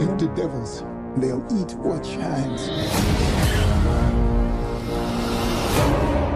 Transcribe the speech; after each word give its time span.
And 0.00 0.18
the 0.18 0.26
devils, 0.34 0.84
they'll 1.16 1.44
eat 1.52 1.72
what 1.74 2.04
shines. 2.04 2.68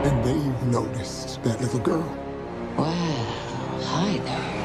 And 0.05 0.25
they've 0.25 0.63
noticed 0.65 1.43
that 1.43 1.61
little 1.61 1.81
girl. 1.81 2.17
Well, 2.77 2.93
hi 3.83 4.19
there. 4.19 4.57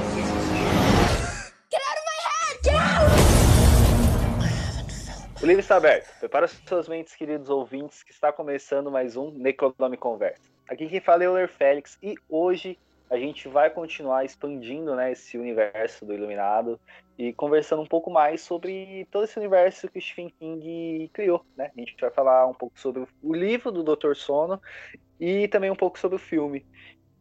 O 5.42 5.46
livro 5.48 5.62
está 5.62 5.78
aberto. 5.78 6.08
Prepara 6.20 6.48
suas 6.48 6.88
mentes, 6.88 7.16
queridos 7.16 7.50
ouvintes, 7.50 8.04
que 8.04 8.12
está 8.12 8.32
começando 8.32 8.92
mais 8.92 9.18
um 9.18 9.32
Necronome 9.32 9.98
Conversa. 9.98 10.44
Aqui 10.70 10.88
quem 10.88 11.00
fala 11.02 11.24
é 11.24 11.28
o 11.28 11.32
Euler 11.32 11.48
Félix 11.48 11.98
e 12.04 12.14
hoje 12.30 12.78
a 13.12 13.18
gente 13.18 13.50
vai 13.50 13.70
continuar 13.70 14.24
expandindo 14.24 14.96
né, 14.96 15.12
esse 15.12 15.38
universo 15.38 16.06
do 16.06 16.14
Iluminado 16.14 16.80
e 17.18 17.34
conversando 17.34 17.82
um 17.82 17.86
pouco 17.86 18.10
mais 18.10 18.40
sobre 18.40 19.06
todo 19.12 19.26
esse 19.26 19.38
universo 19.38 19.90
que 19.90 20.00
o 20.00 20.02
Stephen 20.02 20.30
King 20.40 21.10
criou. 21.14 21.46
Né? 21.58 21.70
A 21.76 21.80
gente 21.80 21.94
vai 22.00 22.10
falar 22.10 22.48
um 22.48 22.54
pouco 22.54 22.80
sobre 22.80 23.06
o 23.22 23.34
livro 23.34 23.70
do 23.70 23.84
Dr. 23.84 24.16
Sono 24.16 24.62
e 25.20 25.46
também 25.50 25.70
um 25.70 25.76
pouco 25.76 26.00
sobre 26.00 26.16
o 26.16 26.20
filme 26.20 26.66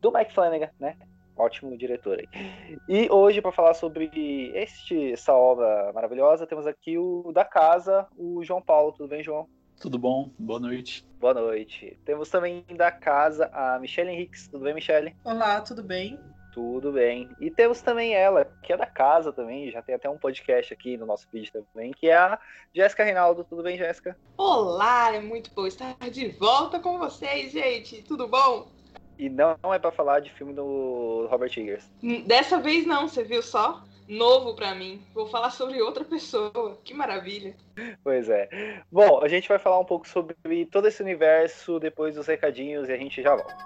do 0.00 0.12
Mike 0.12 0.32
Flanagan, 0.32 0.70
né? 0.78 0.96
Ótimo 1.36 1.76
diretor 1.76 2.20
aí. 2.20 2.78
E 2.88 3.10
hoje, 3.10 3.42
para 3.42 3.50
falar 3.50 3.74
sobre 3.74 4.52
este, 4.54 5.12
essa 5.12 5.34
obra 5.34 5.92
maravilhosa, 5.92 6.46
temos 6.46 6.66
aqui 6.66 6.98
o 6.98 7.32
da 7.32 7.44
casa, 7.44 8.06
o 8.16 8.44
João 8.44 8.62
Paulo. 8.62 8.92
Tudo 8.92 9.08
bem, 9.08 9.22
João? 9.22 9.48
Tudo 9.80 9.98
bom? 9.98 10.30
Boa 10.38 10.60
noite. 10.60 11.02
Boa 11.18 11.32
noite. 11.32 11.98
Temos 12.04 12.28
também 12.28 12.62
da 12.76 12.92
casa 12.92 13.50
a 13.50 13.78
Michelle 13.78 14.10
Henriques. 14.10 14.46
Tudo 14.46 14.64
bem, 14.64 14.74
Michelle? 14.74 15.16
Olá, 15.24 15.58
tudo 15.62 15.82
bem? 15.82 16.20
Tudo 16.52 16.92
bem. 16.92 17.30
E 17.40 17.50
temos 17.50 17.80
também 17.80 18.12
ela, 18.12 18.44
que 18.62 18.74
é 18.74 18.76
da 18.76 18.84
casa 18.84 19.32
também, 19.32 19.70
já 19.70 19.80
tem 19.80 19.94
até 19.94 20.10
um 20.10 20.18
podcast 20.18 20.70
aqui 20.74 20.98
no 20.98 21.06
nosso 21.06 21.26
vídeo 21.32 21.50
também, 21.50 21.92
que 21.92 22.10
é 22.10 22.14
a 22.14 22.38
Jéssica 22.74 23.04
Reinaldo. 23.04 23.42
Tudo 23.42 23.62
bem, 23.62 23.78
Jéssica? 23.78 24.18
Olá, 24.36 25.14
é 25.14 25.20
muito 25.20 25.50
bom 25.54 25.66
estar 25.66 25.96
de 26.10 26.28
volta 26.28 26.78
com 26.78 26.98
vocês, 26.98 27.50
gente. 27.50 28.02
Tudo 28.02 28.28
bom? 28.28 28.68
E 29.18 29.30
não 29.30 29.56
é 29.72 29.78
para 29.78 29.90
falar 29.90 30.20
de 30.20 30.30
filme 30.30 30.52
do 30.52 31.26
Robert 31.30 31.52
Eggers. 31.56 31.90
Dessa 32.26 32.58
vez 32.58 32.84
não, 32.84 33.08
você 33.08 33.24
viu 33.24 33.42
só? 33.42 33.82
Novo 34.10 34.54
para 34.54 34.74
mim. 34.74 35.00
Vou 35.14 35.28
falar 35.28 35.50
sobre 35.50 35.80
outra 35.80 36.04
pessoa. 36.04 36.76
Que 36.82 36.92
maravilha. 36.92 37.54
Pois 38.02 38.28
é. 38.28 38.82
Bom, 38.90 39.22
a 39.22 39.28
gente 39.28 39.48
vai 39.48 39.56
falar 39.56 39.78
um 39.78 39.84
pouco 39.84 40.08
sobre 40.08 40.34
todo 40.66 40.88
esse 40.88 41.00
universo 41.00 41.78
depois 41.78 42.16
dos 42.16 42.26
recadinhos 42.26 42.88
e 42.88 42.92
a 42.92 42.96
gente 42.96 43.22
já 43.22 43.36
volta. 43.36 43.56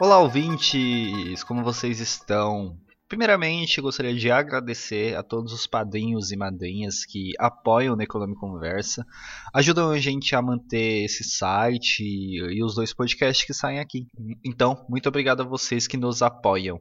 Olá, 0.00 0.18
ouvintes! 0.18 1.44
Como 1.44 1.62
vocês 1.62 2.00
estão? 2.00 2.74
Primeiramente, 3.06 3.82
gostaria 3.82 4.14
de 4.14 4.30
agradecer 4.30 5.14
a 5.14 5.22
todos 5.22 5.52
os 5.52 5.66
padrinhos 5.66 6.32
e 6.32 6.36
madrinhas 6.36 7.04
que 7.04 7.32
apoiam 7.38 7.92
o 7.92 7.96
Necronome 7.96 8.34
Conversa, 8.34 9.06
ajudam 9.52 9.90
a 9.90 9.98
gente 9.98 10.34
a 10.34 10.40
manter 10.40 11.04
esse 11.04 11.22
site 11.22 12.02
e 12.02 12.62
os 12.64 12.74
dois 12.74 12.94
podcasts 12.94 13.46
que 13.46 13.52
saem 13.52 13.78
aqui. 13.78 14.08
Então, 14.42 14.86
muito 14.88 15.06
obrigado 15.08 15.42
a 15.42 15.46
vocês 15.46 15.86
que 15.86 15.98
nos 15.98 16.22
apoiam. 16.22 16.80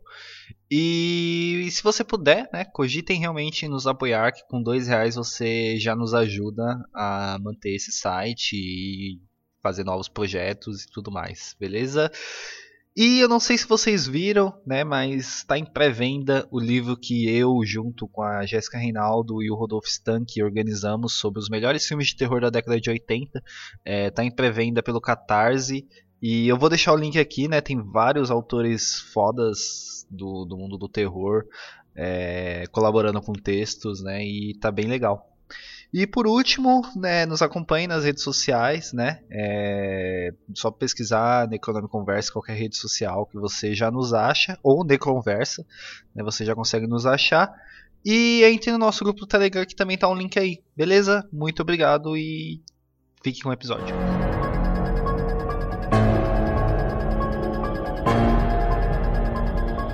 E, 0.71 1.67
se 1.69 1.83
você 1.83 2.03
puder, 2.05 2.49
né, 2.53 2.63
cogitem 2.65 3.19
realmente 3.19 3.67
nos 3.67 3.85
apoiar, 3.85 4.31
que 4.31 4.47
com 4.47 4.63
dois 4.63 4.87
reais 4.87 5.15
você 5.15 5.77
já 5.77 5.93
nos 5.93 6.13
ajuda 6.13 6.83
a 6.95 7.37
manter 7.41 7.75
esse 7.75 7.91
site 7.91 8.55
e 8.55 9.21
fazer 9.61 9.83
novos 9.83 10.07
projetos 10.07 10.83
e 10.83 10.87
tudo 10.89 11.11
mais, 11.11 11.55
beleza? 11.59 12.09
E 12.95 13.19
eu 13.19 13.27
não 13.27 13.39
sei 13.39 13.57
se 13.57 13.67
vocês 13.67 14.05
viram, 14.05 14.53
né, 14.67 14.83
mas 14.83 15.37
está 15.37 15.57
em 15.57 15.65
pré-venda 15.65 16.47
o 16.51 16.59
livro 16.59 16.95
que 16.95 17.27
eu, 17.27 17.59
junto 17.65 18.07
com 18.07 18.21
a 18.21 18.45
Jéssica 18.45 18.77
Reinaldo 18.77 19.41
e 19.41 19.49
o 19.49 19.55
Rodolfo 19.55 19.87
Stank, 19.87 20.43
organizamos 20.43 21.13
sobre 21.13 21.39
os 21.39 21.49
melhores 21.49 21.87
filmes 21.87 22.09
de 22.09 22.15
terror 22.15 22.41
da 22.41 22.51
década 22.51 22.79
de 22.79 22.91
80. 22.91 23.39
Está 23.39 23.43
é, 23.83 24.11
tá 24.11 24.23
em 24.23 24.29
pré-venda 24.29 24.83
pelo 24.83 25.01
Catarse. 25.01 25.87
E 26.21 26.47
eu 26.47 26.55
vou 26.55 26.69
deixar 26.69 26.93
o 26.93 26.97
link 26.97 27.17
aqui, 27.17 27.47
né? 27.47 27.61
Tem 27.61 27.81
vários 27.81 28.29
autores 28.29 28.99
fodas 29.11 30.05
do, 30.07 30.45
do 30.45 30.55
mundo 30.55 30.77
do 30.77 30.87
terror 30.87 31.45
é, 31.95 32.65
colaborando 32.71 33.19
com 33.21 33.33
textos, 33.33 34.03
né? 34.03 34.23
E 34.23 34.55
tá 34.59 34.71
bem 34.71 34.85
legal. 34.85 35.35
E 35.93 36.07
por 36.07 36.25
último, 36.25 36.81
né, 36.95 37.23
nos 37.23 37.43
acompanhe 37.43 37.85
nas 37.85 38.03
redes 38.03 38.23
sociais, 38.23 38.91
né? 38.93 39.19
É 39.29 40.33
só 40.55 40.71
pesquisar 40.71 41.47
Necronome 41.47 41.87
Conversa 41.87 42.31
qualquer 42.31 42.57
rede 42.57 42.75
social 42.75 43.27
que 43.27 43.37
você 43.37 43.75
já 43.75 43.91
nos 43.91 44.11
acha, 44.11 44.57
ou 44.63 44.83
Neconversa, 44.83 45.63
né, 46.15 46.23
você 46.23 46.43
já 46.43 46.55
consegue 46.55 46.87
nos 46.87 47.05
achar. 47.05 47.53
E 48.03 48.43
entre 48.43 48.71
no 48.71 48.79
nosso 48.79 49.03
grupo 49.03 49.19
do 49.19 49.27
Telegram 49.27 49.63
que 49.65 49.75
também 49.75 49.95
tá 49.95 50.09
um 50.09 50.15
link 50.15 50.37
aí, 50.39 50.63
beleza? 50.75 51.29
Muito 51.31 51.61
obrigado 51.61 52.17
e 52.17 52.59
fique 53.23 53.41
com 53.41 53.49
o 53.49 53.53
episódio. 53.53 53.95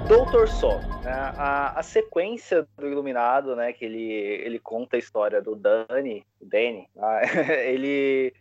Doutor 0.08 0.48
Só, 0.48 0.80
a, 1.10 1.80
a, 1.80 1.84
sequência 1.84 2.68
do 2.78 2.88
Iluminado, 2.88 3.56
né, 3.56 3.74
que 3.74 3.86
ele, 3.86 4.12
ele 4.12 4.60
conta 4.60 4.96
a 4.96 5.00
história 5.00 5.42
do 5.42 5.56
Danny, 5.56 6.26
o 6.40 6.46
Danny, 6.48 6.88
ah, 6.98 7.22
ele 7.66 8.34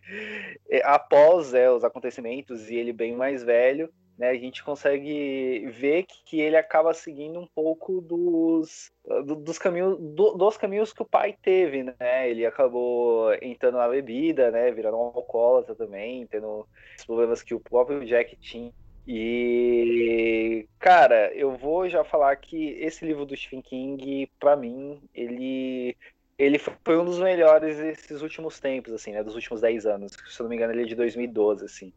após 0.85 1.55
é, 1.55 1.71
os 1.71 1.85
acontecimentos 1.85 2.71
e 2.71 2.77
ele 2.77 2.93
bem 2.93 3.17
mais 3.17 3.43
velho, 3.43 3.91
né, 4.19 4.31
a 4.31 4.35
gente 4.35 4.65
consegue 4.65 5.69
ver 5.71 6.05
que, 6.05 6.41
ele 6.41 6.57
acaba 6.57 6.93
seguindo 6.93 7.39
um 7.39 7.47
pouco 7.47 8.01
dos, 8.01 8.91
do, 9.25 9.37
dos 9.37 9.59
caminhos 9.59 9.97
do, 9.97 10.33
dos 10.33 10.57
caminhos 10.57 10.93
que 10.93 11.03
o 11.03 11.09
pai 11.09 11.37
teve, 11.41 11.85
né? 11.85 12.29
Ele 12.29 12.45
acabou 12.45 13.33
entrando 13.41 13.79
na 13.79 13.89
bebida, 13.89 14.51
né, 14.51 14.73
virando 14.73 14.97
um 14.97 15.13
alcoólatra 15.15 15.77
também, 15.77 16.27
tendo 16.27 16.67
os 16.99 17.05
problemas 17.07 17.43
que 17.43 17.55
o 17.55 17.61
próprio 17.61 18.05
Jack 18.05 18.37
tinha 18.37 18.73
e, 19.11 20.69
cara, 20.79 21.33
eu 21.35 21.57
vou 21.57 21.89
já 21.89 22.05
falar 22.05 22.37
que 22.37 22.73
esse 22.73 23.07
livro 23.07 23.25
do 23.25 23.35
Stephen 23.35 23.63
King, 23.63 24.31
para 24.39 24.55
mim, 24.55 25.01
ele 25.15 25.97
ele 26.39 26.59
foi 26.59 26.97
um 26.97 27.05
dos 27.07 27.19
melhores 27.19 27.79
desses 27.79 28.21
últimos 28.23 28.61
tempos, 28.61 28.93
assim, 28.93 29.13
né? 29.13 29.25
Dos 29.25 29.35
últimos 29.35 29.63
10 29.63 29.87
anos. 29.87 30.13
Se 30.13 30.39
eu 30.39 30.45
não 30.45 30.51
me 30.51 30.57
engano, 30.57 30.73
ele 30.73 30.83
é 30.83 30.85
de 30.85 30.95
2012, 30.95 31.65
assim. 31.65 31.93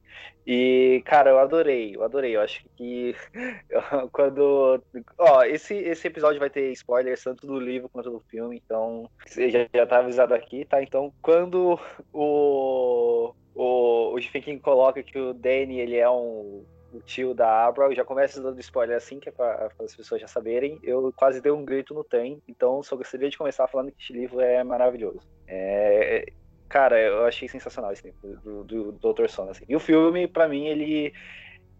E, 0.47 1.03
cara, 1.05 1.31
eu 1.31 1.37
adorei, 1.37 1.95
eu 1.95 2.03
adorei. 2.03 2.37
Eu 2.37 2.41
acho 2.41 2.63
que 2.77 3.13
quando. 4.13 4.81
Ó, 5.17 5.43
esse, 5.43 5.75
esse 5.75 6.07
episódio 6.07 6.39
vai 6.39 6.49
ter 6.49 6.71
spoilers 6.71 7.23
tanto 7.23 7.45
do 7.45 7.59
livro 7.59 7.89
quanto 7.89 8.09
do 8.09 8.19
filme, 8.21 8.59
então. 8.65 9.07
Você 9.27 9.49
já, 9.51 9.67
já 9.71 9.85
tá 9.85 9.99
avisado 9.99 10.33
aqui, 10.33 10.63
tá? 10.65 10.81
Então, 10.81 11.13
quando 11.21 11.77
o. 12.13 13.33
O, 13.53 14.13
o 14.13 14.21
Stephen 14.21 14.41
King 14.41 14.59
coloca 14.61 15.03
que 15.03 15.19
o 15.19 15.33
Danny 15.33 15.81
ele 15.81 15.97
é 15.97 16.09
um 16.09 16.63
o 16.93 17.01
tio 17.01 17.33
da 17.33 17.65
Abra, 17.65 17.85
eu 17.85 17.95
já 17.95 18.03
começo 18.03 18.41
dando 18.41 18.59
spoiler 18.59 18.97
assim, 18.97 19.19
que 19.19 19.29
é 19.29 19.31
para 19.31 19.71
as 19.79 19.95
pessoas 19.95 20.19
já 20.21 20.27
saberem. 20.27 20.79
Eu 20.83 21.13
quase 21.15 21.41
dei 21.41 21.51
um 21.51 21.63
grito 21.63 21.93
no 21.93 22.03
TEM, 22.03 22.41
então 22.47 22.83
só 22.83 22.95
gostaria 22.95 23.29
de 23.29 23.37
começar 23.37 23.67
falando 23.67 23.91
que 23.91 24.01
este 24.01 24.13
livro 24.13 24.39
é 24.39 24.63
maravilhoso. 24.63 25.21
É, 25.47 26.25
cara, 26.67 26.99
eu 26.99 27.25
achei 27.25 27.47
sensacional 27.47 27.91
esse 27.91 28.05
livro 28.05 28.39
do, 28.41 28.63
do, 28.63 28.91
do 28.91 29.13
Dr. 29.13 29.27
Sono. 29.27 29.51
Assim. 29.51 29.65
E 29.67 29.75
o 29.75 29.79
filme, 29.79 30.27
para 30.27 30.47
mim, 30.47 30.67
ele, 30.67 31.13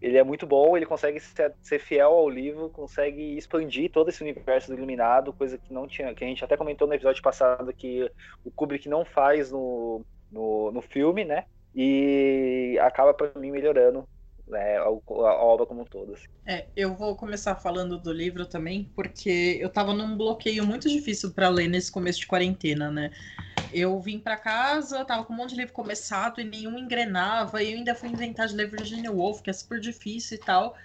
ele 0.01 0.17
é 0.17 0.23
muito 0.23 0.47
bom, 0.47 0.75
ele 0.75 0.85
consegue 0.85 1.19
ser, 1.19 1.53
ser, 1.61 1.79
fiel 1.79 2.11
ao 2.11 2.29
livro, 2.29 2.69
consegue 2.69 3.38
expandir 3.38 3.91
todo 3.91 4.09
esse 4.09 4.22
universo 4.22 4.69
do 4.69 4.78
Iluminado, 4.78 5.33
coisa 5.33 5.57
que 5.57 5.73
não 5.73 5.88
tinha, 5.88 6.13
que 6.13 6.23
a 6.23 6.28
gente 6.28 6.43
até 6.43 6.55
comentou 6.55 6.88
no 6.88 6.93
episódio 6.93 7.22
passado 7.22 7.73
que 7.73 8.09
o 8.43 8.51
Kubrick 8.51 8.88
não 8.88 9.03
faz 9.03 9.51
no, 9.51 10.05
no, 10.31 10.72
no 10.72 10.81
filme, 10.81 11.25
né? 11.25 11.45
E 11.73 12.78
acaba 12.81 13.13
para 13.13 13.39
mim 13.39 13.51
melhorando 13.51 14.05
né, 14.51 14.78
a, 14.78 14.84
a, 14.84 14.89
obra 14.89 15.66
como 15.66 15.81
um 15.81 15.85
todo. 15.85 16.13
Assim. 16.13 16.25
É, 16.45 16.67
eu 16.75 16.94
vou 16.94 17.16
começar 17.16 17.56
falando 17.56 17.97
do 17.97 18.11
livro 18.11 18.46
também, 18.46 18.91
porque 18.96 19.58
eu 19.59 19.70
tava 19.70 19.93
num 19.93 20.16
bloqueio 20.16 20.66
muito 20.66 20.90
difícil 20.90 21.31
para 21.31 21.49
ler 21.49 21.67
nesse 21.67 21.91
começo 21.91 22.20
de 22.20 22.28
quarentena, 22.28 22.91
né? 22.91 23.11
Eu 23.73 23.99
vim 23.99 24.20
para 24.20 24.35
casa, 24.35 25.05
tava 25.05 25.23
com 25.23 25.34
um 25.34 25.37
monte 25.37 25.52
de 25.52 25.58
livro 25.58 25.73
começado 25.73 26.41
e 26.41 26.43
nenhum 26.43 26.78
engrenava, 26.78 27.64
e 27.64 27.72
eu 27.72 27.78
ainda 27.78 27.96
fui 27.96 28.09
inventar 28.09 28.47
de 28.47 28.55
ler 28.55 28.70
Virginia 28.70 29.11
Woolf, 29.11 29.41
que 29.41 29.49
é 29.49 29.53
super 29.53 29.79
difícil 29.79 30.37
e 30.37 30.40
tal. 30.40 30.75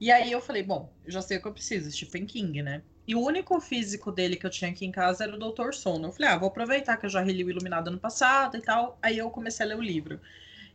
E 0.00 0.10
aí 0.10 0.32
eu 0.32 0.40
falei, 0.40 0.62
bom, 0.62 0.90
eu 1.04 1.12
já 1.12 1.20
sei 1.20 1.36
o 1.36 1.42
que 1.42 1.48
eu 1.48 1.52
preciso, 1.52 1.90
Stephen 1.90 2.24
King, 2.24 2.62
né? 2.62 2.82
E 3.06 3.14
o 3.14 3.20
único 3.20 3.60
físico 3.60 4.10
dele 4.10 4.36
que 4.36 4.46
eu 4.46 4.50
tinha 4.50 4.70
aqui 4.70 4.86
em 4.86 4.92
casa 4.92 5.24
era 5.24 5.34
o 5.34 5.38
Doutor 5.38 5.74
Sono. 5.74 6.08
Eu 6.08 6.12
falei, 6.12 6.30
ah, 6.30 6.38
vou 6.38 6.48
aproveitar 6.48 6.96
que 6.96 7.04
eu 7.04 7.10
já 7.10 7.20
reli 7.20 7.44
o 7.44 7.50
Iluminado 7.50 7.88
ano 7.88 7.98
passado 7.98 8.56
e 8.56 8.62
tal. 8.62 8.98
Aí 9.02 9.18
eu 9.18 9.28
comecei 9.30 9.66
a 9.66 9.68
ler 9.68 9.76
o 9.76 9.82
livro. 9.82 10.20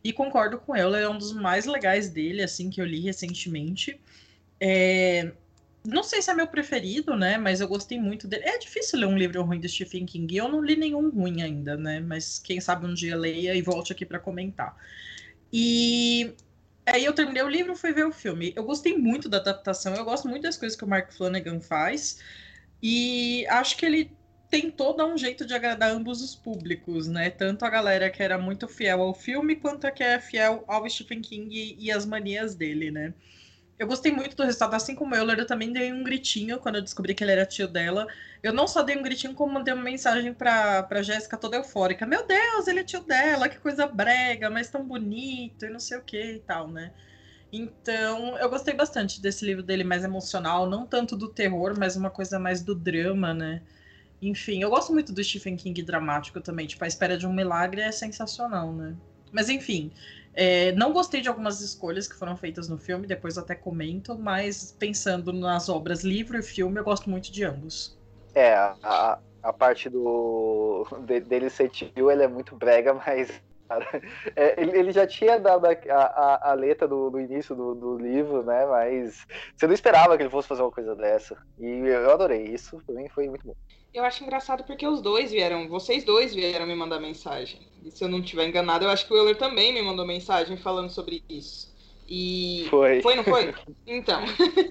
E 0.06 0.12
concordo 0.12 0.60
com 0.60 0.72
ela, 0.72 0.96
é 1.00 1.08
um 1.08 1.18
dos 1.18 1.32
mais 1.32 1.66
legais 1.66 2.08
dele, 2.08 2.40
assim, 2.40 2.70
que 2.70 2.80
eu 2.80 2.86
li 2.86 3.00
recentemente. 3.00 4.00
É... 4.60 5.32
Não 5.84 6.04
sei 6.04 6.22
se 6.22 6.30
é 6.30 6.34
meu 6.34 6.46
preferido, 6.46 7.16
né? 7.16 7.36
Mas 7.36 7.60
eu 7.60 7.66
gostei 7.66 7.98
muito 7.98 8.28
dele. 8.28 8.44
É 8.44 8.56
difícil 8.56 9.00
ler 9.00 9.06
um 9.06 9.18
livro 9.18 9.42
ruim 9.42 9.58
do 9.58 9.68
Stephen 9.68 10.06
King. 10.06 10.36
Eu 10.36 10.48
não 10.48 10.62
li 10.62 10.76
nenhum 10.76 11.10
ruim 11.10 11.42
ainda, 11.42 11.76
né? 11.76 11.98
Mas 11.98 12.38
quem 12.38 12.60
sabe 12.60 12.86
um 12.86 12.94
dia 12.94 13.16
leia 13.16 13.52
e 13.56 13.62
volte 13.62 13.92
aqui 13.92 14.06
para 14.06 14.20
comentar. 14.20 14.76
E 15.52 16.32
aí 16.86 17.04
eu 17.04 17.12
terminei 17.12 17.42
o 17.42 17.48
livro, 17.48 17.74
fui 17.74 17.92
ver 17.92 18.06
o 18.06 18.12
filme. 18.12 18.52
Eu 18.54 18.62
gostei 18.62 18.96
muito 18.96 19.28
da 19.28 19.38
adaptação. 19.38 19.92
Eu 19.96 20.04
gosto 20.04 20.28
muito 20.28 20.44
das 20.44 20.56
coisas 20.56 20.78
que 20.78 20.84
o 20.84 20.88
Mark 20.88 21.12
Flanagan 21.12 21.58
faz. 21.60 22.20
E 22.80 23.44
acho 23.48 23.76
que 23.76 23.84
ele 23.84 24.12
tentou 24.50 24.96
dar 24.96 25.06
um 25.06 25.18
jeito 25.18 25.44
de 25.46 25.54
agradar 25.54 25.90
ambos 25.90 26.22
os 26.22 26.34
públicos, 26.34 27.08
né? 27.08 27.30
Tanto 27.30 27.64
a 27.64 27.70
galera 27.70 28.10
que 28.10 28.22
era 28.22 28.38
muito 28.38 28.68
fiel 28.68 29.02
ao 29.02 29.14
filme, 29.14 29.56
quanto 29.56 29.86
a 29.86 29.90
que 29.90 30.02
é 30.02 30.20
fiel 30.20 30.64
ao 30.68 30.88
Stephen 30.88 31.20
King 31.20 31.76
e 31.78 31.90
as 31.90 32.06
manias 32.06 32.54
dele, 32.54 32.90
né? 32.90 33.14
Eu 33.78 33.86
gostei 33.86 34.10
muito 34.10 34.34
do 34.36 34.42
resultado, 34.42 34.74
assim 34.74 34.94
como 34.94 35.14
o 35.14 35.18
Euler, 35.18 35.38
eu 35.38 35.46
também 35.46 35.70
dei 35.72 35.92
um 35.92 36.02
gritinho 36.02 36.58
quando 36.58 36.76
eu 36.76 36.82
descobri 36.82 37.14
que 37.14 37.22
ele 37.22 37.32
era 37.32 37.44
tio 37.44 37.68
dela. 37.68 38.06
Eu 38.42 38.52
não 38.52 38.66
só 38.66 38.82
dei 38.82 38.96
um 38.96 39.02
gritinho, 39.02 39.34
como 39.34 39.52
mandei 39.52 39.74
uma 39.74 39.82
mensagem 39.82 40.32
pra, 40.32 40.82
pra 40.84 41.02
Jéssica 41.02 41.36
toda 41.36 41.56
eufórica. 41.58 42.06
Meu 42.06 42.26
Deus, 42.26 42.66
ele 42.68 42.80
é 42.80 42.84
tio 42.84 43.00
dela, 43.04 43.48
que 43.50 43.58
coisa 43.58 43.86
brega, 43.86 44.48
mas 44.48 44.70
tão 44.70 44.86
bonito 44.86 45.66
e 45.66 45.70
não 45.70 45.78
sei 45.80 45.98
o 45.98 46.02
que 46.02 46.18
e 46.36 46.40
tal, 46.40 46.68
né? 46.68 46.92
Então, 47.52 48.36
eu 48.38 48.48
gostei 48.50 48.74
bastante 48.74 49.20
desse 49.20 49.44
livro 49.44 49.62
dele 49.62 49.84
mais 49.84 50.04
emocional, 50.04 50.68
não 50.68 50.86
tanto 50.86 51.16
do 51.16 51.28
terror, 51.28 51.74
mas 51.78 51.96
uma 51.96 52.10
coisa 52.10 52.38
mais 52.38 52.62
do 52.62 52.74
drama, 52.74 53.34
né? 53.34 53.62
Enfim, 54.20 54.62
eu 54.62 54.70
gosto 54.70 54.92
muito 54.92 55.12
do 55.12 55.22
Stephen 55.22 55.56
King 55.56 55.82
dramático 55.82 56.40
também. 56.40 56.66
Tipo, 56.66 56.84
A 56.84 56.88
Espera 56.88 57.16
de 57.16 57.26
um 57.26 57.32
Milagre 57.32 57.80
é 57.80 57.92
sensacional, 57.92 58.72
né? 58.72 58.94
Mas 59.32 59.48
enfim, 59.48 59.90
é, 60.34 60.72
não 60.72 60.92
gostei 60.92 61.20
de 61.20 61.28
algumas 61.28 61.60
escolhas 61.60 62.06
que 62.06 62.14
foram 62.14 62.36
feitas 62.36 62.68
no 62.68 62.78
filme, 62.78 63.06
depois 63.06 63.38
até 63.38 63.54
comento, 63.54 64.16
mas 64.18 64.74
pensando 64.78 65.32
nas 65.32 65.68
obras 65.68 66.04
livro 66.04 66.38
e 66.38 66.42
filme, 66.42 66.78
eu 66.78 66.84
gosto 66.84 67.08
muito 67.10 67.32
de 67.32 67.44
ambos. 67.44 67.98
É, 68.34 68.54
a, 68.54 69.18
a 69.42 69.52
parte 69.52 69.88
do 69.88 70.86
de, 71.06 71.20
dele 71.20 71.48
ser 71.48 71.70
tio, 71.70 72.10
ele 72.10 72.22
é 72.22 72.28
muito 72.28 72.54
brega, 72.54 72.92
mas 72.94 73.30
cara, 73.68 73.86
é, 74.36 74.60
ele, 74.60 74.78
ele, 74.78 74.92
já 74.92 75.06
tinha 75.06 75.38
dado 75.38 75.66
a, 75.66 75.72
a, 75.90 76.50
a 76.50 76.54
letra 76.54 76.86
do, 76.88 77.10
do 77.10 77.20
início 77.20 77.54
do, 77.54 77.74
do, 77.74 77.98
livro, 77.98 78.42
né? 78.42 78.66
Mas 78.66 79.26
você 79.56 79.66
não 79.66 79.74
esperava 79.74 80.16
que 80.16 80.22
ele 80.22 80.30
fosse 80.30 80.48
fazer 80.48 80.62
uma 80.62 80.72
coisa 80.72 80.94
dessa. 80.94 81.36
E 81.58 81.66
eu 81.66 82.10
adorei 82.10 82.44
isso, 82.44 82.82
mim 82.88 83.08
foi 83.08 83.28
muito 83.28 83.46
bom. 83.46 83.54
Eu 83.92 84.04
acho 84.04 84.22
engraçado 84.22 84.64
porque 84.64 84.86
os 84.86 85.00
dois 85.00 85.30
vieram, 85.30 85.68
vocês 85.68 86.04
dois 86.04 86.34
vieram 86.34 86.66
me 86.66 86.74
mandar 86.74 87.00
mensagem. 87.00 87.60
E 87.82 87.90
se 87.90 88.04
eu 88.04 88.08
não 88.08 88.20
estiver 88.20 88.46
enganado, 88.46 88.84
eu 88.84 88.90
acho 88.90 89.06
que 89.06 89.12
o 89.12 89.16
Euler 89.16 89.38
também 89.38 89.72
me 89.72 89.80
mandou 89.80 90.06
mensagem 90.06 90.56
falando 90.56 90.90
sobre 90.90 91.24
isso. 91.28 91.74
E. 92.08 92.66
Foi. 92.70 93.02
Foi, 93.02 93.14
não 93.16 93.24
foi? 93.24 93.54
Então. 93.86 94.22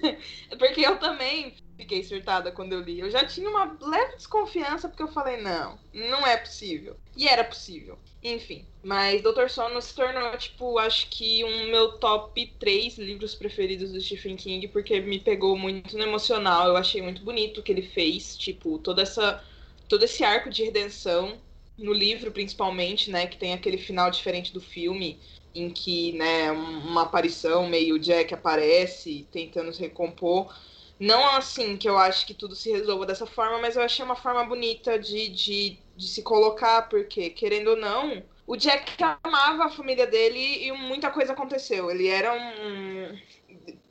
porque 0.58 0.80
eu 0.80 0.98
também 0.98 1.54
fiquei 1.76 2.02
surtada 2.02 2.50
quando 2.50 2.72
eu 2.72 2.80
li. 2.80 3.00
Eu 3.00 3.10
já 3.10 3.24
tinha 3.24 3.48
uma 3.48 3.76
leve 3.80 4.16
desconfiança, 4.16 4.88
porque 4.88 5.02
eu 5.02 5.08
falei, 5.08 5.36
não, 5.36 5.78
não 5.92 6.26
é 6.26 6.36
possível. 6.36 6.96
E 7.16 7.28
era 7.28 7.44
possível. 7.44 7.98
Enfim. 8.22 8.64
Mas 8.82 9.22
Doutor 9.22 9.50
Sono 9.50 9.80
se 9.80 9.94
tornou, 9.94 10.36
tipo, 10.36 10.78
acho 10.78 11.08
que 11.10 11.44
um 11.44 11.70
meu 11.70 11.92
top 11.98 12.54
3 12.58 12.98
livros 12.98 13.34
preferidos 13.34 13.92
do 13.92 14.00
Stephen 14.00 14.36
King, 14.36 14.68
porque 14.68 15.00
me 15.00 15.20
pegou 15.20 15.56
muito 15.56 15.96
no 15.96 16.02
emocional. 16.02 16.68
Eu 16.68 16.76
achei 16.76 17.02
muito 17.02 17.22
bonito 17.22 17.60
o 17.60 17.62
que 17.62 17.72
ele 17.72 17.82
fez. 17.82 18.36
Tipo, 18.36 18.78
toda 18.78 19.02
essa. 19.02 19.44
Todo 19.88 20.02
esse 20.02 20.24
arco 20.24 20.50
de 20.50 20.64
redenção 20.64 21.38
no 21.78 21.92
livro, 21.92 22.32
principalmente, 22.32 23.10
né? 23.10 23.26
Que 23.26 23.36
tem 23.36 23.52
aquele 23.52 23.78
final 23.78 24.10
diferente 24.10 24.52
do 24.52 24.60
filme 24.60 25.20
em 25.60 25.70
que, 25.70 26.12
né, 26.12 26.50
uma 26.52 27.02
aparição 27.02 27.66
meio 27.68 27.98
Jack 27.98 28.34
aparece 28.34 29.28
tentando 29.32 29.72
se 29.72 29.80
recompor. 29.80 30.54
Não 30.98 31.26
assim 31.36 31.76
que 31.76 31.88
eu 31.88 31.98
acho 31.98 32.26
que 32.26 32.34
tudo 32.34 32.54
se 32.56 32.70
resolva 32.70 33.04
dessa 33.06 33.26
forma, 33.26 33.58
mas 33.58 33.76
eu 33.76 33.82
achei 33.82 34.04
uma 34.04 34.16
forma 34.16 34.44
bonita 34.44 34.98
de, 34.98 35.28
de, 35.28 35.78
de 35.94 36.08
se 36.08 36.22
colocar, 36.22 36.88
porque, 36.88 37.30
querendo 37.30 37.68
ou 37.70 37.76
não, 37.76 38.22
o 38.46 38.56
Jack 38.56 38.92
amava 39.22 39.66
a 39.66 39.68
família 39.70 40.06
dele 40.06 40.66
e 40.66 40.72
muita 40.72 41.10
coisa 41.10 41.32
aconteceu. 41.32 41.90
Ele 41.90 42.08
era 42.08 42.32
um, 42.32 43.12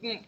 um. 0.03 0.23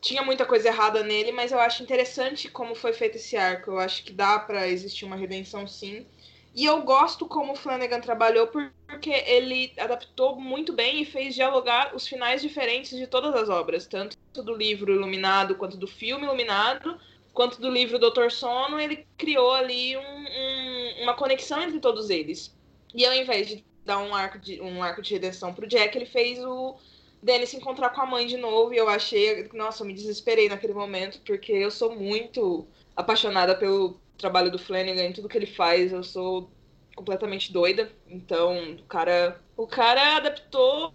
Tinha 0.00 0.22
muita 0.22 0.44
coisa 0.44 0.68
errada 0.68 1.02
nele, 1.04 1.30
mas 1.32 1.52
eu 1.52 1.60
acho 1.60 1.82
interessante 1.82 2.48
como 2.50 2.74
foi 2.74 2.92
feito 2.92 3.16
esse 3.16 3.36
arco. 3.36 3.70
Eu 3.70 3.78
acho 3.78 4.04
que 4.04 4.12
dá 4.12 4.38
para 4.38 4.68
existir 4.68 5.04
uma 5.04 5.16
redenção 5.16 5.66
sim. 5.66 6.06
E 6.54 6.66
eu 6.66 6.82
gosto 6.82 7.26
como 7.26 7.52
o 7.52 7.56
Flanagan 7.56 8.00
trabalhou 8.00 8.46
porque 8.46 9.10
ele 9.10 9.72
adaptou 9.78 10.36
muito 10.38 10.72
bem 10.72 11.00
e 11.00 11.04
fez 11.06 11.34
dialogar 11.34 11.94
os 11.94 12.06
finais 12.06 12.42
diferentes 12.42 12.98
de 12.98 13.06
todas 13.06 13.34
as 13.34 13.48
obras, 13.48 13.86
tanto 13.86 14.18
do 14.34 14.54
livro 14.54 14.92
Iluminado 14.92 15.54
quanto 15.54 15.78
do 15.78 15.86
filme 15.86 16.24
Iluminado, 16.24 17.00
quanto 17.32 17.58
do 17.58 17.70
livro 17.70 17.98
Doutor 17.98 18.30
Sono. 18.30 18.78
Ele 18.78 19.06
criou 19.16 19.52
ali 19.52 19.96
um, 19.96 20.00
um, 20.00 21.02
uma 21.04 21.14
conexão 21.14 21.62
entre 21.62 21.80
todos 21.80 22.10
eles. 22.10 22.54
E 22.94 23.06
ao 23.06 23.14
invés 23.14 23.48
de 23.48 23.64
dar 23.82 23.98
um 23.98 24.14
arco 24.14 24.38
de, 24.38 24.60
um 24.60 24.82
arco 24.82 25.00
de 25.00 25.14
redenção 25.14 25.54
pro 25.54 25.66
Jack, 25.66 25.96
ele 25.96 26.04
fez 26.06 26.38
o 26.38 26.76
Danny 27.22 27.46
se 27.46 27.56
encontrar 27.56 27.88
com 27.90 28.02
a 28.02 28.06
mãe 28.06 28.26
de 28.26 28.36
novo. 28.36 28.74
E 28.74 28.76
eu 28.76 28.90
achei, 28.90 29.48
nossa, 29.54 29.82
eu 29.82 29.86
me 29.86 29.94
desesperei 29.94 30.50
naquele 30.50 30.74
momento, 30.74 31.18
porque 31.24 31.52
eu 31.52 31.70
sou 31.70 31.96
muito 31.96 32.66
apaixonada 32.94 33.54
pelo, 33.54 34.01
trabalho 34.18 34.50
do 34.50 34.58
Flanagan, 34.58 35.12
tudo 35.12 35.28
que 35.28 35.36
ele 35.36 35.46
faz, 35.46 35.92
eu 35.92 36.02
sou 36.02 36.50
completamente 36.94 37.52
doida. 37.52 37.90
Então, 38.08 38.74
o 38.74 38.84
cara. 38.84 39.40
O 39.56 39.66
cara 39.66 40.16
adaptou 40.16 40.90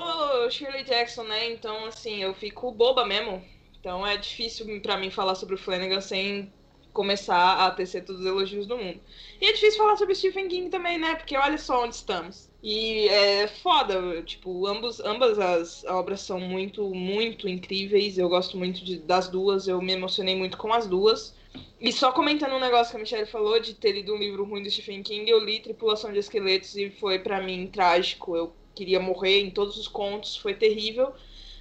Shirley 0.49 0.83
Jackson, 0.83 1.23
né? 1.23 1.51
Então, 1.51 1.85
assim, 1.85 2.21
eu 2.23 2.33
fico 2.33 2.71
boba 2.71 3.05
mesmo. 3.05 3.43
Então 3.79 4.05
é 4.05 4.17
difícil 4.17 4.81
para 4.81 4.97
mim 4.97 5.09
falar 5.09 5.35
sobre 5.35 5.55
o 5.55 5.57
Flanagan 5.57 6.01
sem 6.01 6.51
começar 6.91 7.65
a 7.65 7.71
tecer 7.71 8.03
todos 8.03 8.21
os 8.21 8.27
elogios 8.27 8.65
do 8.65 8.75
mundo. 8.75 8.99
E 9.39 9.45
é 9.45 9.53
difícil 9.53 9.77
falar 9.77 9.95
sobre 9.95 10.15
Stephen 10.15 10.47
King 10.47 10.69
também, 10.69 10.97
né? 10.97 11.15
Porque 11.15 11.37
olha 11.37 11.57
só 11.57 11.83
onde 11.83 11.95
estamos. 11.95 12.49
E 12.61 13.07
é 13.07 13.47
foda, 13.47 14.23
tipo, 14.23 14.65
ambos, 14.65 14.99
ambas 14.99 15.37
as 15.37 15.83
obras 15.85 16.21
são 16.21 16.39
muito, 16.39 16.89
muito 16.89 17.47
incríveis. 17.47 18.17
Eu 18.17 18.27
gosto 18.27 18.57
muito 18.57 18.83
de, 18.83 18.97
das 18.97 19.29
duas, 19.29 19.67
eu 19.67 19.79
me 19.79 19.93
emocionei 19.93 20.35
muito 20.35 20.57
com 20.57 20.73
as 20.73 20.87
duas. 20.87 21.36
E 21.79 21.91
só 21.91 22.11
comentando 22.11 22.53
um 22.53 22.59
negócio 22.59 22.91
que 22.91 22.97
a 22.97 22.99
Michelle 22.99 23.25
falou 23.25 23.59
de 23.59 23.73
ter 23.73 23.91
lido 23.91 24.13
um 24.13 24.17
livro 24.17 24.43
ruim 24.43 24.63
do 24.63 24.69
Stephen 24.69 25.03
King, 25.03 25.29
eu 25.29 25.39
li 25.39 25.59
Tripulação 25.59 26.11
de 26.11 26.19
Esqueletos 26.19 26.75
e 26.75 26.89
foi 26.89 27.19
para 27.19 27.41
mim 27.41 27.67
trágico. 27.67 28.35
Eu 28.35 28.53
queria 28.73 28.99
morrer 28.99 29.41
em 29.41 29.51
todos 29.51 29.77
os 29.77 29.87
contos, 29.87 30.35
foi 30.37 30.53
terrível. 30.53 31.13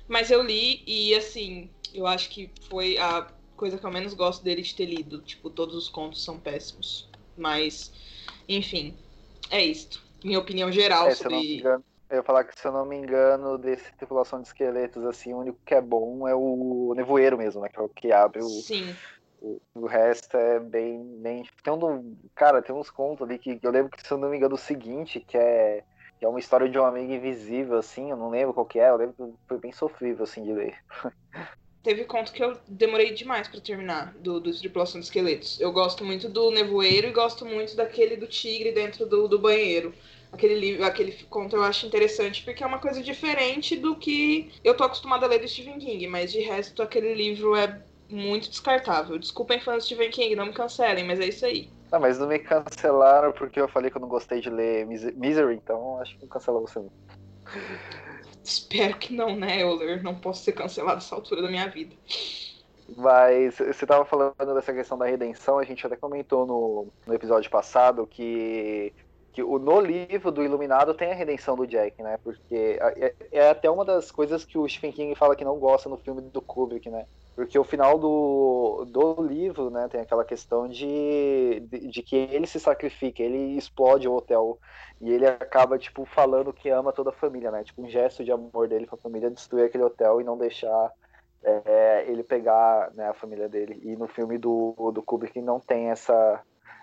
Mas 0.09 0.31
eu 0.31 0.43
li 0.43 0.83
e 0.87 1.15
assim, 1.15 1.69
eu 1.93 2.07
acho 2.07 2.31
que 2.31 2.51
foi 2.69 2.97
a 2.99 3.27
coisa 3.57 3.79
que 3.79 3.85
eu 3.85 3.91
menos 3.91 4.15
gosto 4.15 4.43
dele 4.43 4.63
de 4.63 4.75
ter 4.75 4.87
lido. 4.87 5.21
Tipo, 5.21 5.51
todos 5.51 5.75
os 5.75 5.89
contos 5.89 6.25
são 6.25 6.39
péssimos. 6.39 7.09
Mas, 7.37 7.93
enfim, 8.49 8.95
é 9.51 9.65
isto. 9.65 10.03
Minha 10.25 10.39
opinião 10.39 10.71
geral 10.73 11.09
é, 11.09 11.15
sobre. 11.15 11.59
Engano, 11.59 11.85
eu 12.09 12.17
ia 12.17 12.23
falar 12.23 12.45
que, 12.45 12.59
se 12.59 12.67
eu 12.67 12.73
não 12.73 12.87
me 12.87 12.97
engano, 12.97 13.59
desse 13.59 13.93
tripulação 13.97 14.41
de 14.41 14.49
esqueletos, 14.49 15.05
assim, 15.05 15.35
o 15.35 15.39
único 15.39 15.59
que 15.67 15.75
é 15.75 15.81
bom 15.81 16.27
é 16.27 16.35
o 16.35 16.95
nevoeiro 16.97 17.37
mesmo, 17.37 17.61
né? 17.61 17.69
Que 17.69 17.79
é 17.79 17.83
o 17.83 17.89
que 17.89 18.13
abre 18.13 18.43
o. 18.43 18.49
Sim 18.49 18.95
o, 19.75 19.87
resto 19.87 20.37
é 20.37 20.59
bem, 20.59 21.05
bem. 21.19 21.45
Tem 21.63 21.73
um. 21.73 22.17
Cara, 22.35 22.63
tem 22.63 22.75
uns 22.75 22.91
contos 22.91 23.27
ali 23.27 23.39
que 23.39 23.59
eu 23.63 23.71
lembro 23.71 23.91
que, 23.91 24.07
se 24.07 24.13
eu 24.13 24.19
não 24.19 24.31
me 24.31 24.37
engano, 24.37 24.55
o 24.55 24.59
seguinte, 24.59 25.21
que 25.21 25.37
é. 25.37 25.85
Que 26.19 26.25
é 26.25 26.29
uma 26.29 26.39
história 26.39 26.67
de 26.67 26.79
um 26.79 26.85
amigo 26.85 27.13
invisível, 27.13 27.77
assim, 27.77 28.11
eu 28.11 28.17
não 28.17 28.31
lembro 28.31 28.55
qual 28.55 28.65
que 28.65 28.81
é, 28.81 28.89
eu 28.89 28.97
lembro 28.97 29.15
que 29.15 29.35
foi 29.47 29.59
bem 29.59 29.71
sofrível, 29.71 30.25
assim, 30.25 30.43
de 30.45 30.53
ler. 30.53 30.75
Teve 31.87 32.05
conto 32.05 32.33
que 32.33 32.43
eu 32.43 32.59
demorei 32.67 33.13
demais 33.13 33.47
para 33.47 33.61
terminar, 33.61 34.13
do, 34.15 34.41
do 34.41 34.53
Tripulação 34.53 34.99
de 34.99 35.07
Esqueletos. 35.07 35.61
Eu 35.61 35.71
gosto 35.71 36.05
muito 36.05 36.29
do 36.29 36.51
Nevoeiro 36.51 37.07
e 37.07 37.13
gosto 37.13 37.47
muito 37.47 37.77
daquele 37.77 38.17
do 38.17 38.27
tigre 38.27 38.73
dentro 38.73 39.07
do, 39.07 39.29
do 39.29 39.39
banheiro. 39.39 39.95
Aquele 40.33 40.57
livro, 40.57 40.85
aquele 40.85 41.13
conto 41.31 41.55
eu 41.55 41.63
acho 41.63 41.87
interessante 41.87 42.43
porque 42.43 42.65
é 42.65 42.67
uma 42.67 42.81
coisa 42.81 43.01
diferente 43.01 43.77
do 43.77 43.95
que 43.95 44.51
eu 44.65 44.77
tô 44.77 44.83
acostumada 44.83 45.27
a 45.27 45.29
ler 45.29 45.39
do 45.39 45.47
Stephen 45.47 45.79
King, 45.79 46.09
mas 46.09 46.33
de 46.33 46.41
resto 46.41 46.83
aquele 46.83 47.15
livro 47.15 47.55
é 47.55 47.81
muito 48.09 48.49
descartável. 48.49 49.19
Desculpem 49.19 49.61
fãs 49.61 49.87
de 49.87 49.95
Stephen 49.95 50.11
King, 50.11 50.37
não 50.37 50.47
me 50.47 50.53
cancelem, 50.53 51.05
mas 51.05 51.21
é 51.21 51.27
isso 51.27 51.45
aí. 51.45 51.71
Ah, 51.91 51.99
mas 51.99 52.19
não 52.19 52.27
me 52.27 52.39
cancelaram 52.39 53.33
porque 53.33 53.61
eu 53.61 53.69
falei 53.69 53.91
que 53.91 53.97
eu 53.97 54.01
não 54.01 54.09
gostei 54.09 54.41
de 54.41 54.51
ler 54.51 54.87
Misery, 54.87 55.55
então 55.55 56.01
acho 56.01 56.17
que 56.17 56.23
não 56.23 56.29
cancela 56.29 56.61
você 56.61 56.79
não. 56.79 56.91
Espero 58.43 58.97
que 58.97 59.13
não, 59.13 59.37
né, 59.37 59.63
Euler? 59.63 60.03
Não 60.03 60.15
posso 60.15 60.45
ser 60.45 60.53
cancelado 60.53 60.99
essa 60.99 61.15
altura 61.15 61.43
da 61.43 61.49
minha 61.49 61.69
vida. 61.69 61.95
Mas 62.97 63.57
você 63.57 63.85
estava 63.85 64.05
falando 64.05 64.55
dessa 64.55 64.73
questão 64.73 64.97
da 64.97 65.07
redenção, 65.07 65.59
a 65.59 65.65
gente 65.65 65.85
até 65.85 65.97
comentou 65.97 66.47
no, 66.47 66.87
no 67.05 67.15
episódio 67.15 67.51
passado 67.51 68.07
que, 68.07 68.93
que 69.33 69.43
o, 69.43 69.59
no 69.59 69.81
livro 69.81 70.31
do 70.31 70.45
Iluminado 70.45 70.95
tem 70.95 71.11
a 71.11 71.15
redenção 71.15 71.57
do 71.57 71.67
Jack, 71.67 72.01
né? 72.01 72.19
Porque 72.23 72.79
é, 72.81 73.15
é 73.33 73.51
até 73.51 73.69
uma 73.69 73.85
das 73.85 74.13
coisas 74.13 74.45
que 74.45 74.57
o 74.57 74.69
Stephen 74.69 74.93
King 74.93 75.15
fala 75.17 75.35
que 75.35 75.45
não 75.45 75.59
gosta 75.59 75.89
no 75.89 75.97
filme 75.97 76.23
do 76.23 76.41
Kubrick, 76.41 76.89
né? 76.89 77.07
Porque 77.37 77.59
o 77.59 77.65
final 77.65 77.99
do, 77.99 78.87
do 78.89 79.23
livro, 79.23 79.69
né, 79.69 79.89
tem 79.89 80.01
aquela 80.01 80.25
questão 80.25 80.67
de, 80.67 81.61
de, 81.69 81.87
de, 81.89 82.03
que 82.03 82.17
ele 82.17 82.47
se 82.47 82.59
sacrifica, 82.59 83.23
ele 83.23 83.59
explode 83.59 84.09
o 84.09 84.15
hotel 84.15 84.59
e 85.03 85.13
ele 85.13 85.27
acaba, 85.27 85.79
tipo, 85.79 86.07
falando 86.07 86.51
que 86.51 86.71
ama 86.71 86.95
toda 86.95 87.11
a 87.11 87.13
família, 87.13 87.51
né? 87.51 87.63
Tipo, 87.63 87.83
um 87.83 87.91
gesto 87.91 88.25
de 88.25 88.33
amor 88.33 88.69
dele 88.69 88.87
pra 88.87 88.97
família, 88.97 89.31
destruir 89.31 89.67
aquele 89.67 89.85
hotel 89.85 90.19
e 90.19 90.25
não 90.25 90.39
deixar 90.39 90.91
é, 91.45 92.07
ele 92.09 92.23
pegar 92.23 92.91
né, 92.95 93.07
a 93.07 93.15
família 93.15 93.51
dele. 93.51 93.79
E 93.83 93.95
no 93.97 94.09
filme 94.09 94.39
do, 94.39 94.75
do 94.91 95.03
Kubrick 95.03 95.39
não 95.43 95.61
tem 95.61 95.91
essa, 95.91 96.43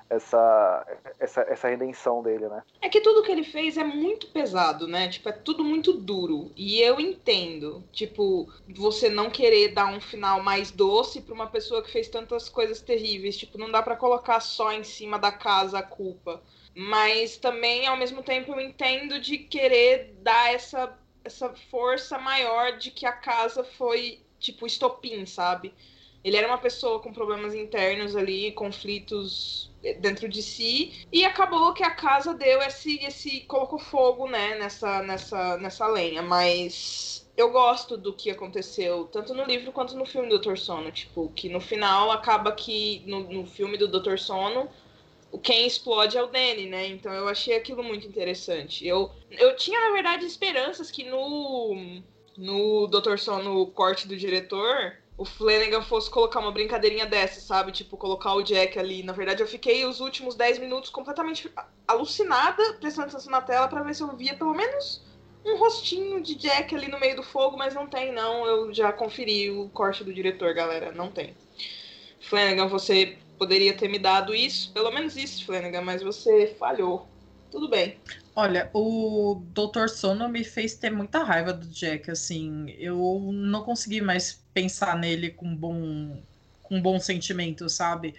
essa, 0.09 0.85
essa, 1.19 1.41
essa 1.41 1.67
redenção 1.67 2.21
dele, 2.21 2.47
né? 2.47 2.63
É 2.81 2.89
que 2.89 3.01
tudo 3.01 3.23
que 3.23 3.31
ele 3.31 3.43
fez 3.43 3.77
é 3.77 3.83
muito 3.83 4.27
pesado, 4.27 4.87
né? 4.87 5.07
Tipo, 5.07 5.29
é 5.29 5.31
tudo 5.31 5.63
muito 5.63 5.93
duro. 5.93 6.51
E 6.55 6.79
eu 6.79 6.99
entendo, 6.99 7.83
tipo, 7.91 8.51
você 8.67 9.09
não 9.09 9.29
querer 9.29 9.73
dar 9.73 9.87
um 9.87 10.01
final 10.01 10.41
mais 10.41 10.71
doce 10.71 11.21
pra 11.21 11.33
uma 11.33 11.47
pessoa 11.47 11.81
que 11.81 11.91
fez 11.91 12.07
tantas 12.07 12.49
coisas 12.49 12.81
terríveis. 12.81 13.37
Tipo, 13.37 13.57
não 13.57 13.71
dá 13.71 13.81
para 13.81 13.95
colocar 13.95 14.39
só 14.39 14.71
em 14.71 14.83
cima 14.83 15.17
da 15.17 15.31
casa 15.31 15.79
a 15.79 15.83
culpa. 15.83 16.41
Mas 16.75 17.37
também, 17.37 17.87
ao 17.87 17.97
mesmo 17.97 18.23
tempo, 18.23 18.53
eu 18.53 18.59
entendo 18.59 19.19
de 19.19 19.37
querer 19.37 20.15
dar 20.21 20.53
essa, 20.53 20.97
essa 21.23 21.49
força 21.69 22.17
maior 22.17 22.77
de 22.77 22.91
que 22.91 23.05
a 23.05 23.11
casa 23.11 23.63
foi, 23.63 24.21
tipo, 24.39 24.65
estopim, 24.65 25.25
sabe? 25.25 25.73
Ele 26.23 26.37
era 26.37 26.47
uma 26.47 26.57
pessoa 26.57 26.99
com 26.99 27.11
problemas 27.11 27.53
internos 27.53 28.15
ali, 28.15 28.51
conflitos 28.53 29.72
dentro 29.99 30.29
de 30.29 30.41
si, 30.41 31.05
e 31.11 31.25
acabou 31.25 31.73
que 31.73 31.83
a 31.83 31.91
casa 31.91 32.33
deu 32.33 32.61
esse, 32.61 33.03
esse 33.03 33.41
colocou 33.41 33.79
fogo, 33.79 34.27
né, 34.27 34.55
nessa, 34.55 35.03
nessa, 35.03 35.57
nessa 35.57 35.87
lenha, 35.87 36.21
mas 36.21 37.29
eu 37.35 37.51
gosto 37.51 37.97
do 37.97 38.13
que 38.13 38.29
aconteceu, 38.29 39.05
tanto 39.05 39.33
no 39.33 39.43
livro 39.43 39.71
quanto 39.71 39.95
no 39.95 40.05
filme 40.05 40.29
do 40.29 40.39
Dr. 40.39 40.57
Sono, 40.57 40.91
tipo, 40.91 41.31
que 41.35 41.49
no 41.49 41.59
final 41.59 42.11
acaba 42.11 42.51
que 42.51 43.03
no, 43.05 43.21
no 43.21 43.45
filme 43.45 43.77
do 43.77 43.87
Dr. 43.87 44.17
Sono 44.17 44.69
quem 45.41 45.65
explode 45.65 46.17
é 46.17 46.23
o 46.23 46.27
Danny, 46.27 46.67
né? 46.67 46.87
Então 46.87 47.11
eu 47.11 47.27
achei 47.27 47.55
aquilo 47.55 47.83
muito 47.83 48.07
interessante. 48.07 48.85
Eu, 48.85 49.11
eu 49.31 49.55
tinha, 49.55 49.79
na 49.81 49.91
verdade, 49.91 50.25
esperanças 50.25 50.91
que 50.91 51.03
no, 51.03 52.01
no 52.37 52.87
Dr. 52.87 53.17
Sono, 53.17 53.65
corte 53.67 54.07
do 54.07 54.15
diretor, 54.15 54.97
o 55.17 55.25
Flanagan 55.25 55.81
fosse 55.81 56.09
colocar 56.09 56.39
uma 56.39 56.51
brincadeirinha 56.51 57.05
dessa, 57.05 57.39
sabe? 57.39 57.71
Tipo, 57.71 57.97
colocar 57.97 58.33
o 58.33 58.41
Jack 58.41 58.77
ali. 58.79 59.03
Na 59.03 59.13
verdade, 59.13 59.41
eu 59.41 59.47
fiquei 59.47 59.85
os 59.85 59.99
últimos 59.99 60.35
10 60.35 60.59
minutos 60.59 60.89
completamente 60.89 61.51
alucinada, 61.87 62.73
prestando 62.73 63.09
atenção 63.09 63.31
na 63.31 63.41
tela 63.41 63.67
para 63.67 63.83
ver 63.83 63.93
se 63.93 64.01
eu 64.01 64.15
via 64.15 64.35
pelo 64.35 64.53
menos 64.53 65.03
um 65.45 65.57
rostinho 65.57 66.21
de 66.21 66.35
Jack 66.35 66.73
ali 66.73 66.87
no 66.87 66.99
meio 66.99 67.15
do 67.15 67.23
fogo, 67.23 67.57
mas 67.57 67.75
não 67.75 67.87
tem, 67.87 68.11
não. 68.11 68.45
Eu 68.45 68.73
já 68.73 68.91
conferi 68.91 69.51
o 69.51 69.69
corte 69.69 70.03
do 70.03 70.13
diretor, 70.13 70.53
galera. 70.53 70.91
Não 70.91 71.11
tem. 71.11 71.35
Flanagan, 72.19 72.67
você 72.67 73.17
poderia 73.37 73.75
ter 73.75 73.89
me 73.89 73.99
dado 73.99 74.33
isso, 74.33 74.71
pelo 74.71 74.91
menos 74.91 75.17
isso, 75.17 75.45
Flanagan, 75.45 75.81
mas 75.81 76.01
você 76.01 76.55
falhou. 76.57 77.07
Tudo 77.51 77.69
bem. 77.69 77.97
Olha, 78.35 78.71
o 78.73 79.43
Dr. 79.49 79.87
Sono 79.87 80.27
me 80.27 80.43
fez 80.43 80.73
ter 80.75 80.89
muita 80.89 81.23
raiva 81.23 81.53
do 81.53 81.67
Jack, 81.67 82.09
assim. 82.09 82.73
Eu 82.79 83.29
não 83.31 83.63
consegui 83.63 84.01
mais 84.01 84.42
pensar 84.53 84.97
nele 84.97 85.31
com 85.31 85.55
bom, 85.55 86.23
com 86.61 86.81
bom 86.81 86.99
sentimento, 86.99 87.69
sabe? 87.69 88.15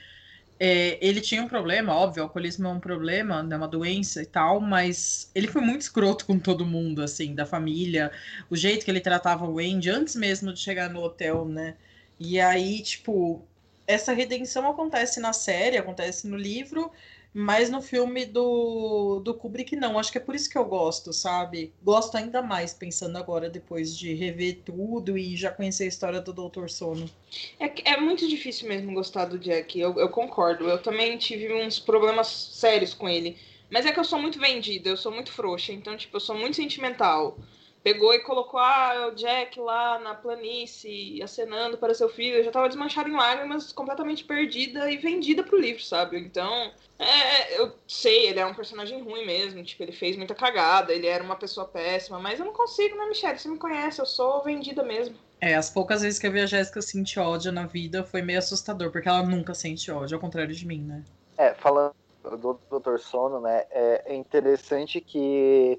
É, 0.59 0.99
ele 1.05 1.21
tinha 1.21 1.43
um 1.43 1.49
problema, 1.49 1.95
óbvio, 1.95 2.23
o 2.23 2.27
alcoolismo 2.27 2.67
é 2.69 2.71
um 2.71 2.81
problema, 2.81 3.41
é 3.41 3.43
né, 3.43 3.57
uma 3.57 3.69
doença 3.69 4.23
e 4.23 4.27
tal, 4.27 4.61
mas 4.61 5.31
ele 5.35 5.49
foi 5.49 5.61
muito 5.63 5.83
escroto 5.83 6.25
com 6.27 6.39
todo 6.39 6.65
mundo, 6.65 7.03
assim, 7.03 7.35
da 7.35 7.45
família, 7.45 8.13
o 8.49 8.57
jeito 8.57 8.85
que 8.85 8.91
ele 8.91 9.01
tratava 9.01 9.45
o 9.47 9.55
Wendy 9.55 9.91
antes 9.91 10.15
mesmo 10.15 10.53
de 10.53 10.61
chegar 10.61 10.89
no 10.91 11.03
hotel, 11.03 11.47
né? 11.49 11.77
E 12.19 12.41
aí, 12.41 12.83
tipo, 12.83 13.45
essa 13.87 14.13
redenção 14.13 14.69
acontece 14.71 15.21
na 15.21 15.33
série, 15.33 15.77
acontece 15.77 16.27
no 16.29 16.37
livro, 16.37 16.93
mas 17.37 17.69
no 17.69 17.83
filme 17.83 18.25
do, 18.25 19.19
do 19.19 19.35
Kubrick, 19.35 19.75
não. 19.75 19.99
Acho 19.99 20.13
que 20.13 20.19
é 20.19 20.21
por 20.21 20.37
isso 20.37 20.49
que 20.49 20.57
eu 20.57 20.65
gosto, 20.65 21.13
sabe? 21.13 21.75
Gosto 21.83 22.17
ainda 22.17 22.41
mais 22.41 22.73
pensando 22.73 23.19
agora, 23.19 23.51
depois 23.51 23.99
de 23.99 24.15
rever 24.15 24.61
tudo 24.65 25.19
e 25.19 25.37
já 25.37 25.51
conhecer 25.51 25.83
a 25.83 25.89
história 25.89 26.21
do 26.21 26.33
Doutor 26.33 26.71
Sono. 26.71 27.11
É, 27.59 27.95
é 27.95 28.01
muito 28.01 28.29
difícil 28.29 28.69
mesmo 28.69 28.95
gostar 28.95 29.25
do 29.25 29.37
Jack, 29.37 29.77
eu, 29.77 29.99
eu 29.99 30.09
concordo. 30.09 30.69
Eu 30.69 30.81
também 30.81 31.19
tive 31.19 31.53
uns 31.53 31.81
problemas 31.81 32.29
sérios 32.29 32.95
com 32.95 33.09
ele. 33.09 33.37
Mas 33.69 33.85
é 33.85 33.91
que 33.91 33.99
eu 33.99 34.05
sou 34.05 34.21
muito 34.21 34.39
vendida, 34.39 34.89
eu 34.89 34.97
sou 34.97 35.11
muito 35.11 35.33
frouxa, 35.33 35.73
então, 35.73 35.97
tipo, 35.97 36.15
eu 36.17 36.21
sou 36.21 36.37
muito 36.37 36.55
sentimental 36.55 37.37
pegou 37.85 38.15
e 38.15 38.21
colocou 38.21 38.59
ah, 38.59 39.09
o 39.09 39.15
Jack 39.15 39.61
lá 39.61 39.99
na 39.99 40.15
planície, 40.15 41.23
acenando 41.23 41.77
para 41.77 41.93
seu 41.93 42.09
filho. 42.09 42.39
Eu 42.39 42.45
já 42.45 42.51
tava 42.51 42.67
desmanchada 42.67 43.11
em 43.11 43.13
lágrimas, 43.13 43.73
completamente 43.73 44.25
perdida 44.25 44.91
e 44.91 44.97
vendida 44.97 45.43
pro 45.43 45.61
livro, 45.61 45.83
sabe? 45.85 46.19
Então, 46.19 46.73
é, 46.99 47.61
eu 47.61 47.75
sei, 47.87 48.29
ele 48.29 48.41
é 48.41 48.47
um 48.47 48.55
personagem 48.55 49.03
ruim 49.03 49.27
mesmo. 49.27 49.63
Tipo, 49.63 49.83
ele 49.83 49.93
fez 49.93 50.17
muita 50.17 50.35
cagada, 50.35 50.95
ele 50.95 51.07
era 51.07 51.23
uma 51.23 51.37
pessoa 51.37 51.69
péssima, 51.69 52.19
mas 52.19 52.41
eu 52.41 52.47
não 52.47 52.55
consigo, 52.55 52.97
né, 52.97 53.05
Michelle? 53.07 53.39
Você 53.39 53.49
me 53.49 53.59
conhece, 53.59 54.01
eu 54.01 54.07
sou 54.07 54.43
vendida 54.43 54.83
mesmo. 54.83 55.17
É, 55.39 55.55
as 55.55 55.69
poucas 55.69 56.01
vezes 56.01 56.19
que 56.19 56.27
eu 56.27 56.33
vi 56.33 56.41
a 56.41 56.47
Jéssica 56.47 56.81
sentir 56.81 57.21
ódio 57.21 57.53
na 57.53 57.67
vida 57.67 58.03
foi 58.03 58.23
meio 58.23 58.39
assustador, 58.39 58.91
porque 58.91 59.11
ela 59.11 59.23
nunca 59.23 59.53
sente 59.53 59.91
ódio, 59.91 60.15
ao 60.15 60.21
contrário 60.21 60.55
de 60.55 60.67
mim, 60.67 60.81
né? 60.81 61.05
É, 61.37 61.53
falando 61.53 61.93
do 62.23 62.59
Dr. 62.71 62.97
Sono, 62.99 63.41
né, 63.41 63.67
é 63.71 64.15
interessante 64.15 65.03
que 65.03 65.79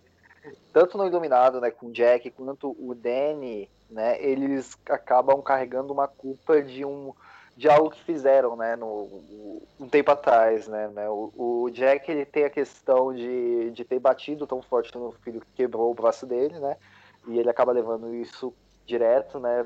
tanto 0.74 0.98
no 0.98 1.06
Iluminado, 1.06 1.62
né, 1.62 1.72
com 1.72 1.88
o 1.88 1.92
Jack, 1.92 2.30
quanto 2.32 2.75
o 2.80 2.94
Danny, 2.94 3.70
né, 3.90 4.22
eles 4.22 4.78
acabam 4.90 5.42
carregando 5.42 5.94
uma 5.94 6.08
culpa 6.08 6.62
de 6.62 6.84
um 6.84 7.14
de 7.58 7.70
algo 7.70 7.90
que 7.90 8.04
fizeram, 8.04 8.58
né, 8.58 8.75
no, 8.75 9.08
um 9.80 9.88
tempo 9.88 10.12
atrás, 10.12 10.68
né, 10.68 10.90
né 10.90 11.10
o, 11.10 11.32
o, 11.38 11.70
Jack 11.70 12.12
ele 12.12 12.25
tem 12.25 12.44
a 12.44 12.50
questão 12.50 13.14
de, 13.14 13.72
de 13.72 13.86
ter 13.86 13.98
batido 13.98 14.46
tão 14.46 14.62
forte 14.62 14.94
no 14.94 15.14
filho 15.24 15.40
que 15.40 15.48
quebrou 15.56 15.90
o 15.90 15.94
braço 15.94 16.25
dele, 16.25 16.60
né, 16.60 16.75
e 17.30 17.40
ele 17.40 17.50
acaba 17.50 17.72
levando 17.72 18.14
isso 18.14 18.54
direto, 18.86 19.40
né, 19.40 19.66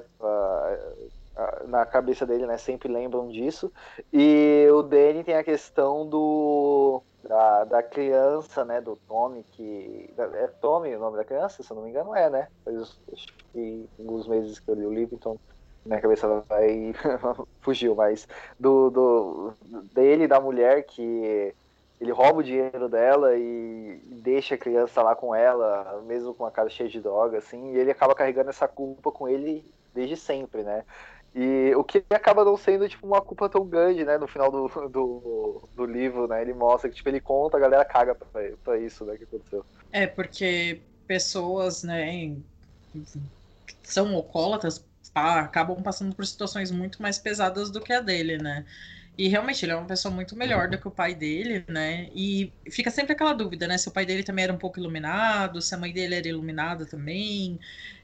na 1.68 1.84
cabeça 1.84 2.28
dele, 2.28 2.46
né, 2.46 2.60
sempre 2.60 2.88
lembram 2.88 3.28
disso, 3.28 3.72
e 4.14 4.68
o 4.72 4.84
Danny 4.84 5.24
tem 5.24 5.36
a 5.36 5.44
questão 5.44 6.08
do 6.08 7.02
da, 7.24 7.66
da 7.66 7.84
criança, 7.84 8.64
né, 8.64 8.82
do 8.82 8.96
Tommy, 9.08 9.44
que. 9.52 10.14
É 10.18 10.48
Tommy 10.62 10.96
o 10.96 11.00
nome 11.00 11.18
da 11.18 11.24
criança, 11.26 11.62
se 11.62 11.72
eu 11.72 11.76
não 11.76 11.84
me 11.84 11.90
engano, 11.90 12.16
é, 12.16 12.30
né? 12.30 12.48
Faz 12.64 13.00
alguns 14.00 14.28
meses 14.28 14.60
que 14.60 14.70
eu 14.70 14.76
li 14.76 14.86
o 14.86 14.94
livro, 14.94 15.16
então 15.16 15.40
minha 15.86 16.02
cabeça 16.02 16.28
vai. 16.48 16.94
fugiu, 17.62 17.96
mas 17.96 18.28
do, 18.60 18.90
do 18.90 19.54
dele 19.94 20.28
da 20.28 20.40
mulher 20.40 20.84
que 20.84 21.54
ele 22.00 22.12
rouba 22.12 22.40
o 22.40 22.44
dinheiro 22.44 22.88
dela 22.88 23.36
e 23.38 24.02
deixa 24.24 24.56
a 24.56 24.58
criança 24.58 25.02
lá 25.02 25.16
com 25.16 25.36
ela, 25.36 26.02
mesmo 26.06 26.34
com 26.34 26.46
a 26.46 26.52
cara 26.52 26.70
cheia 26.70 26.90
de 26.90 27.02
droga, 27.02 27.40
assim, 27.40 27.74
e 27.74 27.78
ele 27.78 27.92
acaba 27.92 28.16
carregando 28.16 28.50
essa 28.50 28.68
culpa 28.68 29.12
com 29.12 29.28
ele 29.28 29.66
desde 29.94 30.16
sempre, 30.16 30.64
né? 30.64 30.86
E 31.34 31.74
o 31.76 31.84
que 31.84 32.04
acaba 32.10 32.44
não 32.44 32.58
sendo 32.58 32.90
tipo 32.90 33.06
uma 33.06 33.22
culpa 33.22 33.48
tão 33.50 33.66
grande, 33.66 34.04
né? 34.04 34.18
No 34.18 34.28
final 34.28 34.52
do, 34.52 34.68
do, 34.90 35.70
do 35.76 35.86
livro, 35.86 36.28
né? 36.28 36.42
Ele 36.42 36.54
mostra 36.54 36.90
que 36.90 36.96
tipo, 36.96 37.10
ele 37.10 37.22
conta, 37.22 37.58
a 37.58 37.60
galera 37.60 37.86
caga 37.86 38.16
pra, 38.16 38.28
pra 38.64 38.78
isso, 38.80 39.06
né? 39.06 39.16
Que 39.18 39.24
aconteceu. 39.26 39.66
É, 39.92 40.08
porque 40.08 40.82
pessoas, 41.08 41.84
né, 41.84 42.36
que 43.66 43.92
são 43.92 44.14
alcoólatras 44.16 44.86
acabam 45.14 45.82
passando 45.82 46.16
por 46.16 46.26
situações 46.26 46.72
muito 46.72 47.02
mais 47.02 47.18
pesadas 47.18 47.70
do 47.72 47.82
que 47.82 47.92
a 47.94 48.00
dele, 48.00 48.38
né? 48.38 48.66
E 49.18 49.28
realmente 49.28 49.66
ele 49.66 49.74
é 49.74 49.76
uma 49.76 49.86
pessoa 49.88 50.14
muito 50.14 50.36
melhor 50.36 50.70
do 50.70 50.78
que 50.80 50.88
o 50.88 50.92
pai 50.92 51.14
dele, 51.14 51.66
né? 51.68 52.10
E 52.16 52.54
fica 52.72 52.90
sempre 52.90 53.14
aquela 53.14 53.34
dúvida, 53.34 53.68
né? 53.68 53.78
Se 53.78 53.90
o 53.90 53.92
pai 53.92 54.06
dele 54.06 54.24
também 54.24 54.44
era 54.46 54.54
um 54.54 54.58
pouco 54.58 54.80
iluminado, 54.80 55.62
se 55.62 55.76
a 55.76 55.78
mãe 55.78 55.92
dele 55.92 56.16
era 56.16 56.28
iluminada 56.30 56.86
também. 56.86 57.60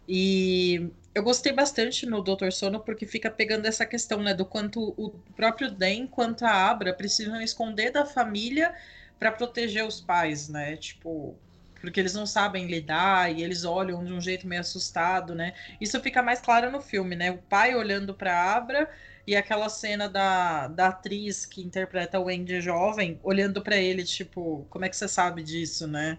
E 0.08 0.90
eu 1.14 1.24
gostei 1.24 1.52
bastante 1.54 2.06
no 2.06 2.22
Doutor 2.22 2.52
Sono 2.52 2.80
porque 2.80 3.06
fica 3.08 3.32
pegando 3.32 3.66
essa 3.66 3.86
questão, 3.86 4.22
né, 4.22 4.34
do 4.34 4.46
quanto 4.46 4.94
o 4.98 5.12
próprio 5.36 5.72
Den 5.72 6.08
quanto 6.08 6.46
a 6.46 6.52
Abra 6.52 6.94
precisam 6.94 7.42
esconder 7.42 7.92
da 7.92 8.06
família 8.06 8.74
para 9.18 9.32
proteger 9.32 9.86
os 9.86 10.02
pais, 10.02 10.50
né? 10.50 10.76
Tipo, 10.76 11.36
porque 11.80 12.00
eles 12.00 12.14
não 12.14 12.26
sabem 12.26 12.68
lidar 12.68 13.34
e 13.34 13.44
eles 13.44 13.64
olham 13.64 14.04
de 14.04 14.12
um 14.12 14.20
jeito 14.20 14.48
meio 14.48 14.62
assustado, 14.62 15.34
né? 15.34 15.54
Isso 15.80 16.00
fica 16.02 16.22
mais 16.22 16.42
claro 16.42 16.72
no 16.72 16.82
filme, 16.82 17.16
né? 17.16 17.32
O 17.32 17.38
pai 17.38 17.76
olhando 17.76 18.14
para 18.14 18.54
Abra 18.54 18.90
e 19.26 19.36
aquela 19.36 19.70
cena 19.70 20.10
da, 20.10 20.68
da 20.68 20.88
atriz 20.88 21.46
que 21.46 21.62
interpreta 21.62 22.20
o 22.20 22.28
Andy 22.28 22.60
jovem 22.62 23.20
olhando 23.24 23.62
para 23.62 23.78
ele, 23.78 24.04
tipo, 24.04 24.66
como 24.70 24.86
é 24.86 24.90
que 24.90 24.98
você 24.98 25.08
sabe 25.08 25.44
disso, 25.44 25.88
né? 25.88 26.18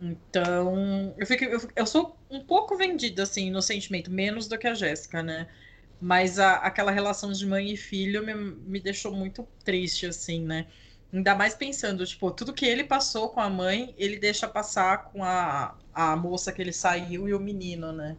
Então, 0.00 1.14
eu, 1.16 1.26
fico, 1.26 1.44
eu, 1.44 1.60
eu 1.76 1.86
sou 1.86 2.16
um 2.34 2.44
pouco 2.44 2.76
vendida, 2.76 3.22
assim, 3.22 3.50
no 3.50 3.62
sentimento, 3.62 4.10
menos 4.10 4.48
do 4.48 4.58
que 4.58 4.66
a 4.66 4.74
Jéssica, 4.74 5.22
né? 5.22 5.48
Mas 6.00 6.38
a, 6.38 6.56
aquela 6.56 6.90
relação 6.90 7.32
de 7.32 7.46
mãe 7.46 7.72
e 7.72 7.76
filho 7.76 8.24
me, 8.24 8.34
me 8.34 8.80
deixou 8.80 9.12
muito 9.12 9.46
triste, 9.64 10.06
assim, 10.06 10.44
né? 10.44 10.66
Ainda 11.12 11.34
mais 11.34 11.54
pensando, 11.54 12.04
tipo, 12.04 12.30
tudo 12.30 12.52
que 12.52 12.66
ele 12.66 12.84
passou 12.84 13.28
com 13.28 13.40
a 13.40 13.48
mãe, 13.48 13.94
ele 13.96 14.18
deixa 14.18 14.48
passar 14.48 15.04
com 15.04 15.22
a, 15.22 15.76
a 15.92 16.16
moça 16.16 16.52
que 16.52 16.60
ele 16.60 16.72
saiu 16.72 17.28
e 17.28 17.34
o 17.34 17.40
menino, 17.40 17.92
né? 17.92 18.16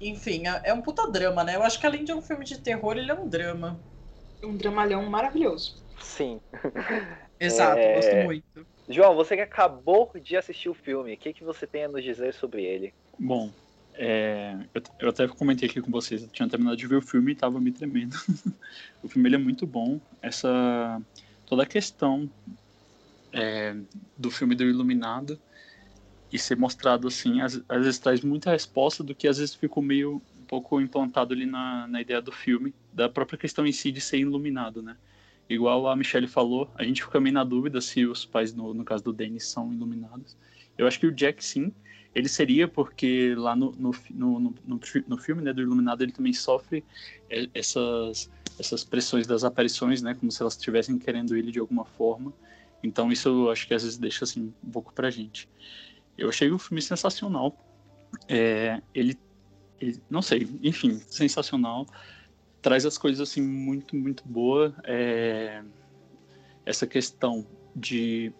Enfim, 0.00 0.46
é, 0.46 0.70
é 0.70 0.74
um 0.74 0.80
puta 0.80 1.10
drama, 1.10 1.44
né? 1.44 1.56
Eu 1.56 1.62
acho 1.62 1.78
que 1.78 1.86
além 1.86 2.04
de 2.04 2.12
um 2.12 2.22
filme 2.22 2.44
de 2.44 2.58
terror, 2.58 2.96
ele 2.96 3.10
é 3.10 3.14
um 3.14 3.28
drama. 3.28 3.78
Um 4.42 4.56
dramalhão 4.56 5.04
maravilhoso. 5.06 5.84
Sim. 6.00 6.40
Exato, 7.38 7.78
é... 7.78 7.94
gosto 7.96 8.16
muito. 8.16 8.66
João, 8.88 9.14
você 9.16 9.36
que 9.36 9.42
acabou 9.42 10.10
de 10.14 10.36
assistir 10.36 10.68
o 10.68 10.74
filme, 10.74 11.14
o 11.14 11.16
que, 11.16 11.32
que 11.32 11.44
você 11.44 11.66
tem 11.66 11.84
a 11.84 11.88
nos 11.88 12.04
dizer 12.04 12.32
sobre 12.32 12.64
ele? 12.64 12.94
Bom, 13.18 13.50
é, 13.94 14.56
eu, 14.74 14.82
eu, 15.00 15.08
até 15.08 15.26
comentei 15.26 15.68
aqui 15.68 15.80
com 15.80 15.90
vocês, 15.90 16.22
eu 16.22 16.28
tinha 16.28 16.48
terminado 16.48 16.76
de 16.76 16.86
ver 16.86 16.96
o 16.96 17.02
filme 17.02 17.32
e 17.32 17.34
estava 17.34 17.58
me 17.58 17.72
tremendo. 17.72 18.14
o 19.02 19.08
filme 19.08 19.34
é 19.34 19.38
muito 19.38 19.66
bom. 19.66 19.98
Essa 20.20 21.00
toda 21.46 21.62
a 21.62 21.66
questão 21.66 22.30
é, 23.32 23.74
do 24.16 24.30
filme 24.30 24.54
do 24.54 24.64
Iluminado 24.64 25.38
e 26.32 26.38
ser 26.38 26.56
mostrado 26.56 27.06
assim, 27.08 27.40
às, 27.40 27.62
às, 27.68 27.84
vezes 27.84 27.98
traz 27.98 28.20
muita 28.20 28.50
resposta 28.50 29.02
do 29.02 29.14
que 29.14 29.28
às 29.28 29.38
vezes 29.38 29.54
ficou 29.54 29.82
meio 29.82 30.22
um 30.38 30.44
pouco 30.44 30.80
implantado 30.80 31.32
ali 31.32 31.46
na, 31.46 31.86
na 31.86 32.00
ideia 32.00 32.20
do 32.20 32.32
filme, 32.32 32.74
da 32.92 33.08
própria 33.08 33.38
questão 33.38 33.66
em 33.66 33.72
si 33.72 33.90
de 33.90 34.00
ser 34.00 34.18
iluminado, 34.18 34.82
né? 34.82 34.96
Igual 35.48 35.86
a 35.86 35.94
Michelle 35.94 36.26
falou, 36.26 36.68
a 36.74 36.82
gente 36.82 37.04
fica 37.04 37.20
meio 37.20 37.34
na 37.34 37.44
dúvida 37.44 37.80
se 37.80 38.04
os 38.04 38.24
pais, 38.24 38.52
no, 38.52 38.74
no 38.74 38.84
caso 38.84 39.04
do 39.04 39.12
Danny, 39.12 39.40
são 39.40 39.72
iluminados. 39.72 40.36
Eu 40.76 40.86
acho 40.86 40.98
que 40.98 41.06
o 41.06 41.12
Jack, 41.12 41.44
sim, 41.44 41.72
ele 42.16 42.30
seria, 42.30 42.66
porque 42.66 43.34
lá 43.36 43.54
no, 43.54 43.72
no, 43.72 43.90
no, 44.08 44.40
no, 44.40 44.80
no 45.06 45.18
filme 45.18 45.42
né, 45.42 45.52
do 45.52 45.60
Iluminado 45.60 46.02
ele 46.02 46.12
também 46.12 46.32
sofre 46.32 46.82
essas, 47.52 48.30
essas 48.58 48.82
pressões 48.82 49.26
das 49.26 49.44
aparições, 49.44 50.00
né? 50.00 50.14
Como 50.14 50.32
se 50.32 50.40
elas 50.40 50.54
estivessem 50.54 50.98
querendo 50.98 51.36
ele 51.36 51.52
de 51.52 51.58
alguma 51.58 51.84
forma. 51.84 52.32
Então 52.82 53.12
isso 53.12 53.28
eu 53.28 53.50
acho 53.50 53.68
que 53.68 53.74
às 53.74 53.82
vezes 53.82 53.98
deixa 53.98 54.24
assim 54.24 54.50
um 54.64 54.70
pouco 54.70 54.94
pra 54.94 55.10
gente. 55.10 55.46
Eu 56.16 56.30
achei 56.30 56.50
o 56.50 56.58
filme 56.58 56.80
sensacional. 56.80 57.54
É, 58.26 58.80
ele, 58.94 59.18
ele, 59.78 60.00
não 60.08 60.22
sei, 60.22 60.48
enfim, 60.62 60.98
sensacional. 61.08 61.86
Traz 62.62 62.86
as 62.86 62.96
coisas 62.96 63.20
assim 63.20 63.42
muito, 63.42 63.94
muito 63.94 64.26
boa. 64.26 64.74
É, 64.84 65.62
essa 66.64 66.86
questão 66.86 67.46
de 67.74 68.32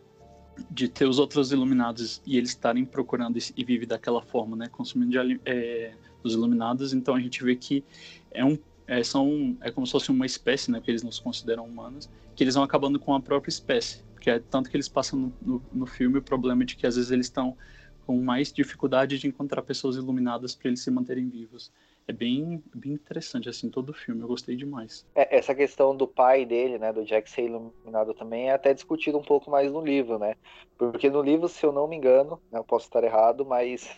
de 0.70 0.88
ter 0.88 1.06
os 1.06 1.18
outros 1.18 1.52
iluminados 1.52 2.22
e 2.26 2.36
eles 2.36 2.50
estarem 2.50 2.84
procurando 2.84 3.38
e 3.56 3.64
vive 3.64 3.86
daquela 3.86 4.22
forma, 4.22 4.56
né, 4.56 4.68
consumindo 4.68 5.10
de, 5.10 5.40
é, 5.44 5.94
dos 6.22 6.34
iluminados. 6.34 6.92
Então 6.92 7.14
a 7.14 7.20
gente 7.20 7.42
vê 7.42 7.56
que 7.56 7.84
é 8.30 8.44
um 8.44 8.58
é, 8.88 9.02
são 9.02 9.56
é 9.60 9.70
como 9.70 9.84
se 9.84 9.92
fosse 9.92 10.10
uma 10.10 10.24
espécie, 10.24 10.70
né, 10.70 10.80
que 10.80 10.90
eles 10.90 11.02
nos 11.02 11.18
consideram 11.18 11.64
humanos, 11.64 12.08
que 12.36 12.44
eles 12.44 12.54
vão 12.54 12.62
acabando 12.62 13.00
com 13.00 13.14
a 13.14 13.20
própria 13.20 13.50
espécie 13.50 14.06
que 14.26 14.30
é 14.30 14.40
tanto 14.40 14.68
que 14.68 14.76
eles 14.76 14.88
passam 14.88 15.16
no, 15.20 15.32
no, 15.40 15.62
no 15.72 15.86
filme 15.86 16.18
o 16.18 16.22
problema 16.22 16.64
de 16.64 16.74
que 16.74 16.84
às 16.84 16.96
vezes 16.96 17.12
eles 17.12 17.26
estão 17.26 17.56
com 18.04 18.20
mais 18.20 18.52
dificuldade 18.52 19.20
de 19.20 19.28
encontrar 19.28 19.62
pessoas 19.62 19.94
iluminadas 19.94 20.52
para 20.52 20.66
eles 20.66 20.80
se 20.80 20.90
manterem 20.90 21.28
vivos. 21.28 21.70
É 22.08 22.12
bem, 22.12 22.62
bem 22.72 22.92
interessante, 22.92 23.48
assim, 23.48 23.68
todo 23.68 23.90
o 23.90 23.94
filme, 23.94 24.22
eu 24.22 24.28
gostei 24.28 24.54
demais. 24.54 25.04
É, 25.14 25.36
essa 25.36 25.54
questão 25.54 25.96
do 25.96 26.06
pai 26.06 26.46
dele, 26.46 26.78
né, 26.78 26.92
do 26.92 27.04
Jack 27.04 27.28
ser 27.28 27.42
iluminado 27.42 28.14
também, 28.14 28.48
é 28.48 28.52
até 28.52 28.72
discutido 28.72 29.18
um 29.18 29.22
pouco 29.22 29.50
mais 29.50 29.72
no 29.72 29.80
livro, 29.80 30.16
né? 30.16 30.36
Porque 30.78 31.10
no 31.10 31.20
livro, 31.20 31.48
se 31.48 31.66
eu 31.66 31.72
não 31.72 31.88
me 31.88 31.96
engano, 31.96 32.40
né, 32.50 32.60
eu 32.60 32.64
posso 32.64 32.86
estar 32.86 33.02
errado, 33.02 33.44
mas 33.44 33.88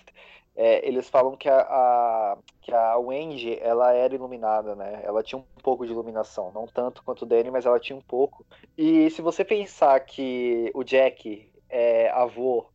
é, 0.57 0.87
eles 0.89 1.09
falam 1.09 1.37
que 1.37 1.49
a, 1.49 1.61
a, 1.61 2.39
que 2.63 2.73
a 2.73 2.97
Wendy, 2.97 3.59
ela 3.61 3.93
era 3.93 4.15
iluminada, 4.15 4.75
né? 4.75 5.03
Ela 5.05 5.23
tinha 5.23 5.39
um 5.39 5.45
pouco 5.63 5.87
de 5.87 5.93
iluminação, 5.93 6.51
não 6.53 6.67
tanto 6.67 7.03
quanto 7.05 7.23
o 7.23 7.27
Danny, 7.27 7.51
mas 7.51 7.65
ela 7.65 7.79
tinha 7.79 7.97
um 7.97 8.03
pouco. 8.03 8.45
E 8.77 9.09
se 9.11 9.23
você 9.23 9.45
pensar 9.45 10.01
que 10.01 10.71
o 10.75 10.83
Jack 10.83 11.53
é 11.69 12.11
avô 12.11 12.67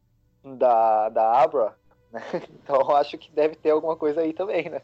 da, 0.43 1.09
da 1.09 1.41
Abra, 1.41 1.75
né? 2.13 2.21
Então 2.63 2.79
eu 2.79 2.95
acho 2.95 3.17
que 3.17 3.29
deve 3.31 3.55
ter 3.55 3.71
alguma 3.71 3.95
coisa 3.95 4.21
aí 4.21 4.31
também, 4.31 4.69
né? 4.69 4.81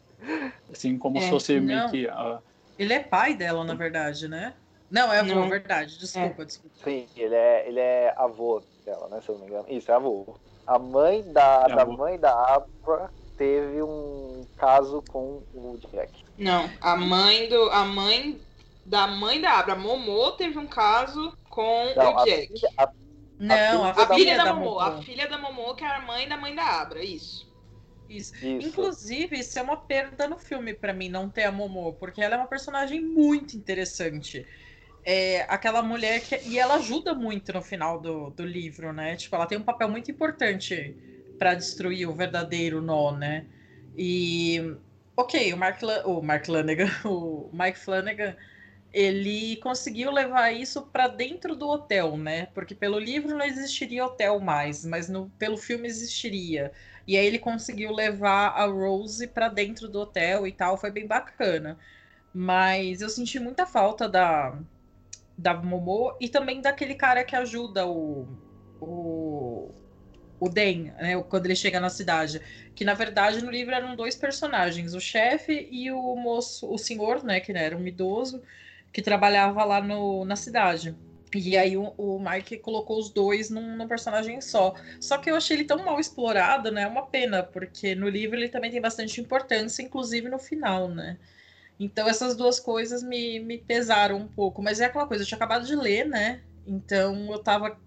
Assim, 0.70 0.98
como 0.98 1.16
é, 1.18 1.22
se 1.22 1.30
fosse 1.30 1.58
meio 1.60 1.88
que... 1.90 2.06
A... 2.08 2.40
Ele 2.78 2.92
é 2.92 3.00
pai 3.00 3.34
dela, 3.34 3.64
na 3.64 3.74
verdade, 3.74 4.28
né? 4.28 4.54
Não, 4.90 5.12
é 5.12 5.20
avô, 5.20 5.34
não. 5.34 5.48
verdade. 5.48 5.98
Desculpa, 5.98 6.42
é. 6.42 6.44
desculpa. 6.44 6.76
Sim, 6.82 7.06
ele 7.16 7.34
é, 7.34 7.68
ele 7.68 7.78
é 7.78 8.12
avô 8.16 8.62
dela, 8.84 9.08
né? 9.08 9.20
Se 9.22 9.28
eu 9.28 9.36
não 9.36 9.44
me 9.44 9.50
engano. 9.50 9.66
Isso, 9.68 9.90
é 9.90 9.94
avô. 9.94 10.34
A 10.66 10.78
mãe 10.78 11.22
da, 11.32 11.66
é 11.68 11.76
da 11.76 11.86
mãe 11.86 12.18
da 12.18 12.32
Abra 12.32 13.10
teve 13.36 13.82
um 13.82 14.44
caso 14.56 15.02
com 15.08 15.42
o 15.54 15.78
Jack. 15.92 16.24
Não, 16.36 16.68
a 16.80 16.96
mãe 16.96 17.48
do 17.48 17.70
a 17.70 17.84
mãe 17.84 18.40
da 18.84 19.06
mãe 19.06 19.40
da 19.40 19.52
Abra, 19.52 19.76
Momô, 19.76 20.32
teve 20.32 20.58
um 20.58 20.66
caso 20.66 21.32
com 21.48 21.92
não, 21.96 22.16
o 22.16 22.24
Jack. 22.24 22.48
Filha, 22.48 22.70
a, 22.76 22.90
não, 23.40 23.84
a, 23.84 23.90
a 23.90 23.94
filha, 23.94 24.14
filha 24.14 24.36
da, 24.36 24.44
da 24.44 24.54
Momô, 24.54 24.78
a 24.78 25.02
filha 25.02 25.28
da 25.28 25.38
Momô 25.38 25.74
que 25.74 25.84
é 25.84 25.88
a 25.88 26.00
mãe 26.00 26.28
da 26.28 26.36
mãe 26.36 26.54
da 26.54 26.64
Abra, 26.80 27.02
isso. 27.02 27.50
Isso. 28.08 28.34
isso. 28.34 28.68
Inclusive, 28.68 29.38
isso 29.38 29.58
é 29.58 29.62
uma 29.62 29.76
perda 29.76 30.28
no 30.28 30.36
filme 30.36 30.74
para 30.74 30.92
mim, 30.92 31.08
não 31.08 31.28
ter 31.28 31.44
a 31.44 31.52
Momô, 31.52 31.92
porque 31.92 32.20
ela 32.20 32.34
é 32.34 32.38
uma 32.38 32.46
personagem 32.46 33.00
muito 33.00 33.56
interessante 33.56 34.46
é 35.04 35.42
aquela 35.48 35.82
mulher 35.82 36.20
que. 36.20 36.36
E 36.48 36.58
ela 36.58 36.74
ajuda 36.74 37.14
muito 37.14 37.52
no 37.52 37.62
final 37.62 38.00
do, 38.00 38.30
do 38.30 38.44
livro, 38.44 38.92
né? 38.92 39.16
Tipo, 39.16 39.36
ela 39.36 39.46
tem 39.46 39.58
um 39.58 39.62
papel 39.62 39.88
muito 39.88 40.10
importante 40.10 40.96
para 41.38 41.54
destruir 41.54 42.08
o 42.08 42.14
verdadeiro 42.14 42.80
nó, 42.80 43.12
né? 43.12 43.46
E. 43.96 44.76
Ok, 45.16 45.52
o 45.52 45.56
Mark, 45.56 45.80
o 46.04 46.22
Mark 46.22 46.46
Flanagan, 46.46 46.90
o 47.04 47.50
Mike 47.52 47.78
Flanagan, 47.78 48.36
ele 48.92 49.56
conseguiu 49.56 50.10
levar 50.10 50.52
isso 50.52 50.82
para 50.82 51.08
dentro 51.08 51.54
do 51.54 51.68
hotel, 51.68 52.16
né? 52.16 52.46
Porque 52.54 52.74
pelo 52.74 52.98
livro 52.98 53.36
não 53.36 53.44
existiria 53.44 54.04
hotel 54.04 54.40
mais, 54.40 54.84
mas 54.84 55.08
no, 55.08 55.30
pelo 55.38 55.56
filme 55.56 55.86
existiria. 55.88 56.72
E 57.06 57.16
aí 57.16 57.26
ele 57.26 57.38
conseguiu 57.38 57.92
levar 57.92 58.48
a 58.48 58.66
Rose 58.66 59.26
para 59.28 59.48
dentro 59.48 59.88
do 59.88 60.00
hotel 60.00 60.46
e 60.46 60.52
tal, 60.52 60.76
foi 60.76 60.90
bem 60.90 61.06
bacana. 61.06 61.78
Mas 62.34 63.00
eu 63.00 63.08
senti 63.08 63.38
muita 63.40 63.66
falta 63.66 64.08
da, 64.08 64.58
da 65.38 65.54
Momo 65.54 66.16
e 66.20 66.28
também 66.28 66.60
daquele 66.60 66.94
cara 66.94 67.24
que 67.24 67.36
ajuda 67.36 67.86
o 67.86 68.28
o, 68.80 69.70
o 70.38 70.48
Den, 70.48 70.84
né, 70.98 71.22
quando 71.28 71.46
ele 71.46 71.54
chega 71.54 71.78
na 71.78 71.90
cidade, 71.90 72.40
que 72.74 72.84
na 72.84 72.94
verdade 72.94 73.44
no 73.44 73.50
livro 73.50 73.74
eram 73.74 73.94
dois 73.94 74.16
personagens, 74.16 74.94
o 74.94 75.00
chefe 75.00 75.68
e 75.70 75.90
o 75.92 76.16
moço, 76.16 76.72
o 76.72 76.78
senhor, 76.78 77.22
né, 77.22 77.40
que 77.40 77.52
era 77.52 77.76
um 77.76 77.86
idoso 77.86 78.42
que 78.92 79.02
trabalhava 79.02 79.64
lá 79.64 79.80
no, 79.80 80.24
na 80.24 80.36
cidade. 80.36 80.94
E 81.34 81.56
aí 81.56 81.76
o, 81.76 81.94
o 81.96 82.18
Mike 82.18 82.58
colocou 82.58 82.98
os 82.98 83.10
dois 83.10 83.50
num, 83.50 83.76
num, 83.76 83.86
personagem 83.86 84.40
só. 84.40 84.74
Só 85.00 85.16
que 85.16 85.30
eu 85.30 85.36
achei 85.36 85.56
ele 85.56 85.64
tão 85.64 85.84
mal 85.84 86.00
explorado, 86.00 86.72
né? 86.72 86.82
É 86.82 86.86
uma 86.88 87.06
pena, 87.06 87.42
porque 87.42 87.94
no 87.94 88.08
livro 88.08 88.36
ele 88.36 88.48
também 88.48 88.70
tem 88.70 88.80
bastante 88.80 89.20
importância, 89.20 89.82
inclusive 89.82 90.28
no 90.28 90.38
final, 90.38 90.88
né? 90.88 91.18
Então 91.78 92.08
essas 92.08 92.36
duas 92.36 92.58
coisas 92.58 93.02
me, 93.02 93.38
me 93.38 93.58
pesaram 93.58 94.16
um 94.16 94.28
pouco. 94.28 94.60
Mas 94.60 94.80
é 94.80 94.86
aquela 94.86 95.06
coisa, 95.06 95.22
eu 95.22 95.26
tinha 95.26 95.36
acabado 95.36 95.64
de 95.66 95.76
ler, 95.76 96.04
né? 96.04 96.42
Então 96.66 97.32
eu 97.32 97.38
tava 97.38 97.78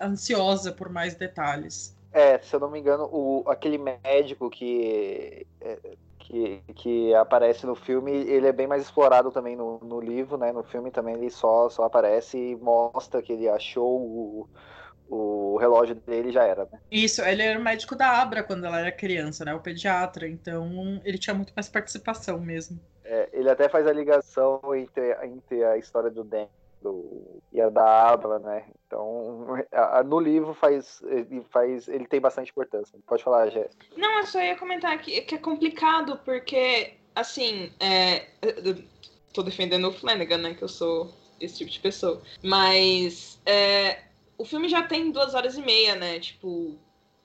ansiosa 0.00 0.72
por 0.72 0.88
mais 0.88 1.14
detalhes. 1.14 1.94
É, 2.12 2.38
se 2.38 2.56
eu 2.56 2.60
não 2.60 2.70
me 2.70 2.80
engano, 2.80 3.04
o, 3.12 3.44
aquele 3.46 3.76
médico 3.76 4.48
que, 4.48 5.46
é, 5.60 5.78
que, 6.26 6.60
que 6.74 7.14
aparece 7.14 7.64
no 7.64 7.74
filme, 7.74 8.10
ele 8.12 8.48
é 8.48 8.52
bem 8.52 8.66
mais 8.66 8.82
explorado 8.82 9.30
também 9.30 9.54
no, 9.54 9.78
no 9.78 10.00
livro, 10.00 10.36
né? 10.36 10.52
No 10.52 10.64
filme 10.64 10.90
também 10.90 11.14
ele 11.14 11.30
só, 11.30 11.68
só 11.68 11.84
aparece 11.84 12.36
e 12.36 12.56
mostra 12.56 13.22
que 13.22 13.32
ele 13.32 13.48
achou 13.48 14.00
o, 14.00 14.48
o 15.08 15.56
relógio 15.58 15.94
dele 15.94 16.32
já 16.32 16.42
era, 16.42 16.64
né? 16.70 16.80
Isso, 16.90 17.22
ele 17.22 17.42
era 17.42 17.58
médico 17.60 17.94
da 17.94 18.20
Abra 18.20 18.42
quando 18.42 18.66
ela 18.66 18.80
era 18.80 18.90
criança, 18.90 19.44
né? 19.44 19.54
O 19.54 19.60
pediatra, 19.60 20.28
então 20.28 21.00
ele 21.04 21.16
tinha 21.16 21.34
muito 21.34 21.52
mais 21.54 21.68
participação 21.68 22.40
mesmo. 22.40 22.80
É, 23.04 23.28
ele 23.32 23.48
até 23.48 23.68
faz 23.68 23.86
a 23.86 23.92
ligação 23.92 24.60
entre, 24.74 25.16
entre 25.24 25.64
a 25.64 25.76
história 25.76 26.10
do 26.10 26.24
Dan 26.24 26.48
do, 26.86 27.42
da 27.72 28.10
Abra, 28.10 28.38
né? 28.38 28.64
Então, 28.86 29.46
no 30.06 30.20
livro 30.20 30.54
faz 30.54 31.02
ele, 31.04 31.42
faz, 31.50 31.88
ele 31.88 32.06
tem 32.06 32.20
bastante 32.20 32.50
importância. 32.50 32.98
Pode 33.06 33.22
falar, 33.22 33.50
Jé. 33.50 33.68
Não, 33.96 34.18
eu 34.18 34.26
só 34.26 34.40
ia 34.40 34.56
comentar 34.56 34.96
que, 35.00 35.20
que 35.22 35.34
é 35.34 35.38
complicado, 35.38 36.20
porque, 36.24 36.94
assim, 37.14 37.72
é, 37.80 38.26
tô 39.32 39.42
defendendo 39.42 39.88
o 39.88 39.92
Flanagan, 39.92 40.38
né? 40.38 40.54
Que 40.54 40.62
eu 40.62 40.68
sou 40.68 41.12
esse 41.40 41.58
tipo 41.58 41.70
de 41.70 41.80
pessoa. 41.80 42.22
Mas 42.42 43.40
é, 43.44 44.02
o 44.38 44.44
filme 44.44 44.68
já 44.68 44.82
tem 44.82 45.10
duas 45.10 45.34
horas 45.34 45.56
e 45.56 45.62
meia, 45.62 45.94
né? 45.96 46.20
Tipo, 46.20 46.78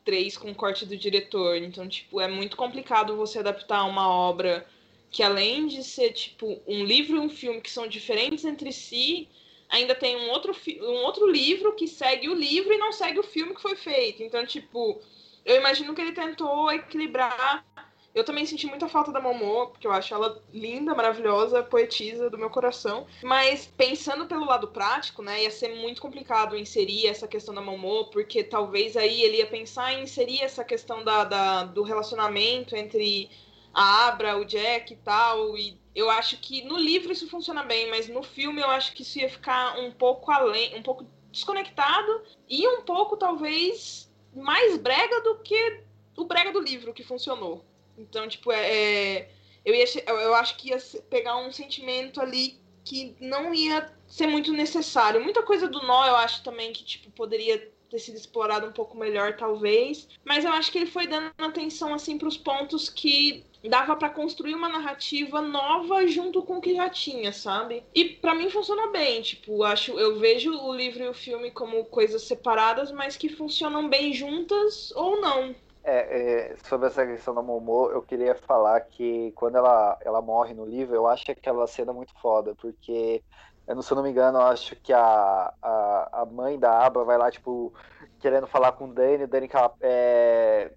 três 0.04 0.38
com 0.38 0.54
corte 0.54 0.86
do 0.86 0.98
diretor. 0.98 1.58
Então, 1.58 1.88
tipo, 1.88 2.20
é 2.20 2.28
muito 2.28 2.58
complicado 2.58 3.16
você 3.16 3.40
adaptar 3.40 3.86
uma 3.86 4.10
obra 4.10 4.66
que 5.12 5.22
além 5.22 5.68
de 5.68 5.84
ser 5.84 6.14
tipo 6.14 6.62
um 6.66 6.86
livro 6.86 7.18
e 7.18 7.20
um 7.20 7.30
filme 7.30 7.60
que 7.60 7.70
são 7.70 7.86
diferentes 7.86 8.46
entre 8.46 8.72
si, 8.72 9.28
ainda 9.72 9.96
tem 9.96 10.18
um 10.18 10.30
outro, 10.30 10.54
um 10.82 11.04
outro 11.06 11.26
livro 11.26 11.74
que 11.74 11.88
segue 11.88 12.28
o 12.30 12.36
livro 12.36 12.74
e 12.74 12.78
não 12.78 12.92
segue 12.92 13.18
o 13.18 13.24
filme 13.24 13.56
que 13.56 13.62
foi 13.62 13.76
feito. 13.76 14.22
Então, 14.22 14.46
tipo, 14.46 15.02
eu 15.46 15.56
imagino 15.56 15.96
que 15.96 16.02
ele 16.02 16.12
tentou 16.12 16.72
equilibrar. 16.72 17.66
Eu 18.14 18.26
também 18.26 18.46
senti 18.46 18.68
muita 18.68 18.90
falta 18.90 19.10
da 19.10 19.22
Momô, 19.22 19.68
porque 19.68 19.88
eu 19.88 19.92
acho 19.94 20.14
ela 20.14 20.44
linda, 20.54 20.94
maravilhosa, 20.94 21.64
poetisa 21.64 22.30
do 22.30 22.38
meu 22.38 22.50
coração. 22.50 23.08
Mas 23.24 23.72
pensando 23.78 24.26
pelo 24.26 24.46
lado 24.46 24.68
prático, 24.68 25.22
né, 25.22 25.44
ia 25.44 25.50
ser 25.50 25.74
muito 25.76 26.02
complicado 26.02 26.58
inserir 26.58 27.08
essa 27.08 27.26
questão 27.26 27.56
da 27.56 27.62
Momô, 27.62 28.08
porque 28.08 28.44
talvez 28.44 28.98
aí 28.98 29.24
ele 29.24 29.38
ia 29.38 29.48
pensar 29.48 29.94
em 29.94 30.04
inserir 30.04 30.42
essa 30.42 30.66
questão 30.66 31.06
da, 31.06 31.24
da 31.24 31.64
do 31.64 31.84
relacionamento 31.84 32.76
entre 32.76 33.30
a 33.74 34.08
Abra, 34.08 34.38
o 34.38 34.46
Jack 34.46 34.94
e 34.94 34.98
tal. 34.98 35.58
E 35.58 35.80
eu 35.94 36.10
acho 36.10 36.38
que 36.38 36.64
no 36.64 36.78
livro 36.78 37.12
isso 37.12 37.30
funciona 37.30 37.64
bem, 37.64 37.90
mas 37.90 38.08
no 38.08 38.24
filme 38.24 38.62
eu 38.62 38.70
acho 38.70 38.94
que 38.94 39.02
isso 39.02 39.20
ia 39.20 39.30
ficar 39.30 39.80
um 39.80 39.92
pouco 39.92 40.32
além, 40.32 40.76
um 40.76 40.84
pouco 40.84 41.06
desconectado 41.32 42.24
e 42.50 42.68
um 42.68 42.82
pouco 42.82 43.16
talvez 43.16 44.12
mais 44.34 44.78
brega 44.78 45.22
do 45.22 45.40
que 45.40 45.82
o 46.18 46.26
brega 46.26 46.52
do 46.52 46.60
livro 46.60 46.94
que 46.94 47.04
funcionou. 47.04 47.66
Então, 47.98 48.28
tipo, 48.28 48.52
é, 48.52 49.18
é 49.18 49.30
eu, 49.64 49.76
ia, 49.76 49.86
eu 50.08 50.34
acho 50.36 50.58
que 50.58 50.70
ia 50.70 50.78
pegar 51.10 51.38
um 51.38 51.52
sentimento 51.52 52.20
ali 52.20 52.60
que 52.84 53.16
não 53.20 53.54
ia 53.54 53.94
ser 54.08 54.28
muito 54.28 54.52
necessário. 54.52 55.24
Muita 55.24 55.44
coisa 55.44 55.68
do 55.68 55.82
nó 55.84 56.06
eu 56.06 56.16
acho 56.16 56.44
também 56.44 56.74
que 56.74 56.84
tipo 56.84 57.12
poderia 57.12 57.72
ter 57.92 58.00
sido 58.00 58.16
explorado 58.16 58.66
um 58.66 58.72
pouco 58.72 58.98
melhor 58.98 59.36
talvez, 59.36 60.08
mas 60.24 60.46
eu 60.46 60.52
acho 60.52 60.72
que 60.72 60.78
ele 60.78 60.90
foi 60.90 61.06
dando 61.06 61.32
atenção 61.38 61.94
assim 61.94 62.18
para 62.18 62.28
os 62.28 62.38
pontos 62.38 62.90
que 62.90 63.44
dava 63.70 63.96
para 63.96 64.10
construir 64.10 64.56
uma 64.56 64.70
narrativa 64.70 65.42
nova 65.42 66.08
junto 66.08 66.42
com 66.42 66.58
o 66.58 66.62
que 66.62 66.74
já 66.74 66.90
tinha, 66.90 67.32
sabe? 67.32 67.84
E 67.94 68.06
para 68.06 68.34
mim 68.34 68.50
funcionou 68.50 68.92
bem, 68.92 69.22
tipo, 69.22 69.64
acho 69.64 70.00
eu 70.00 70.18
vejo 70.18 70.52
o 70.52 70.74
livro 70.74 71.04
e 71.04 71.08
o 71.10 71.14
filme 71.14 71.52
como 71.52 71.86
coisas 71.86 72.24
separadas, 72.24 72.92
mas 72.92 73.18
que 73.18 73.30
funcionam 73.30 73.88
bem 73.90 74.14
juntas 74.14 74.92
ou 74.96 75.20
não. 75.22 75.54
É, 75.84 76.52
é, 76.52 76.56
sobre 76.58 76.88
essa 76.88 77.06
questão 77.06 77.34
da 77.34 77.42
Momo, 77.42 77.90
eu 77.90 78.04
queria 78.04 78.36
falar 78.36 78.82
que 78.82 79.32
quando 79.36 79.58
ela, 79.58 79.98
ela 80.02 80.22
morre 80.22 80.54
no 80.54 80.64
livro, 80.64 80.96
eu 80.96 81.08
acho 81.08 81.32
aquela 81.32 81.66
cena 81.66 81.92
muito 81.92 82.14
foda, 82.22 82.54
porque, 82.56 83.24
eu, 83.72 83.82
se 83.82 83.92
eu 83.92 83.96
não 83.96 84.04
me 84.04 84.10
engano, 84.10 84.38
eu 84.38 84.44
acho 84.44 84.76
que 84.78 84.94
a, 84.94 85.54
a, 85.62 86.10
a 86.22 86.26
mãe 86.26 86.60
da 86.60 86.86
Abra 86.86 87.04
vai 87.04 87.18
lá, 87.18 87.32
tipo, 87.32 87.74
querendo 88.20 88.48
falar 88.48 88.74
com 88.74 88.86
o 88.86 88.94
Dani, 88.94 89.24
o 89.24 89.28
Dani 89.28 89.50
é, 89.82 90.72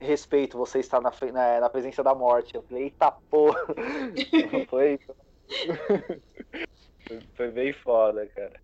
respeito, 0.00 0.58
você 0.58 0.78
está 0.78 1.00
na, 1.00 1.12
na, 1.32 1.60
na, 1.60 1.70
presença 1.70 2.02
da 2.02 2.14
morte. 2.14 2.54
Eu 2.54 2.62
falei, 2.62 2.84
eita 2.84 3.10
porra! 3.10 3.60
Foi. 4.68 4.98
Foi 7.34 7.50
bem 7.50 7.72
foda, 7.72 8.26
cara. 8.26 8.60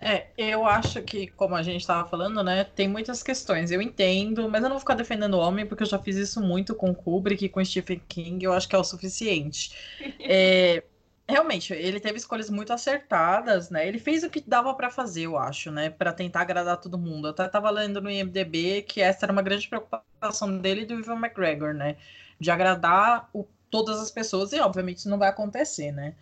É, 0.00 0.26
eu 0.36 0.66
acho 0.66 1.02
que, 1.02 1.28
como 1.28 1.54
a 1.54 1.62
gente 1.62 1.80
estava 1.80 2.06
falando, 2.08 2.42
né, 2.42 2.64
tem 2.64 2.86
muitas 2.86 3.22
questões. 3.22 3.70
Eu 3.70 3.80
entendo, 3.80 4.48
mas 4.48 4.62
eu 4.62 4.68
não 4.68 4.76
vou 4.76 4.80
ficar 4.80 4.94
defendendo 4.94 5.34
o 5.34 5.38
homem, 5.38 5.64
porque 5.64 5.82
eu 5.82 5.86
já 5.86 5.98
fiz 5.98 6.16
isso 6.16 6.42
muito 6.42 6.74
com 6.74 6.94
Kubrick 6.94 7.44
e 7.44 7.48
com 7.48 7.64
Stephen 7.64 8.02
King, 8.06 8.44
eu 8.44 8.52
acho 8.52 8.68
que 8.68 8.76
é 8.76 8.78
o 8.78 8.84
suficiente. 8.84 9.70
É, 10.32 10.82
realmente, 11.30 11.72
ele 11.72 12.00
teve 12.00 12.18
escolhas 12.18 12.50
muito 12.50 12.72
acertadas, 12.72 13.70
né? 13.70 13.86
Ele 13.86 13.98
fez 13.98 14.22
o 14.24 14.30
que 14.30 14.40
dava 14.40 14.74
para 14.74 14.90
fazer, 14.90 15.22
eu 15.22 15.38
acho, 15.38 15.70
né? 15.70 15.90
Para 15.90 16.12
tentar 16.12 16.42
agradar 16.42 16.78
todo 16.78 16.98
mundo. 16.98 17.28
Eu 17.28 17.30
até 17.32 17.48
tava 17.48 17.70
lendo 17.70 18.00
no 18.00 18.10
IMDb 18.10 18.82
que 18.82 19.00
essa 19.00 19.26
era 19.26 19.32
uma 19.32 19.42
grande 19.42 19.68
preocupação 19.68 20.58
dele 20.58 20.82
e 20.82 20.86
do 20.86 20.94
Ivan 20.98 21.16
McGregor, 21.16 21.74
né? 21.74 21.96
De 22.38 22.50
agradar 22.50 23.28
o, 23.32 23.46
todas 23.70 24.00
as 24.00 24.10
pessoas, 24.10 24.52
e 24.52 24.60
obviamente 24.60 24.98
isso 24.98 25.10
não 25.10 25.18
vai 25.18 25.28
acontecer, 25.28 25.92
né? 25.92 26.14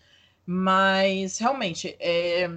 Mas 0.47 1.39
realmente, 1.39 1.97
é, 2.01 2.51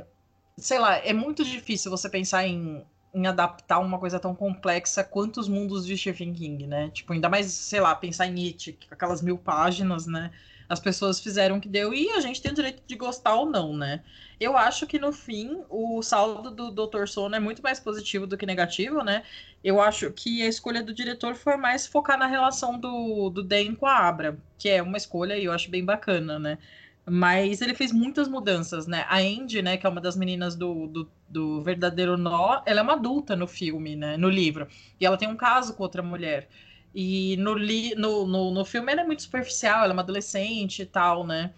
sei 0.57 0.79
lá, 0.79 0.97
é 0.97 1.13
muito 1.13 1.43
difícil 1.43 1.91
você 1.91 2.09
pensar 2.09 2.45
em, 2.47 2.85
em 3.13 3.27
adaptar 3.27 3.79
uma 3.79 3.99
coisa 3.99 4.19
tão 4.19 4.35
complexa 4.35 5.03
quanto 5.03 5.39
os 5.39 5.47
mundos 5.47 5.85
de 5.85 5.97
Stephen 5.97 6.33
King, 6.33 6.67
né? 6.67 6.89
Tipo, 6.91 7.13
ainda 7.13 7.29
mais, 7.29 7.47
sei 7.51 7.79
lá, 7.81 7.95
pensar 7.95 8.27
em 8.27 8.33
Nietzsche, 8.33 8.77
aquelas 8.89 9.21
mil 9.21 9.37
páginas, 9.37 10.05
né? 10.07 10.31
As 10.71 10.79
pessoas 10.79 11.19
fizeram 11.19 11.57
o 11.57 11.59
que 11.59 11.67
deu 11.67 11.93
e 11.93 12.11
a 12.11 12.21
gente 12.21 12.41
tem 12.41 12.49
o 12.49 12.55
direito 12.55 12.81
de 12.87 12.95
gostar 12.95 13.35
ou 13.35 13.45
não, 13.45 13.75
né? 13.75 14.01
Eu 14.39 14.55
acho 14.55 14.87
que 14.87 14.97
no 14.97 15.11
fim 15.11 15.61
o 15.69 16.01
saldo 16.01 16.49
do 16.49 16.71
Dr. 16.71 17.07
Sono 17.07 17.35
é 17.35 17.41
muito 17.41 17.61
mais 17.61 17.77
positivo 17.77 18.25
do 18.25 18.37
que 18.37 18.45
negativo, 18.45 19.03
né? 19.03 19.23
Eu 19.61 19.81
acho 19.81 20.09
que 20.11 20.41
a 20.41 20.47
escolha 20.47 20.81
do 20.81 20.93
diretor 20.93 21.35
foi 21.35 21.57
mais 21.57 21.85
focar 21.85 22.17
na 22.17 22.25
relação 22.25 22.79
do, 22.79 23.29
do 23.29 23.43
Dan 23.43 23.75
com 23.75 23.85
a 23.85 24.07
Abra, 24.07 24.39
que 24.57 24.69
é 24.69 24.81
uma 24.81 24.95
escolha 24.95 25.37
e 25.37 25.43
eu 25.43 25.51
acho 25.51 25.69
bem 25.69 25.83
bacana, 25.83 26.39
né? 26.39 26.57
Mas 27.05 27.59
ele 27.59 27.75
fez 27.75 27.91
muitas 27.91 28.29
mudanças, 28.29 28.87
né? 28.87 29.05
A 29.09 29.17
Andy, 29.17 29.61
né, 29.61 29.75
que 29.75 29.85
é 29.85 29.89
uma 29.89 29.99
das 29.99 30.15
meninas 30.15 30.55
do, 30.55 30.87
do, 30.87 31.11
do, 31.27 31.61
Verdadeiro 31.61 32.17
Nó, 32.17 32.61
ela 32.65 32.79
é 32.79 32.83
uma 32.83 32.93
adulta 32.93 33.35
no 33.35 33.45
filme, 33.45 33.97
né? 33.97 34.15
No 34.15 34.29
livro. 34.29 34.69
E 34.97 35.05
ela 35.05 35.17
tem 35.17 35.27
um 35.27 35.35
caso 35.35 35.75
com 35.75 35.83
outra 35.83 36.01
mulher. 36.01 36.47
E 36.93 37.37
no, 37.37 37.53
li, 37.53 37.95
no, 37.95 38.27
no, 38.27 38.51
no 38.51 38.65
filme 38.65 38.91
ela 38.91 39.01
é 39.01 39.05
muito 39.05 39.21
superficial, 39.23 39.83
ela 39.83 39.91
é 39.91 39.93
uma 39.93 40.01
adolescente 40.01 40.81
e 40.81 40.85
tal, 40.85 41.25
né? 41.25 41.53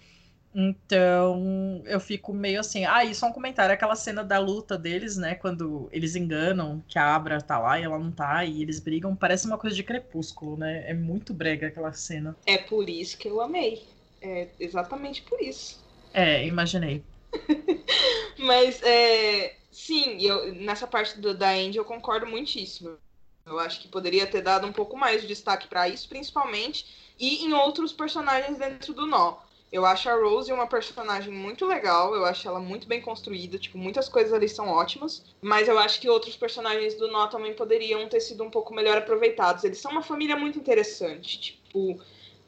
Então 0.56 1.82
eu 1.86 2.00
fico 2.00 2.34
meio 2.34 2.60
assim. 2.60 2.86
Ah, 2.86 3.04
e 3.04 3.16
só 3.16 3.28
um 3.28 3.34
comentário: 3.34 3.74
aquela 3.74 3.96
cena 3.96 4.24
da 4.24 4.38
luta 4.40 4.78
deles, 4.78 5.18
né? 5.18 5.36
Quando 5.36 5.90
eles 5.92 6.16
enganam 6.16 6.84
que 6.88 7.00
a 7.00 7.16
Abra 7.16 7.42
tá 7.42 7.58
lá 7.60 7.80
e 7.80 7.84
ela 7.84 7.98
não 8.00 8.12
tá, 8.12 8.46
e 8.46 8.62
eles 8.62 8.80
brigam, 8.80 9.16
parece 9.16 9.48
uma 9.48 9.58
coisa 9.58 9.76
de 9.76 9.84
crepúsculo, 9.84 10.58
né? 10.58 10.90
É 10.90 10.94
muito 10.94 11.34
brega 11.34 11.68
aquela 11.68 11.92
cena. 11.94 12.38
É 12.46 12.58
por 12.58 12.90
isso 12.90 13.18
que 13.18 13.28
eu 13.28 13.42
amei. 13.42 13.88
É 14.22 14.50
exatamente 14.60 15.24
por 15.24 15.42
isso. 15.42 15.84
É, 16.14 16.46
imaginei. 16.46 17.04
Mas, 18.38 18.82
é, 18.84 19.56
sim, 19.72 20.22
eu, 20.22 20.54
nessa 20.56 20.88
parte 20.88 21.20
do, 21.20 21.36
da 21.38 21.52
Andy 21.52 21.78
eu 21.78 21.86
concordo 21.86 22.26
muitíssimo. 22.28 22.98
Eu 23.46 23.60
acho 23.60 23.82
que 23.82 23.88
poderia 23.88 24.26
ter 24.26 24.42
dado 24.42 24.66
um 24.66 24.72
pouco 24.72 24.96
mais 24.98 25.22
de 25.22 25.28
destaque 25.28 25.68
para 25.68 25.88
isso, 25.90 26.08
principalmente, 26.08 26.86
e 27.20 27.46
em 27.46 27.54
outros 27.54 27.92
personagens 27.92 28.58
dentro 28.58 28.94
do 28.94 29.06
Nó. 29.06 29.38
Eu 29.72 29.86
acho 29.86 30.08
a 30.08 30.14
Rose 30.14 30.54
uma 30.54 30.68
personagem 30.68 31.34
muito 31.34 31.66
legal, 31.66 32.14
eu 32.14 32.24
acho 32.26 32.48
ela 32.48 32.60
muito 32.60 32.88
bem 32.88 33.02
construída, 33.02 33.58
tipo, 33.58 33.78
muitas 33.78 34.08
coisas 34.08 34.32
ali 34.32 34.48
são 34.48 34.70
ótimas, 34.70 35.26
mas 35.42 35.68
eu 35.68 35.80
acho 35.80 36.00
que 36.00 36.08
outros 36.08 36.36
personagens 36.38 36.94
do 36.94 37.08
Nó 37.12 37.28
também 37.28 37.54
poderiam 37.56 38.08
ter 38.08 38.22
sido 38.22 38.44
um 38.44 38.52
pouco 38.52 38.74
melhor 38.74 38.98
aproveitados. 38.98 39.64
Eles 39.64 39.80
são 39.80 39.92
uma 39.92 40.04
família 40.04 40.38
muito 40.38 40.60
interessante, 40.60 41.40
tipo, 41.40 42.00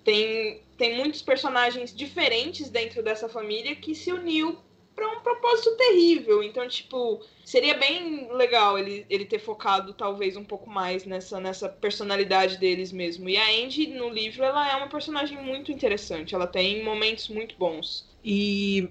tem, 0.04 0.62
tem 0.78 0.96
muitos 0.96 1.22
personagens 1.24 1.94
diferentes 1.94 2.70
dentro 2.70 3.02
dessa 3.02 3.28
família 3.28 3.76
que 3.76 3.96
se 3.96 4.12
uniu 4.14 4.60
para 4.96 5.08
um 5.08 5.20
propósito 5.20 5.76
terrível. 5.76 6.42
Então, 6.42 6.68
tipo, 6.68 7.22
seria 7.44 7.78
bem 7.78 8.32
legal 8.34 8.80
ele, 8.80 9.06
ele 9.10 9.26
ter 9.26 9.40
focado 9.40 9.94
talvez 9.94 10.38
um 10.38 10.44
pouco 10.44 10.70
mais 10.70 11.06
nessa, 11.06 11.40
nessa 11.40 11.68
personalidade 11.68 12.58
deles 12.58 12.92
mesmo. 12.92 13.28
E 13.28 13.38
a 13.38 13.48
Andy, 13.50 13.88
no 13.88 14.10
livro, 14.10 14.44
ela 14.44 14.72
é 14.72 14.76
uma 14.76 14.88
personagem 14.88 15.38
muito 15.42 15.72
interessante. 15.72 16.34
Ela 16.34 16.48
tem 16.48 16.84
momentos 16.84 17.28
muito 17.28 17.56
bons. 17.58 18.08
E 18.24 18.90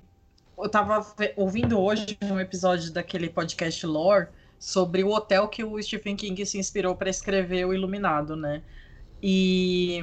eu 0.56 0.68
tava 0.68 1.04
ouvindo 1.36 1.80
hoje 1.80 2.16
um 2.22 2.38
episódio 2.38 2.92
daquele 2.92 3.28
podcast 3.28 3.84
Lore 3.86 4.28
sobre 4.58 5.02
o 5.02 5.10
hotel 5.10 5.48
que 5.48 5.64
o 5.64 5.82
Stephen 5.82 6.16
King 6.16 6.44
se 6.46 6.58
inspirou 6.58 6.94
para 6.94 7.10
escrever 7.10 7.66
o 7.66 7.74
Iluminado, 7.74 8.36
né? 8.36 8.62
E 9.22 10.02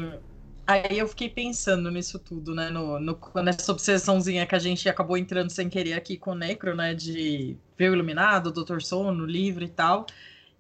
Aí 0.72 1.00
eu 1.00 1.08
fiquei 1.08 1.28
pensando 1.28 1.92
nisso 1.92 2.18
tudo, 2.18 2.56
né? 2.56 2.70
No, 2.70 2.98
no, 2.98 3.20
nessa 3.44 3.72
obsessãozinha 3.74 4.48
que 4.48 4.56
a 4.56 4.60
gente 4.60 4.88
acabou 4.88 5.18
entrando 5.18 5.50
sem 5.50 5.70
querer 5.70 5.94
aqui 5.94 6.18
com 6.18 6.32
o 6.32 6.36
Necro, 6.36 6.74
né? 6.74 6.94
De 6.94 7.58
ver 7.78 7.90
o 7.90 7.94
Iluminado, 7.94 8.54
Doutor 8.54 8.82
Sono, 8.82 9.26
livro 9.26 9.66
e 9.66 9.68
tal. 9.68 10.06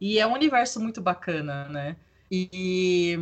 E 0.01 0.19
é 0.19 0.27
um 0.27 0.33
universo 0.33 0.81
muito 0.81 0.99
bacana, 1.01 1.69
né? 1.69 1.95
E, 2.29 3.17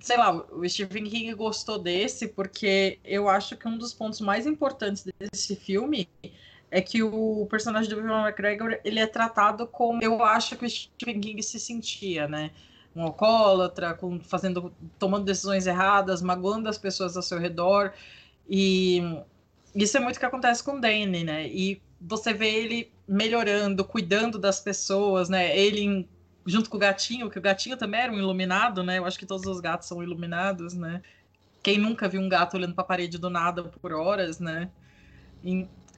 sei 0.00 0.16
lá, 0.16 0.32
o 0.32 0.68
Stephen 0.68 1.04
King 1.04 1.32
gostou 1.34 1.78
desse 1.78 2.26
porque 2.26 2.98
eu 3.04 3.28
acho 3.28 3.56
que 3.56 3.68
um 3.68 3.78
dos 3.78 3.92
pontos 3.94 4.20
mais 4.20 4.44
importantes 4.44 5.04
desse 5.20 5.54
filme 5.54 6.08
é 6.72 6.80
que 6.80 7.02
o 7.04 7.46
personagem 7.50 7.88
do 7.88 7.96
William 7.98 8.22
McGregor 8.26 8.80
ele 8.84 8.98
é 8.98 9.06
tratado 9.06 9.66
como 9.66 10.02
eu 10.02 10.24
acho 10.24 10.56
que 10.56 10.66
o 10.66 10.70
Stephen 10.70 11.20
King 11.20 11.42
se 11.42 11.60
sentia, 11.60 12.26
né? 12.26 12.50
Um 12.94 13.02
alcoólatra, 13.02 13.94
com, 13.94 14.20
fazendo, 14.20 14.72
tomando 14.98 15.24
decisões 15.24 15.66
erradas, 15.66 16.22
magoando 16.22 16.68
as 16.68 16.78
pessoas 16.78 17.16
ao 17.16 17.22
seu 17.22 17.38
redor. 17.38 17.92
E 18.48 19.02
isso 19.74 19.96
é 19.96 20.00
muito 20.00 20.16
o 20.16 20.18
que 20.18 20.26
acontece 20.26 20.62
com 20.62 20.76
o 20.76 20.80
Danny, 20.80 21.24
né? 21.24 21.46
E 21.48 21.80
você 22.00 22.32
vê 22.32 22.48
ele 22.48 22.92
melhorando, 23.08 23.84
cuidando 23.84 24.38
das 24.38 24.60
pessoas, 24.60 25.28
né? 25.28 25.56
Ele 25.56 26.08
junto 26.44 26.68
com 26.68 26.76
o 26.76 26.80
gatinho, 26.80 27.30
que 27.30 27.38
o 27.38 27.42
gatinho 27.42 27.76
também 27.76 28.00
era 28.00 28.12
um 28.12 28.18
iluminado, 28.18 28.82
né? 28.82 28.98
Eu 28.98 29.06
acho 29.06 29.18
que 29.18 29.26
todos 29.26 29.46
os 29.46 29.60
gatos 29.60 29.88
são 29.88 30.02
iluminados, 30.02 30.74
né? 30.74 31.00
Quem 31.62 31.78
nunca 31.78 32.08
viu 32.08 32.20
um 32.20 32.28
gato 32.28 32.56
olhando 32.56 32.74
para 32.74 32.82
a 32.82 32.86
parede 32.86 33.18
do 33.18 33.30
nada 33.30 33.62
por 33.62 33.92
horas, 33.92 34.40
né? 34.40 34.68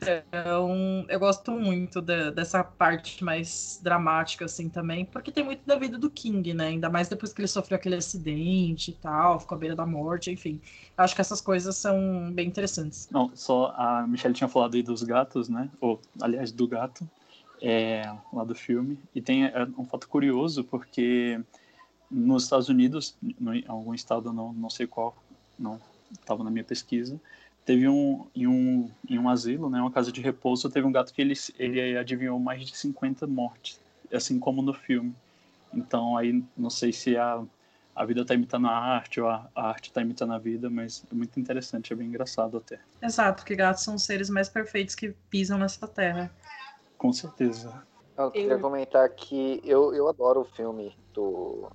Então, 0.08 1.06
eu 1.08 1.18
gosto 1.18 1.50
muito 1.52 2.00
de, 2.00 2.30
dessa 2.30 2.62
parte 2.62 3.22
mais 3.22 3.80
dramática, 3.82 4.44
assim, 4.44 4.68
também, 4.68 5.04
porque 5.04 5.30
tem 5.30 5.44
muito 5.44 5.64
da 5.66 5.76
vida 5.76 5.98
do 5.98 6.10
King, 6.10 6.54
né? 6.54 6.68
Ainda 6.68 6.88
mais 6.90 7.08
depois 7.08 7.32
que 7.32 7.40
ele 7.40 7.48
sofreu 7.48 7.76
aquele 7.76 7.96
acidente 7.96 8.90
e 8.90 8.94
tal, 8.94 9.40
ficou 9.40 9.56
à 9.56 9.58
beira 9.58 9.76
da 9.76 9.86
morte, 9.86 10.30
enfim. 10.30 10.60
Acho 10.96 11.14
que 11.14 11.20
essas 11.20 11.40
coisas 11.40 11.76
são 11.76 12.30
bem 12.32 12.48
interessantes. 12.48 13.08
Não, 13.10 13.30
só 13.34 13.74
a 13.76 14.06
Michelle 14.06 14.34
tinha 14.34 14.48
falado 14.48 14.74
aí 14.74 14.82
dos 14.82 15.02
gatos, 15.02 15.48
né? 15.48 15.70
Ou, 15.80 16.00
aliás, 16.20 16.52
do 16.52 16.66
gato, 16.68 17.08
é, 17.60 18.02
lá 18.32 18.44
do 18.44 18.54
filme. 18.54 18.98
E 19.14 19.20
tem 19.20 19.46
é, 19.46 19.66
um 19.78 19.84
fato 19.84 20.08
curioso, 20.08 20.64
porque 20.64 21.40
nos 22.10 22.44
Estados 22.44 22.68
Unidos, 22.68 23.16
em 23.22 23.64
algum 23.66 23.94
estado, 23.94 24.32
não, 24.32 24.52
não 24.52 24.70
sei 24.70 24.86
qual, 24.86 25.16
não 25.58 25.80
estava 26.12 26.44
na 26.44 26.50
minha 26.50 26.64
pesquisa, 26.64 27.20
teve 27.64 27.88
um 27.88 28.26
em 28.34 28.46
um 28.46 28.90
em 29.08 29.18
um 29.18 29.28
asilo, 29.28 29.70
né, 29.70 29.80
uma 29.80 29.90
casa 29.90 30.12
de 30.12 30.20
repouso, 30.20 30.70
teve 30.70 30.86
um 30.86 30.92
gato 30.92 31.12
que 31.12 31.22
ele 31.22 31.34
ele 31.58 31.96
adivinhou 31.96 32.38
mais 32.38 32.66
de 32.66 32.76
50 32.76 33.26
mortes, 33.26 33.80
assim 34.12 34.38
como 34.38 34.62
no 34.62 34.74
filme. 34.74 35.14
Então 35.72 36.16
aí 36.16 36.44
não 36.56 36.70
sei 36.70 36.92
se 36.92 37.16
a 37.16 37.42
a 37.94 38.04
vida 38.04 38.22
está 38.22 38.34
imitando 38.34 38.66
a 38.66 38.76
arte 38.76 39.20
ou 39.20 39.28
a, 39.28 39.48
a 39.54 39.68
arte 39.68 39.90
está 39.90 40.02
imitando 40.02 40.32
a 40.32 40.38
vida, 40.38 40.68
mas 40.68 41.04
é 41.10 41.14
muito 41.14 41.38
interessante, 41.38 41.92
é 41.92 41.96
bem 41.96 42.08
engraçado 42.08 42.56
até. 42.56 42.80
Exato, 43.00 43.42
porque 43.42 43.54
gatos 43.54 43.84
são 43.84 43.94
os 43.94 44.04
seres 44.04 44.28
mais 44.28 44.48
perfeitos 44.48 44.96
que 44.96 45.14
pisam 45.30 45.58
nessa 45.58 45.86
terra. 45.86 46.28
Com 46.98 47.12
certeza. 47.12 47.84
Eu 48.18 48.30
queria 48.30 48.58
comentar 48.58 49.08
que 49.10 49.60
eu, 49.64 49.94
eu 49.94 50.08
adoro 50.08 50.40
o 50.40 50.44
filme 50.44 50.96
do 51.12 51.68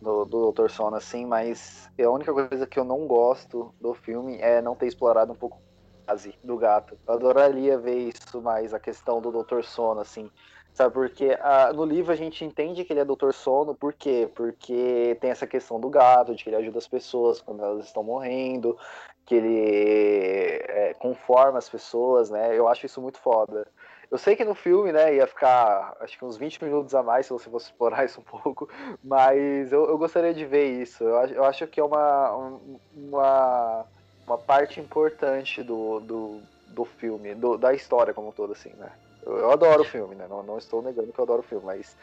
do, 0.00 0.24
do 0.24 0.52
Dr. 0.52 0.68
Sono, 0.68 0.96
assim, 0.96 1.26
mas 1.26 1.90
a 1.98 2.10
única 2.10 2.32
coisa 2.32 2.66
que 2.66 2.78
eu 2.78 2.84
não 2.84 3.06
gosto 3.06 3.74
do 3.80 3.94
filme 3.94 4.38
é 4.40 4.62
não 4.62 4.76
ter 4.76 4.86
explorado 4.86 5.32
um 5.32 5.36
pouco 5.36 5.60
frase 6.04 6.34
do 6.42 6.56
gato. 6.56 6.96
Eu 7.06 7.14
adoraria 7.14 7.76
ver 7.78 7.96
isso 7.96 8.40
mais, 8.40 8.72
a 8.72 8.80
questão 8.80 9.20
do 9.20 9.30
Dr. 9.30 9.62
Sono, 9.62 10.00
assim. 10.00 10.30
Sabe, 10.72 10.94
porque 10.94 11.36
ah, 11.40 11.72
no 11.72 11.84
livro 11.84 12.12
a 12.12 12.16
gente 12.16 12.44
entende 12.44 12.84
que 12.84 12.92
ele 12.92 13.00
é 13.00 13.04
Dr. 13.04 13.32
Sono, 13.32 13.74
por 13.74 13.92
quê? 13.92 14.30
Porque 14.34 15.16
tem 15.20 15.30
essa 15.30 15.46
questão 15.46 15.80
do 15.80 15.90
gato, 15.90 16.34
de 16.34 16.44
que 16.44 16.50
ele 16.50 16.56
ajuda 16.56 16.78
as 16.78 16.86
pessoas 16.86 17.40
quando 17.40 17.64
elas 17.64 17.86
estão 17.86 18.04
morrendo, 18.04 18.78
que 19.26 19.34
ele 19.34 20.62
é, 20.68 20.94
conforma 20.94 21.58
as 21.58 21.68
pessoas, 21.68 22.30
né? 22.30 22.56
Eu 22.56 22.68
acho 22.68 22.86
isso 22.86 23.00
muito 23.02 23.18
foda. 23.18 23.66
Eu 24.10 24.16
sei 24.16 24.34
que 24.34 24.44
no 24.44 24.54
filme, 24.54 24.90
né, 24.90 25.14
ia 25.14 25.26
ficar 25.26 25.94
acho 26.00 26.18
que 26.18 26.24
uns 26.24 26.38
20 26.38 26.64
minutos 26.64 26.94
a 26.94 27.02
mais 27.02 27.26
se 27.26 27.32
você 27.32 27.50
fosse 27.50 27.66
explorar 27.66 28.04
isso 28.06 28.20
um 28.20 28.24
pouco, 28.24 28.68
mas 29.04 29.70
eu, 29.70 29.86
eu 29.86 29.98
gostaria 29.98 30.32
de 30.32 30.44
ver 30.46 30.80
isso. 30.80 31.04
Eu, 31.04 31.16
eu 31.26 31.44
acho 31.44 31.66
que 31.66 31.78
é 31.78 31.84
uma, 31.84 32.60
uma, 32.96 33.86
uma 34.26 34.38
parte 34.38 34.80
importante 34.80 35.62
do, 35.62 36.00
do, 36.00 36.40
do 36.68 36.84
filme, 36.84 37.34
do, 37.34 37.58
da 37.58 37.74
história 37.74 38.14
como 38.14 38.28
um 38.28 38.32
todo, 38.32 38.52
assim, 38.52 38.70
né? 38.74 38.90
Eu, 39.22 39.36
eu 39.36 39.50
adoro 39.50 39.82
o 39.82 39.86
filme, 39.86 40.14
né? 40.14 40.26
Não, 40.28 40.42
não 40.42 40.56
estou 40.56 40.80
negando 40.80 41.12
que 41.12 41.18
eu 41.18 41.24
adoro 41.24 41.40
o 41.40 41.44
filme, 41.44 41.66
mas 41.66 41.94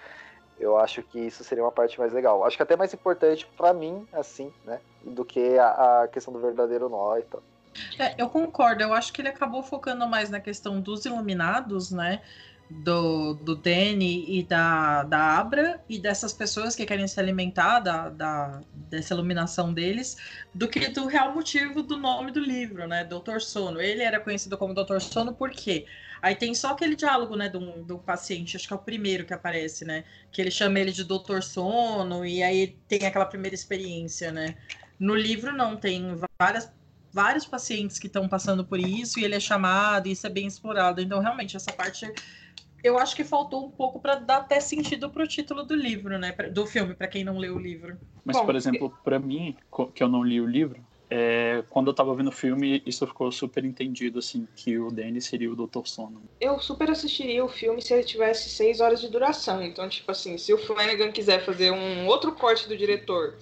eu 0.59 0.77
acho 0.77 1.01
que 1.01 1.19
isso 1.19 1.43
seria 1.43 1.63
uma 1.63 1.71
parte 1.71 1.99
mais 1.99 2.13
legal. 2.13 2.45
Acho 2.45 2.55
que 2.55 2.63
até 2.63 2.75
mais 2.75 2.93
importante 2.93 3.47
para 3.57 3.73
mim, 3.73 4.07
assim, 4.13 4.53
né? 4.63 4.79
Do 5.03 5.25
que 5.25 5.57
a, 5.57 6.03
a 6.03 6.07
questão 6.07 6.31
do 6.31 6.39
verdadeiro 6.39 6.87
nó 6.87 7.17
e 7.17 7.23
tal. 7.23 7.41
É, 7.99 8.15
eu 8.21 8.29
concordo, 8.29 8.83
eu 8.83 8.93
acho 8.93 9.11
que 9.11 9.21
ele 9.21 9.29
acabou 9.29 9.63
focando 9.63 10.07
mais 10.07 10.29
na 10.29 10.39
questão 10.39 10.79
dos 10.79 11.05
iluminados, 11.05 11.91
né? 11.91 12.21
Do, 12.67 13.35
do 13.35 13.55
Danny 13.55 14.25
e 14.27 14.41
da, 14.41 15.03
da 15.03 15.37
Abra 15.37 15.83
e 15.87 15.99
dessas 15.99 16.33
pessoas 16.33 16.75
que 16.75 16.83
querem 16.83 17.07
se 17.07 17.19
alimentar 17.19 17.79
da, 17.79 18.09
da, 18.09 18.61
dessa 18.73 19.13
iluminação 19.13 19.71
deles, 19.71 20.17
do 20.51 20.67
que 20.67 20.87
do 20.87 21.05
real 21.05 21.31
motivo 21.31 21.83
do 21.83 21.95
nome 21.95 22.31
do 22.31 22.39
livro, 22.39 22.87
né? 22.87 23.03
Doutor 23.03 23.39
Sono. 23.39 23.79
Ele 23.79 24.01
era 24.01 24.19
conhecido 24.19 24.57
como 24.57 24.73
Doutor 24.73 24.99
Sono 24.99 25.31
por 25.31 25.51
quê? 25.51 25.85
Aí 26.25 26.35
tem 26.35 26.55
só 26.55 26.71
aquele 26.71 26.95
diálogo, 26.95 27.35
né, 27.35 27.47
do, 27.49 27.83
do 27.83 27.99
paciente, 27.99 28.57
acho 28.57 28.67
que 28.67 28.73
é 28.73 28.75
o 28.75 28.79
primeiro 28.79 29.25
que 29.25 29.33
aparece, 29.33 29.85
né? 29.85 30.03
Que 30.31 30.41
ele 30.41 30.49
chama 30.49 30.79
ele 30.79 30.91
de 30.91 31.03
Doutor 31.03 31.43
Sono, 31.43 32.25
e 32.25 32.41
aí 32.41 32.75
tem 32.87 33.05
aquela 33.05 33.27
primeira 33.27 33.53
experiência, 33.53 34.31
né? 34.31 34.55
No 34.99 35.13
livro 35.13 35.53
não, 35.53 35.77
tem 35.77 36.17
várias 36.39 36.71
vários 37.15 37.45
pacientes 37.45 37.97
que 37.97 38.07
estão 38.07 38.27
passando 38.27 38.65
por 38.65 38.77
isso 38.77 39.17
e 39.17 39.23
ele 39.23 39.35
é 39.35 39.39
chamado, 39.39 40.07
e 40.07 40.11
isso 40.11 40.27
é 40.27 40.29
bem 40.29 40.45
explorado. 40.45 40.99
Então, 40.99 41.21
realmente, 41.21 41.55
essa 41.55 41.71
parte 41.71 42.11
eu 42.83 42.99
acho 42.99 43.15
que 43.15 43.23
faltou 43.23 43.65
um 43.65 43.71
pouco 43.71 44.01
para 44.01 44.15
dar 44.15 44.39
até 44.39 44.59
sentido 44.59 45.09
pro 45.09 45.25
título 45.25 45.63
do 45.63 45.73
livro, 45.73 46.19
né? 46.19 46.33
Do 46.51 46.67
filme, 46.67 46.93
para 46.93 47.07
quem 47.07 47.23
não 47.23 47.37
leu 47.37 47.55
o 47.55 47.59
livro. 47.59 47.97
Mas, 48.25 48.35
Bom, 48.35 48.45
por 48.45 48.53
exemplo, 48.53 48.93
para 49.01 49.17
mim, 49.17 49.55
que 49.93 50.03
eu 50.03 50.09
não 50.09 50.21
li 50.21 50.41
o 50.41 50.45
livro, 50.45 50.85
é, 51.09 51.63
quando 51.69 51.87
eu 51.87 51.93
tava 51.93 52.13
vendo 52.13 52.27
o 52.27 52.33
filme, 52.33 52.83
isso 52.85 53.07
ficou 53.07 53.31
super 53.31 53.63
entendido, 53.63 54.19
assim, 54.19 54.45
que 54.53 54.77
o 54.77 54.91
Danny 54.91 55.21
seria 55.21 55.49
o 55.49 55.55
Dr. 55.55 55.85
Sono. 55.85 56.21
Eu 56.39 56.59
super 56.59 56.91
assistiria 56.91 57.45
o 57.45 57.47
filme 57.47 57.81
se 57.81 57.93
ele 57.93 58.03
tivesse 58.03 58.49
seis 58.49 58.81
horas 58.81 58.99
de 58.99 59.07
duração. 59.07 59.63
Então, 59.63 59.87
tipo 59.87 60.11
assim, 60.11 60.37
se 60.37 60.53
o 60.53 60.57
Flanagan 60.57 61.13
quiser 61.13 61.45
fazer 61.45 61.71
um 61.71 62.07
outro 62.07 62.33
corte 62.33 62.67
do 62.67 62.75
diretor 62.75 63.37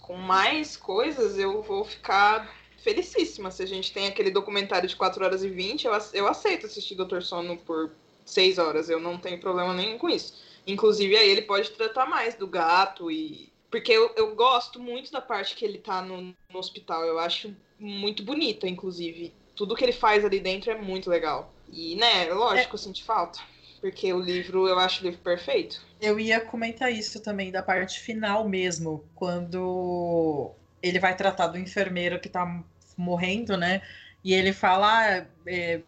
com 0.00 0.16
mais 0.16 0.76
coisas, 0.76 1.36
eu 1.36 1.62
vou 1.62 1.84
ficar 1.84 2.57
felicíssima. 2.78 3.50
Se 3.50 3.62
a 3.62 3.66
gente 3.66 3.92
tem 3.92 4.06
aquele 4.06 4.30
documentário 4.30 4.88
de 4.88 4.96
4 4.96 5.24
horas 5.24 5.42
e 5.42 5.48
20, 5.48 5.86
eu, 5.86 5.92
eu 6.12 6.26
aceito 6.26 6.66
assistir 6.66 6.94
Doutor 6.94 7.22
Sono 7.22 7.56
por 7.56 7.90
6 8.24 8.58
horas. 8.58 8.88
Eu 8.88 9.00
não 9.00 9.18
tenho 9.18 9.40
problema 9.40 9.74
nenhum 9.74 9.98
com 9.98 10.08
isso. 10.08 10.34
Inclusive, 10.66 11.16
aí 11.16 11.28
ele 11.28 11.42
pode 11.42 11.70
tratar 11.70 12.06
mais 12.06 12.34
do 12.34 12.46
gato 12.46 13.10
e. 13.10 13.52
Porque 13.70 13.92
eu, 13.92 14.10
eu 14.16 14.34
gosto 14.34 14.80
muito 14.80 15.12
da 15.12 15.20
parte 15.20 15.54
que 15.54 15.64
ele 15.64 15.78
tá 15.78 16.00
no, 16.00 16.34
no 16.50 16.58
hospital. 16.58 17.04
Eu 17.04 17.18
acho 17.18 17.54
muito 17.78 18.22
bonita, 18.22 18.66
inclusive. 18.66 19.32
Tudo 19.54 19.74
que 19.74 19.84
ele 19.84 19.92
faz 19.92 20.24
ali 20.24 20.40
dentro 20.40 20.70
é 20.70 20.80
muito 20.80 21.10
legal. 21.10 21.52
E, 21.70 21.96
né, 21.96 22.32
lógico, 22.32 22.72
é... 22.72 22.74
eu 22.74 22.78
senti 22.78 23.04
falta. 23.04 23.40
Porque 23.80 24.12
o 24.12 24.20
livro, 24.20 24.66
eu 24.66 24.78
acho 24.78 25.02
o 25.02 25.04
livro 25.04 25.20
perfeito. 25.20 25.80
Eu 26.00 26.18
ia 26.18 26.40
comentar 26.40 26.92
isso 26.92 27.20
também, 27.20 27.50
da 27.50 27.62
parte 27.62 28.00
final 28.00 28.48
mesmo. 28.48 29.04
Quando 29.14 30.52
ele 30.82 30.98
vai 30.98 31.16
tratar 31.16 31.48
do 31.48 31.58
enfermeiro 31.58 32.20
que 32.20 32.28
tá 32.28 32.62
morrendo, 32.96 33.56
né? 33.56 33.82
E 34.24 34.34
ele 34.34 34.52
fala, 34.52 35.26
é, 35.46 35.80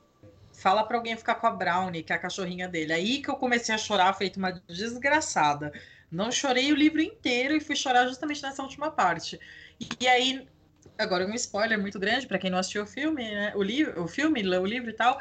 fala 0.52 0.84
para 0.84 0.96
alguém 0.96 1.16
ficar 1.16 1.36
com 1.36 1.46
a 1.46 1.50
Brownie, 1.50 2.02
que 2.02 2.12
é 2.12 2.16
a 2.16 2.18
cachorrinha 2.18 2.68
dele. 2.68 2.92
Aí 2.92 3.22
que 3.22 3.30
eu 3.30 3.36
comecei 3.36 3.74
a 3.74 3.78
chorar, 3.78 4.12
feito 4.14 4.36
uma 4.36 4.52
desgraçada. 4.68 5.72
Não 6.10 6.30
chorei 6.30 6.72
o 6.72 6.76
livro 6.76 7.00
inteiro 7.00 7.54
e 7.54 7.60
fui 7.60 7.76
chorar 7.76 8.06
justamente 8.06 8.42
nessa 8.42 8.62
última 8.62 8.90
parte. 8.90 9.38
E, 10.00 10.08
aí, 10.08 10.46
agora 10.98 11.26
um 11.26 11.34
spoiler 11.34 11.78
muito 11.80 11.98
grande 11.98 12.26
para 12.26 12.38
quem 12.38 12.50
não 12.50 12.58
assistiu 12.58 12.82
o 12.82 12.86
filme, 12.86 13.22
né? 13.22 13.52
O 13.54 13.62
livro, 13.62 14.02
o 14.02 14.08
filme, 14.08 14.42
leu 14.42 14.62
o 14.62 14.66
livro 14.66 14.90
e 14.90 14.92
tal. 14.92 15.20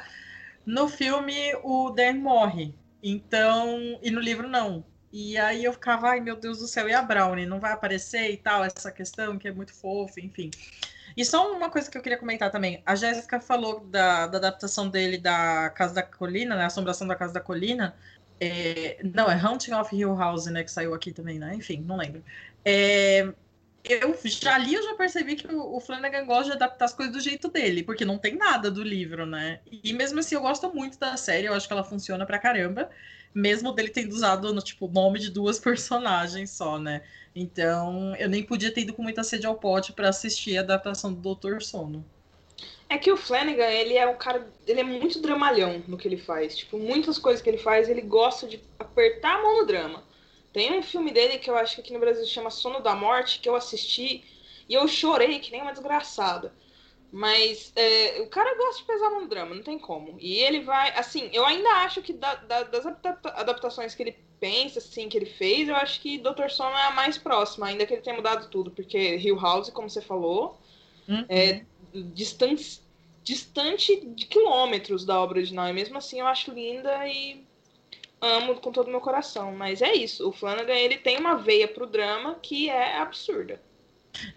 No 0.65 0.88
filme 0.88 1.53
o 1.63 1.91
Dan 1.91 2.15
morre. 2.15 2.75
Então, 3.01 3.99
e 4.01 4.12
no 4.12 4.19
livro 4.19 4.47
não. 4.47 4.84
E 5.12 5.38
aí 5.38 5.63
eu 5.63 5.74
ficava, 5.74 6.10
ai 6.10 6.19
meu 6.19 6.36
Deus 6.36 6.60
do 6.60 6.67
céu, 6.67 6.88
e 6.88 6.93
a 6.93 7.02
Brownie 7.02 7.45
não 7.45 7.60
vai 7.60 7.72
aparecer 7.72 8.32
e 8.32 8.38
tal, 8.38 8.63
essa 8.63 8.91
questão 8.91 9.38
que 9.38 9.48
é 9.48 9.52
muito 9.52 9.74
fofa, 9.74 10.19
enfim. 10.19 10.52
E 11.17 11.26
só 11.26 11.52
uma 11.52 11.69
coisa 11.69 11.89
que 11.89 11.98
eu 11.98 12.02
queria 12.02 12.17
comentar 12.17 12.52
também. 12.52 12.82
A 12.86 12.95
Jéssica 12.95 13.39
falou 13.39 13.82
da, 13.82 14.28
da, 14.28 14.38
adaptação 14.38 14.88
dele 14.89 15.17
da 15.17 15.69
Casa 15.72 15.95
da 15.95 16.04
Colina, 16.04 16.56
né? 16.56 16.65
Assombração 16.65 17.08
da 17.08 17.15
Casa 17.15 17.34
da 17.34 17.41
Colina. 17.41 17.95
É, 18.39 19.00
não, 19.04 19.30
é 19.30 19.34
Haunting 19.34 19.74
of 19.74 19.93
Hill 19.95 20.15
House, 20.15 20.45
né? 20.45 20.63
Que 20.63 20.72
saiu 20.72 20.93
aqui 20.93 21.12
também, 21.12 21.39
né? 21.39 21.56
Enfim, 21.56 21.84
não 21.86 21.98
lembro. 21.98 22.24
É, 22.63 23.28
eu 23.84 24.17
já 24.24 24.58
li, 24.58 24.76
eu 24.76 24.84
já 24.84 24.95
percebi 24.95 25.36
que 25.36 25.48
o, 25.48 25.76
o 25.76 25.80
Flanagan 25.82 26.26
gosta 26.26 26.45
de 26.45 26.52
adaptar 26.52 26.86
as 26.86 26.93
coisas 26.93 27.13
do 27.13 27.19
jeito 27.19 27.50
dele, 27.50 27.84
porque 27.84 28.06
não 28.06 28.17
tem 28.17 28.36
nada 28.38 28.69
do 28.69 28.84
livro, 28.84 29.26
né? 29.26 29.60
E 29.84 29.91
mesmo 29.93 30.19
assim, 30.19 30.36
eu 30.36 30.41
gosto 30.41 30.74
muito 30.74 31.00
da 31.00 31.17
série, 31.17 31.48
eu 31.48 31.54
acho 31.54 31.67
que 31.67 31.74
ela 31.74 31.84
funciona 31.84 32.26
pra 32.26 32.39
caramba 32.39 32.89
mesmo 33.33 33.71
dele 33.71 33.89
tendo 33.89 34.13
usado 34.13 34.53
no 34.53 34.61
tipo 34.61 34.87
nome 34.87 35.19
de 35.19 35.29
duas 35.29 35.57
personagens 35.59 36.51
só, 36.51 36.79
né? 36.79 37.03
Então, 37.35 38.15
eu 38.15 38.27
nem 38.27 38.43
podia 38.43 38.73
ter 38.73 38.81
ido 38.81 38.93
com 38.93 39.03
muita 39.03 39.23
sede 39.23 39.45
ao 39.45 39.55
pote 39.55 39.93
para 39.93 40.09
assistir 40.09 40.57
a 40.57 40.61
adaptação 40.61 41.13
do 41.13 41.21
Doutor 41.21 41.61
Sono. 41.61 42.05
É 42.89 42.97
que 42.97 43.11
o 43.11 43.17
Flanagan, 43.17 43.69
ele 43.69 43.95
é 43.95 44.07
um 44.07 44.17
cara, 44.17 44.51
ele 44.67 44.79
é 44.79 44.83
muito 44.83 45.21
dramalhão 45.21 45.83
no 45.87 45.97
que 45.97 46.07
ele 46.07 46.17
faz. 46.17 46.57
Tipo, 46.57 46.79
muitas 46.79 47.19
coisas 47.19 47.41
que 47.41 47.49
ele 47.49 47.59
faz, 47.59 47.87
ele 47.87 48.01
gosta 48.01 48.47
de 48.47 48.59
apertar 48.79 49.37
a 49.37 49.41
mão 49.41 49.59
no 49.59 49.65
drama. 49.65 50.03
Tem 50.51 50.77
um 50.77 50.81
filme 50.81 51.11
dele 51.11 51.37
que 51.37 51.49
eu 51.49 51.55
acho 51.55 51.75
que 51.75 51.81
aqui 51.81 51.93
no 51.93 51.99
Brasil 51.99 52.25
chama 52.25 52.49
Sono 52.49 52.81
da 52.81 52.95
Morte, 52.95 53.39
que 53.39 53.47
eu 53.47 53.55
assisti 53.55 54.23
e 54.67 54.73
eu 54.73 54.87
chorei 54.87 55.39
que 55.39 55.51
nem 55.51 55.61
uma 55.61 55.71
desgraçada. 55.71 56.51
Mas 57.12 57.74
é, 57.76 58.22
o 58.22 58.28
cara 58.28 58.56
gosta 58.56 58.82
de 58.82 58.88
pesar 58.88 59.10
no 59.10 59.28
drama, 59.28 59.56
não 59.56 59.63
tem 59.63 59.80
como. 59.80 60.15
E 60.19 60.39
ele 60.39 60.62
vai, 60.62 60.91
assim, 60.95 61.30
eu 61.34 61.43
ainda 61.45 61.69
acho 61.84 62.02
que 62.02 62.13
da, 62.13 62.36
da, 62.36 62.63
das 62.63 62.86
adaptações 62.86 63.95
que 63.95 64.04
ele 64.04 64.15
pensa, 64.39 64.80
assim, 64.80 65.10
que 65.10 65.17
ele 65.17 65.26
fez, 65.26 65.67
eu 65.67 65.76
acho 65.76 66.00
que 66.02 66.17
Dr. 66.19 66.50
Sono 66.50 66.78
é 66.78 66.84
a 66.84 66.91
mais 66.91 67.17
próxima, 67.17 67.67
ainda 67.67 67.86
que 67.86 67.93
ele 67.93 68.02
tenha 68.02 68.15
mudado 68.15 68.50
tudo, 68.50 68.72
porque 68.72 69.17
Hill 69.17 69.39
House, 69.39 69.69
como 69.69 69.89
você 69.89 70.02
falou, 70.02 70.60
uhum. 71.08 71.26
é 71.28 71.63
distante, 72.13 72.80
distante 73.24 74.06
de 74.06 74.26
quilômetros 74.28 75.04
da 75.04 75.19
obra 75.19 75.39
original. 75.39 75.67
E 75.67 75.74
mesmo 75.74 75.98
assim 75.98 76.19
eu 76.19 76.28
acho 76.28 76.52
linda 76.52 77.08
e 77.08 77.43
amo 78.22 78.56
com 78.56 78.72
todo 78.72 78.88
o 78.88 78.91
meu 78.91 79.02
coração. 79.02 79.52
Mas 79.56 79.82
é 79.82 79.93
isso, 79.93 80.28
o 80.30 80.32
Flanagan, 80.32 80.76
ele 80.76 80.98
tem 80.98 81.17
uma 81.17 81.36
veia 81.36 81.67
pro 81.67 81.88
drama 81.88 82.36
que 82.36 82.69
é 82.69 82.98
absurda. 82.98 83.60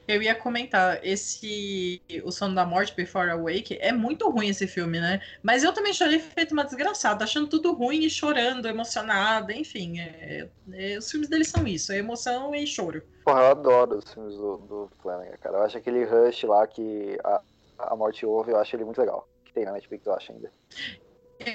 Eu 0.07 0.23
ia 0.23 0.35
comentar, 0.35 1.01
esse 1.03 2.03
O 2.25 2.31
Sono 2.31 2.55
da 2.55 2.65
Morte, 2.67 2.95
Before 2.95 3.31
Awake, 3.31 3.79
é 3.81 3.93
muito 3.93 4.29
ruim 4.31 4.49
esse 4.49 4.67
filme, 4.67 5.01
né? 5.01 5.21
Mas 5.43 5.63
eu 5.63 5.73
também 5.73 5.93
chorei 5.93 6.19
feito 6.19 6.53
uma 6.53 6.65
desgraçada, 6.65 7.25
achando 7.25 7.49
tudo 7.49 7.73
ruim 7.73 8.05
e 8.05 8.11
chorando, 8.11 8.69
emocionada, 8.69 9.53
enfim. 9.53 10.01
É, 10.01 10.49
é, 10.73 10.99
os 10.99 11.11
filmes 11.11 11.29
dele 11.29 11.45
são 11.45 11.67
isso, 11.67 11.93
é 11.93 11.99
emoção 11.99 12.55
e 12.55 12.67
choro. 12.67 13.03
Porra, 13.25 13.41
eu 13.41 13.47
adoro 13.47 13.99
os 13.99 14.13
filmes 14.13 14.35
do, 14.35 14.57
do 14.59 14.91
Flanagan, 15.01 15.37
cara. 15.41 15.59
Eu 15.59 15.63
acho 15.63 15.79
aquele 15.79 16.05
Rush 16.05 16.43
lá 16.45 16.67
que 16.67 17.19
a, 17.23 17.41
a 17.79 17.97
morte 17.97 18.27
ouve, 18.27 18.53
eu 18.53 18.59
acho 18.59 18.75
ele 18.75 18.85
muito 18.85 19.01
legal. 19.01 19.29
Que 19.45 19.53
tem 19.53 19.65
na 19.65 19.73
Netflix, 19.73 20.07
eu 20.07 20.15
acho 20.15 20.33
ainda. 20.33 20.53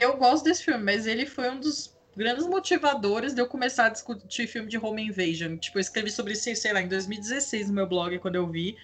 Eu 0.01 0.17
gosto 0.17 0.43
desse 0.43 0.63
filme, 0.63 0.83
mas 0.83 1.07
ele 1.07 1.25
foi 1.25 1.49
um 1.49 1.59
dos 1.59 1.96
grandes 2.17 2.47
motivadores 2.47 3.33
de 3.33 3.41
eu 3.41 3.47
começar 3.47 3.85
a 3.85 3.89
discutir 3.89 4.47
filme 4.47 4.67
de 4.67 4.77
Home 4.77 5.03
Invasion. 5.03 5.55
Tipo, 5.57 5.77
eu 5.77 5.81
escrevi 5.81 6.09
sobre 6.09 6.33
isso, 6.33 6.53
sei 6.55 6.73
lá, 6.73 6.81
em 6.81 6.87
2016 6.87 7.69
no 7.69 7.75
meu 7.75 7.87
blog, 7.87 8.17
quando 8.19 8.35
eu 8.35 8.47
vi. 8.47 8.75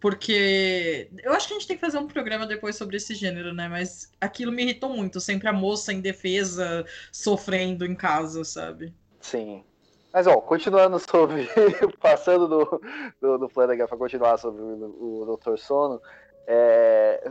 Porque 0.00 1.10
eu 1.22 1.32
acho 1.34 1.46
que 1.46 1.52
a 1.52 1.58
gente 1.58 1.68
tem 1.68 1.76
que 1.76 1.84
fazer 1.84 1.98
um 1.98 2.06
programa 2.06 2.46
depois 2.46 2.74
sobre 2.74 2.96
esse 2.96 3.14
gênero, 3.14 3.52
né? 3.52 3.68
Mas 3.68 4.10
aquilo 4.18 4.50
me 4.50 4.62
irritou 4.62 4.88
muito. 4.88 5.20
Sempre 5.20 5.46
a 5.48 5.52
moça 5.52 5.92
indefesa 5.92 6.86
sofrendo 7.12 7.84
em 7.84 7.94
casa, 7.94 8.42
sabe? 8.42 8.94
Sim. 9.20 9.62
Mas, 10.10 10.26
ó, 10.26 10.40
continuando 10.40 10.98
sobre. 10.98 11.48
passando 12.00 12.48
do, 12.48 12.82
do, 13.20 13.38
do 13.40 13.48
Flanagan 13.50 13.86
para 13.86 13.98
continuar 13.98 14.38
sobre 14.38 14.62
o, 14.62 15.28
o 15.28 15.36
Dr. 15.36 15.58
Sono. 15.58 16.00
É, 16.46 17.22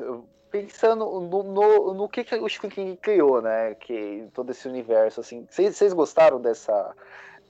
pensando 0.49 1.05
no, 1.19 1.43
no, 1.43 1.93
no 1.93 2.09
que, 2.09 2.23
que 2.23 2.35
o 2.35 2.49
Stephen 2.49 2.69
King 2.69 2.97
criou, 2.97 3.41
né? 3.41 3.75
Que 3.75 4.27
todo 4.33 4.51
esse 4.51 4.67
universo, 4.67 5.21
assim. 5.21 5.47
Vocês 5.49 5.93
gostaram 5.93 6.41
dessa, 6.41 6.95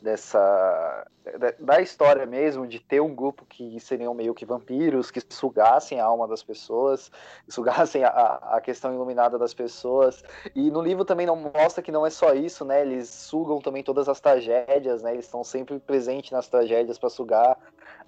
dessa 0.01 1.07
da 1.59 1.79
história 1.79 2.25
mesmo 2.25 2.65
de 2.65 2.79
ter 2.79 3.01
um 3.01 3.13
grupo 3.13 3.45
que 3.45 3.79
seriam 3.79 4.13
meio 4.15 4.33
que 4.33 4.45
vampiros 4.45 5.11
que 5.11 5.21
sugassem 5.29 5.99
a 5.99 6.05
alma 6.05 6.27
das 6.27 6.41
pessoas 6.41 7.11
sugassem 7.47 8.03
a, 8.03 8.09
a 8.09 8.61
questão 8.61 8.93
iluminada 8.93 9.37
das 9.37 9.53
pessoas 9.53 10.23
e 10.55 10.71
no 10.71 10.81
livro 10.81 11.05
também 11.05 11.27
não 11.27 11.35
mostra 11.35 11.83
que 11.83 11.91
não 11.91 12.05
é 12.05 12.09
só 12.09 12.33
isso 12.33 12.65
né 12.65 12.81
eles 12.81 13.09
sugam 13.09 13.59
também 13.59 13.83
todas 13.83 14.09
as 14.09 14.19
tragédias 14.19 15.03
né 15.03 15.13
eles 15.13 15.25
estão 15.25 15.43
sempre 15.43 15.77
presentes 15.79 16.31
nas 16.31 16.47
tragédias 16.47 16.97
para 16.97 17.09
sugar 17.09 17.57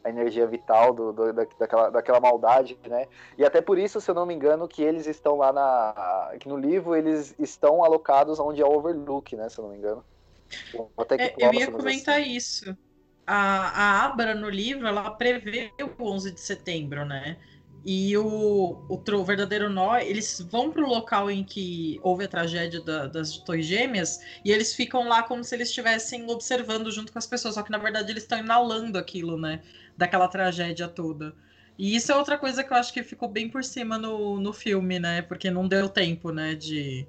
a 0.04 0.10
energia 0.10 0.48
vital 0.48 0.94
do, 0.94 1.14
do, 1.14 1.34
daquela, 1.34 1.90
daquela 1.90 2.20
maldade, 2.20 2.78
né? 2.88 3.08
E 3.38 3.46
até 3.46 3.62
por 3.62 3.78
isso, 3.78 4.02
se 4.02 4.10
eu 4.10 4.16
não 4.16 4.26
me 4.26 4.34
engano, 4.34 4.68
que 4.68 4.82
eles 4.82 5.06
estão 5.06 5.38
lá 5.38 5.54
na. 5.54 6.34
que 6.40 6.50
no 6.50 6.58
livro 6.58 6.96
eles 6.96 7.36
estão 7.38 7.84
alocados 7.84 8.40
onde 8.40 8.62
é 8.62 8.66
o 8.66 8.72
Overlook, 8.72 9.36
né? 9.36 9.48
Se 9.50 9.60
eu 9.60 9.64
não 9.64 9.72
me 9.72 9.78
engano. 9.78 10.04
É, 11.18 11.36
eu 11.38 11.54
ia 11.54 11.72
comentar 11.72 12.20
assim. 12.20 12.32
isso. 12.32 12.78
A, 13.26 13.36
a 13.36 14.06
Abra 14.06 14.36
no 14.36 14.50
livro, 14.50 14.88
ela 14.88 15.12
prevê 15.12 15.72
o 15.82 16.04
11 16.04 16.32
de 16.32 16.42
setembro, 16.42 17.06
né? 17.06 17.38
E 17.84 18.16
o, 18.16 18.86
o, 18.88 18.96
o 19.14 19.24
verdadeiro 19.26 19.70
nó, 19.70 19.98
eles 19.98 20.40
vão 20.52 20.70
para 20.72 20.84
o 20.84 20.88
local 20.88 21.32
em 21.32 21.44
que 21.44 22.00
houve 22.04 22.26
a 22.26 22.28
tragédia 22.28 22.80
da, 22.80 23.08
das 23.08 23.38
Torres 23.38 23.66
Gêmeas 23.66 24.20
e 24.46 24.52
eles 24.52 24.76
ficam 24.76 25.08
lá 25.08 25.24
como 25.24 25.44
se 25.44 25.56
eles 25.56 25.70
estivessem 25.70 26.30
observando 26.30 26.92
junto 26.92 27.12
com 27.12 27.18
as 27.18 27.26
pessoas, 27.26 27.56
só 27.56 27.64
que 27.64 27.72
na 27.72 27.80
verdade 27.80 28.12
eles 28.12 28.24
estão 28.24 28.38
inalando 28.38 29.00
aquilo, 29.00 29.38
né? 29.38 29.62
Daquela 29.98 30.28
tragédia 30.28 30.88
toda. 30.88 31.36
E 31.78 31.96
isso 31.96 32.12
é 32.12 32.16
outra 32.16 32.38
coisa 32.38 32.64
que 32.64 32.72
eu 32.72 32.78
acho 32.78 32.94
que 32.94 33.02
ficou 33.02 33.28
bem 33.28 33.50
por 33.50 33.64
cima 33.64 33.98
no, 33.98 34.40
no 34.40 34.54
filme, 34.54 35.00
né? 35.00 35.24
Porque 35.24 35.50
não 35.50 35.68
deu 35.68 35.90
tempo, 35.90 36.32
né? 36.32 36.54
De, 36.54 37.08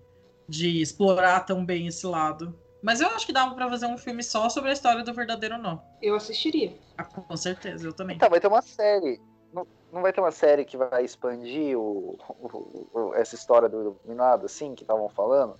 de 0.48 0.80
explorar 0.80 1.40
tão 1.40 1.64
bem 1.64 1.86
esse 1.88 2.06
lado. 2.06 2.58
Mas 2.82 3.00
eu 3.00 3.08
acho 3.08 3.24
que 3.24 3.32
dava 3.32 3.54
para 3.54 3.68
fazer 3.68 3.86
um 3.86 3.96
filme 3.96 4.22
só 4.22 4.48
sobre 4.48 4.70
a 4.70 4.72
história 4.72 5.04
do 5.04 5.14
verdadeiro 5.14 5.56
nó. 5.56 5.78
Eu 6.00 6.16
assistiria. 6.16 6.76
Ah, 6.98 7.04
com 7.04 7.36
certeza, 7.36 7.86
eu 7.86 7.92
também. 7.92 8.16
Então, 8.16 8.28
vai 8.28 8.40
ter 8.40 8.48
uma 8.48 8.62
série 8.62 9.20
não, 9.52 9.66
não 9.92 10.02
vai 10.02 10.12
ter 10.12 10.20
uma 10.20 10.32
série 10.32 10.64
que 10.64 10.76
vai 10.76 11.04
expandir 11.04 11.78
o, 11.78 12.18
o, 12.28 12.88
o 12.92 13.14
essa 13.14 13.34
história 13.34 13.68
do 13.68 13.80
Iluminado, 13.80 14.46
assim, 14.46 14.74
que 14.74 14.82
estavam 14.82 15.08
falando? 15.10 15.56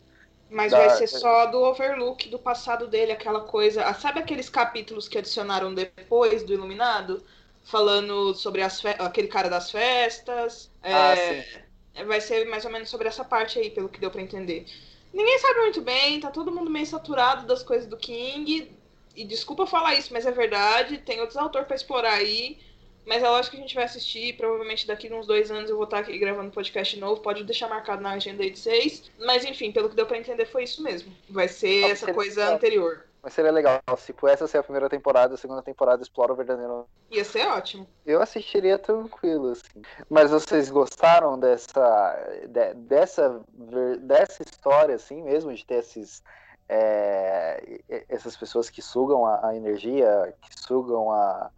Mas 0.50 0.72
da... 0.72 0.78
vai 0.78 0.90
ser 0.90 1.06
só 1.06 1.46
do 1.46 1.58
Overlook, 1.58 2.28
do 2.28 2.38
passado 2.38 2.86
dele, 2.88 3.12
aquela 3.12 3.40
coisa. 3.40 3.84
Ah, 3.84 3.94
sabe 3.94 4.20
aqueles 4.20 4.48
capítulos 4.48 5.08
que 5.08 5.18
adicionaram 5.18 5.74
depois 5.74 6.42
do 6.42 6.52
Iluminado? 6.52 7.22
Falando 7.64 8.34
sobre 8.34 8.62
as 8.62 8.80
fe... 8.80 8.88
aquele 8.98 9.28
cara 9.28 9.48
das 9.48 9.70
festas. 9.70 10.70
Ah, 10.82 11.12
é... 11.12 11.42
sim. 11.42 12.04
Vai 12.06 12.20
ser 12.20 12.48
mais 12.48 12.64
ou 12.64 12.70
menos 12.70 12.88
sobre 12.88 13.06
essa 13.06 13.22
parte 13.22 13.58
aí, 13.58 13.70
pelo 13.70 13.88
que 13.88 14.00
deu 14.00 14.10
para 14.10 14.22
entender. 14.22 14.64
Ninguém 15.12 15.38
sabe 15.38 15.60
muito 15.60 15.80
bem, 15.82 16.20
tá 16.20 16.30
todo 16.30 16.52
mundo 16.52 16.70
meio 16.70 16.86
saturado 16.86 17.46
das 17.46 17.62
coisas 17.62 17.86
do 17.86 17.96
King. 17.96 18.70
E 19.14 19.24
desculpa 19.24 19.66
falar 19.66 19.94
isso, 19.94 20.12
mas 20.12 20.24
é 20.24 20.32
verdade. 20.32 20.98
Tem 20.98 21.20
outros 21.20 21.36
autores 21.36 21.66
para 21.66 21.76
explorar 21.76 22.14
aí. 22.14 22.58
Mas 23.04 23.22
é 23.22 23.28
lógico 23.28 23.56
que 23.56 23.62
a 23.62 23.66
gente 23.66 23.74
vai 23.74 23.84
assistir. 23.84 24.36
Provavelmente 24.36 24.86
daqui 24.86 25.12
uns 25.12 25.26
dois 25.26 25.50
anos 25.50 25.68
eu 25.68 25.76
vou 25.76 25.84
estar 25.84 25.98
aqui 25.98 26.16
gravando 26.18 26.50
podcast 26.50 26.98
novo. 26.98 27.20
Pode 27.20 27.44
deixar 27.44 27.68
marcado 27.68 28.02
na 28.02 28.12
agenda 28.12 28.42
aí 28.42 28.50
de 28.50 28.58
seis. 28.58 29.10
Mas 29.18 29.44
enfim, 29.44 29.70
pelo 29.70 29.90
que 29.90 29.96
deu 29.96 30.06
pra 30.06 30.18
entender, 30.18 30.46
foi 30.46 30.64
isso 30.64 30.82
mesmo. 30.82 31.12
Vai 31.28 31.48
ser 31.48 31.90
essa 31.90 32.12
coisa 32.14 32.54
anterior. 32.54 33.04
Mas 33.22 33.34
seria 33.34 33.52
legal. 33.52 33.80
Se 33.98 34.12
essa 34.26 34.48
ser 34.48 34.58
a 34.58 34.62
primeira 34.64 34.88
temporada, 34.88 35.34
a 35.34 35.38
segunda 35.38 35.62
temporada 35.62 36.02
explora 36.02 36.32
o 36.32 36.36
verdadeiro. 36.36 36.88
Ia 37.08 37.24
ser 37.24 37.46
ótimo. 37.46 37.86
Eu 38.04 38.20
assistiria 38.20 38.76
tranquilo, 38.78 39.50
assim. 39.50 39.80
Mas 40.10 40.32
vocês 40.32 40.68
gostaram 40.68 41.38
dessa. 41.38 42.40
De, 42.48 42.74
dessa, 42.74 43.40
dessa 44.00 44.42
história, 44.42 44.96
assim 44.96 45.22
mesmo, 45.22 45.54
de 45.54 45.64
ter 45.64 45.76
esses. 45.76 46.22
É, 46.68 47.80
essas 48.08 48.36
pessoas 48.36 48.68
que 48.70 48.82
sugam 48.82 49.26
a, 49.26 49.48
a 49.48 49.54
energia, 49.56 50.34
que 50.40 50.58
sugam 50.60 51.12
a, 51.12 51.50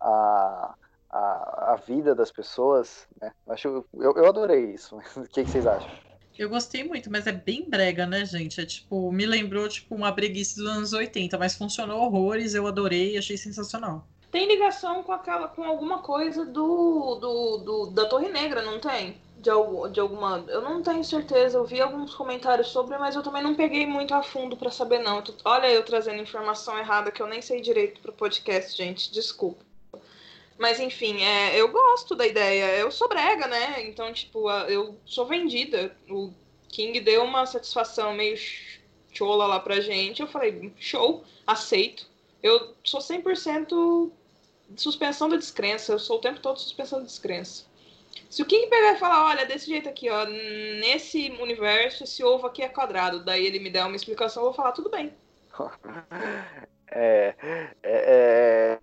a, 0.00 0.74
a, 1.10 1.72
a 1.72 1.76
vida 1.76 2.14
das 2.14 2.32
pessoas, 2.32 3.06
né? 3.20 3.32
Acho, 3.46 3.84
eu, 3.94 4.16
eu 4.16 4.26
adorei 4.26 4.72
isso. 4.72 4.98
O 5.16 5.22
que, 5.28 5.44
que 5.44 5.50
vocês 5.50 5.66
acham? 5.66 5.90
Eu 6.36 6.48
gostei 6.48 6.82
muito, 6.82 7.10
mas 7.10 7.26
é 7.26 7.32
bem 7.32 7.68
brega, 7.68 8.06
né, 8.06 8.24
gente? 8.24 8.60
É 8.60 8.66
tipo, 8.66 9.12
me 9.12 9.24
lembrou 9.24 9.68
tipo 9.68 9.94
uma 9.94 10.10
breguice 10.10 10.56
dos 10.56 10.66
anos 10.66 10.92
80, 10.92 11.38
mas 11.38 11.54
funcionou 11.54 12.02
horrores, 12.02 12.54
eu 12.54 12.66
adorei, 12.66 13.16
achei 13.16 13.36
sensacional. 13.36 14.04
Tem 14.32 14.48
ligação 14.48 15.04
com 15.04 15.12
aquela 15.12 15.46
com 15.46 15.62
alguma 15.62 16.00
coisa 16.00 16.44
do, 16.44 17.14
do, 17.14 17.58
do 17.58 17.86
da 17.86 18.06
Torre 18.06 18.28
Negra, 18.28 18.62
não 18.62 18.80
tem? 18.80 19.16
De, 19.38 19.48
algum, 19.48 19.88
de 19.88 20.00
alguma. 20.00 20.44
Eu 20.48 20.60
não 20.60 20.82
tenho 20.82 21.04
certeza, 21.04 21.56
eu 21.56 21.64
vi 21.64 21.80
alguns 21.80 22.14
comentários 22.14 22.68
sobre, 22.68 22.98
mas 22.98 23.14
eu 23.14 23.22
também 23.22 23.42
não 23.42 23.54
peguei 23.54 23.86
muito 23.86 24.12
a 24.12 24.22
fundo 24.22 24.56
para 24.56 24.72
saber, 24.72 24.98
não. 24.98 25.22
Olha, 25.44 25.70
eu 25.70 25.84
trazendo 25.84 26.20
informação 26.20 26.76
errada 26.76 27.12
que 27.12 27.22
eu 27.22 27.28
nem 27.28 27.40
sei 27.40 27.60
direito 27.60 28.00
pro 28.00 28.12
podcast, 28.12 28.76
gente, 28.76 29.12
desculpa. 29.12 29.64
Mas 30.58 30.78
enfim, 30.78 31.22
é, 31.22 31.60
eu 31.60 31.68
gosto 31.68 32.14
da 32.14 32.26
ideia. 32.26 32.76
Eu 32.76 32.90
sou 32.90 33.08
brega, 33.08 33.46
né? 33.46 33.82
Então, 33.86 34.12
tipo, 34.12 34.50
eu 34.68 34.96
sou 35.04 35.26
vendida. 35.26 35.96
O 36.08 36.32
King 36.68 37.00
deu 37.00 37.24
uma 37.24 37.44
satisfação 37.46 38.14
meio 38.14 38.36
chola 39.12 39.46
lá 39.46 39.60
pra 39.60 39.80
gente. 39.80 40.20
Eu 40.20 40.28
falei, 40.28 40.72
show, 40.78 41.24
aceito. 41.46 42.08
Eu 42.42 42.74
sou 42.84 43.00
100% 43.00 44.10
suspensão 44.76 45.28
da 45.28 45.36
descrença. 45.36 45.92
Eu 45.92 45.98
sou 45.98 46.18
o 46.18 46.20
tempo 46.20 46.40
todo 46.40 46.60
suspensão 46.60 47.00
da 47.00 47.06
descrença. 47.06 47.64
Se 48.30 48.42
o 48.42 48.46
King 48.46 48.68
pegar 48.68 48.92
e 48.92 48.98
falar, 48.98 49.26
olha, 49.26 49.46
desse 49.46 49.66
jeito 49.66 49.88
aqui, 49.88 50.08
ó, 50.08 50.24
nesse 50.26 51.30
universo, 51.40 52.04
esse 52.04 52.22
ovo 52.22 52.46
aqui 52.46 52.62
é 52.62 52.68
quadrado, 52.68 53.24
daí 53.24 53.44
ele 53.44 53.58
me 53.58 53.70
der 53.70 53.84
uma 53.84 53.96
explicação, 53.96 54.42
eu 54.42 54.48
vou 54.48 54.54
falar, 54.54 54.72
tudo 54.72 54.88
bem. 54.88 55.12
é, 56.90 57.34
é, 57.40 57.72
é 57.82 58.78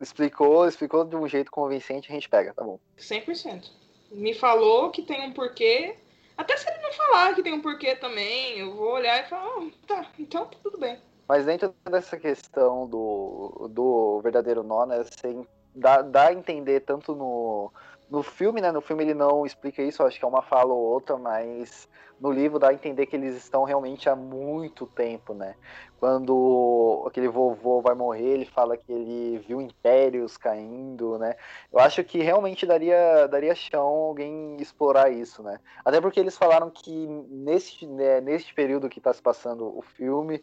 explicou, 0.00 0.66
explicou 0.66 1.04
de 1.04 1.16
um 1.16 1.26
jeito 1.26 1.50
convincente, 1.50 2.10
a 2.10 2.14
gente 2.14 2.28
pega, 2.28 2.54
tá 2.54 2.62
bom. 2.62 2.78
100%. 2.98 3.70
Me 4.10 4.34
falou 4.34 4.90
que 4.90 5.02
tem 5.02 5.22
um 5.22 5.32
porquê. 5.32 5.96
Até 6.36 6.56
se 6.56 6.68
ele 6.68 6.80
não 6.82 6.92
falar 6.92 7.34
que 7.34 7.42
tem 7.42 7.52
um 7.52 7.62
porquê 7.62 7.96
também, 7.96 8.58
eu 8.58 8.74
vou 8.74 8.92
olhar 8.92 9.24
e 9.24 9.28
falar, 9.28 9.58
oh, 9.58 9.70
tá, 9.86 10.06
então 10.18 10.46
tá 10.46 10.56
tudo 10.62 10.78
bem. 10.78 10.98
Mas 11.26 11.44
dentro 11.44 11.74
dessa 11.90 12.16
questão 12.16 12.86
do, 12.86 13.68
do 13.70 14.20
verdadeiro 14.22 14.62
nó, 14.62 14.86
né, 14.86 15.02
você 15.02 15.36
dá, 15.74 16.02
dá 16.02 16.28
a 16.28 16.32
entender 16.32 16.80
tanto 16.80 17.14
no, 17.14 17.72
no 18.10 18.22
filme, 18.22 18.60
né, 18.60 18.70
no 18.70 18.80
filme 18.80 19.04
ele 19.04 19.14
não 19.14 19.44
explica 19.44 19.82
isso, 19.82 20.02
acho 20.02 20.18
que 20.18 20.24
é 20.24 20.28
uma 20.28 20.42
fala 20.42 20.72
ou 20.72 20.80
outra, 20.80 21.16
mas 21.16 21.88
no 22.20 22.30
livro 22.30 22.58
dá 22.58 22.68
a 22.68 22.74
entender 22.74 23.06
que 23.06 23.16
eles 23.16 23.36
estão 23.36 23.64
realmente 23.64 24.08
há 24.08 24.16
muito 24.16 24.86
tempo, 24.86 25.34
né? 25.34 25.54
Quando 25.98 27.04
aquele 27.06 27.28
vovô 27.28 27.80
vai 27.80 27.94
morrer, 27.94 28.28
ele 28.28 28.46
fala 28.46 28.76
que 28.76 28.90
ele 28.90 29.38
viu 29.46 29.60
impérios 29.60 30.36
caindo, 30.36 31.18
né? 31.18 31.34
Eu 31.72 31.78
acho 31.78 32.02
que 32.04 32.22
realmente 32.22 32.64
daria, 32.64 33.26
daria 33.26 33.54
chão 33.54 33.86
alguém 33.86 34.56
explorar 34.60 35.10
isso, 35.10 35.42
né? 35.42 35.58
Até 35.84 36.00
porque 36.00 36.20
eles 36.20 36.36
falaram 36.36 36.70
que 36.70 37.06
nesse, 37.28 37.86
né, 37.86 38.20
neste 38.20 38.54
período 38.54 38.88
que 38.88 38.98
está 38.98 39.12
se 39.12 39.20
passando 39.20 39.76
o 39.76 39.82
filme 39.82 40.42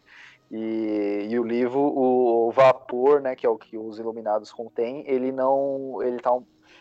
e, 0.50 1.26
e 1.30 1.38
o 1.38 1.42
livro, 1.42 1.80
o, 1.80 2.48
o, 2.48 2.50
vapor, 2.52 3.20
né, 3.20 3.34
que 3.34 3.46
é 3.46 3.48
o 3.48 3.58
que 3.58 3.76
os 3.76 3.98
iluminados 3.98 4.52
contêm, 4.52 5.04
ele 5.08 5.32
não, 5.32 6.00
ele 6.02 6.18
tá 6.20 6.30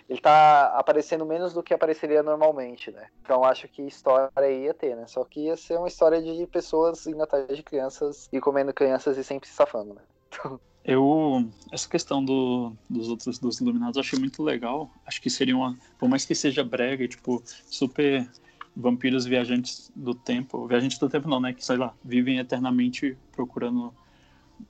ele 0.09 0.19
tá 0.19 0.67
aparecendo 0.77 1.25
menos 1.25 1.53
do 1.53 1.63
que 1.63 1.73
apareceria 1.73 2.21
normalmente, 2.21 2.91
né? 2.91 3.07
Então 3.21 3.43
acho 3.43 3.67
que 3.67 3.81
história 3.83 4.51
ia 4.51 4.73
ter, 4.73 4.95
né? 4.95 5.07
Só 5.07 5.23
que 5.23 5.41
ia 5.41 5.55
ser 5.55 5.77
uma 5.77 5.87
história 5.87 6.21
de 6.21 6.45
pessoas 6.47 7.05
indo 7.07 7.23
atrás 7.23 7.47
de 7.55 7.63
crianças 7.63 8.29
e 8.31 8.39
comendo 8.39 8.73
crianças 8.73 9.17
e 9.17 9.23
sempre 9.23 9.47
se 9.47 9.55
safando, 9.55 9.93
né? 9.93 10.01
Então... 10.27 10.59
Eu, 10.85 11.49
essa 11.71 11.87
questão 11.87 12.21
do, 12.21 12.73
dos 12.89 13.07
outros 13.07 13.39
dos 13.39 13.61
iluminados, 13.61 13.95
eu 13.95 14.01
achei 14.01 14.19
muito 14.19 14.43
legal. 14.43 14.91
Acho 15.05 15.21
que 15.21 15.29
seria 15.29 15.55
uma, 15.55 15.77
por 15.97 16.09
mais 16.09 16.25
que 16.25 16.35
seja 16.35 16.61
brega, 16.61 17.07
tipo, 17.07 17.41
super 17.45 18.29
vampiros 18.75 19.25
viajantes 19.25 19.89
do 19.95 20.13
tempo, 20.13 20.67
viajantes 20.67 20.97
do 20.97 21.07
tempo 21.07 21.29
não, 21.29 21.39
né, 21.39 21.53
que 21.53 21.63
sei 21.63 21.77
lá, 21.77 21.93
vivem 22.03 22.37
eternamente 22.37 23.17
procurando 23.31 23.93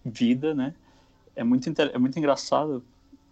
vida, 0.05 0.53
né? 0.53 0.75
É 1.35 1.43
muito 1.43 1.67
é 1.81 1.97
muito 1.97 2.19
engraçado 2.19 2.83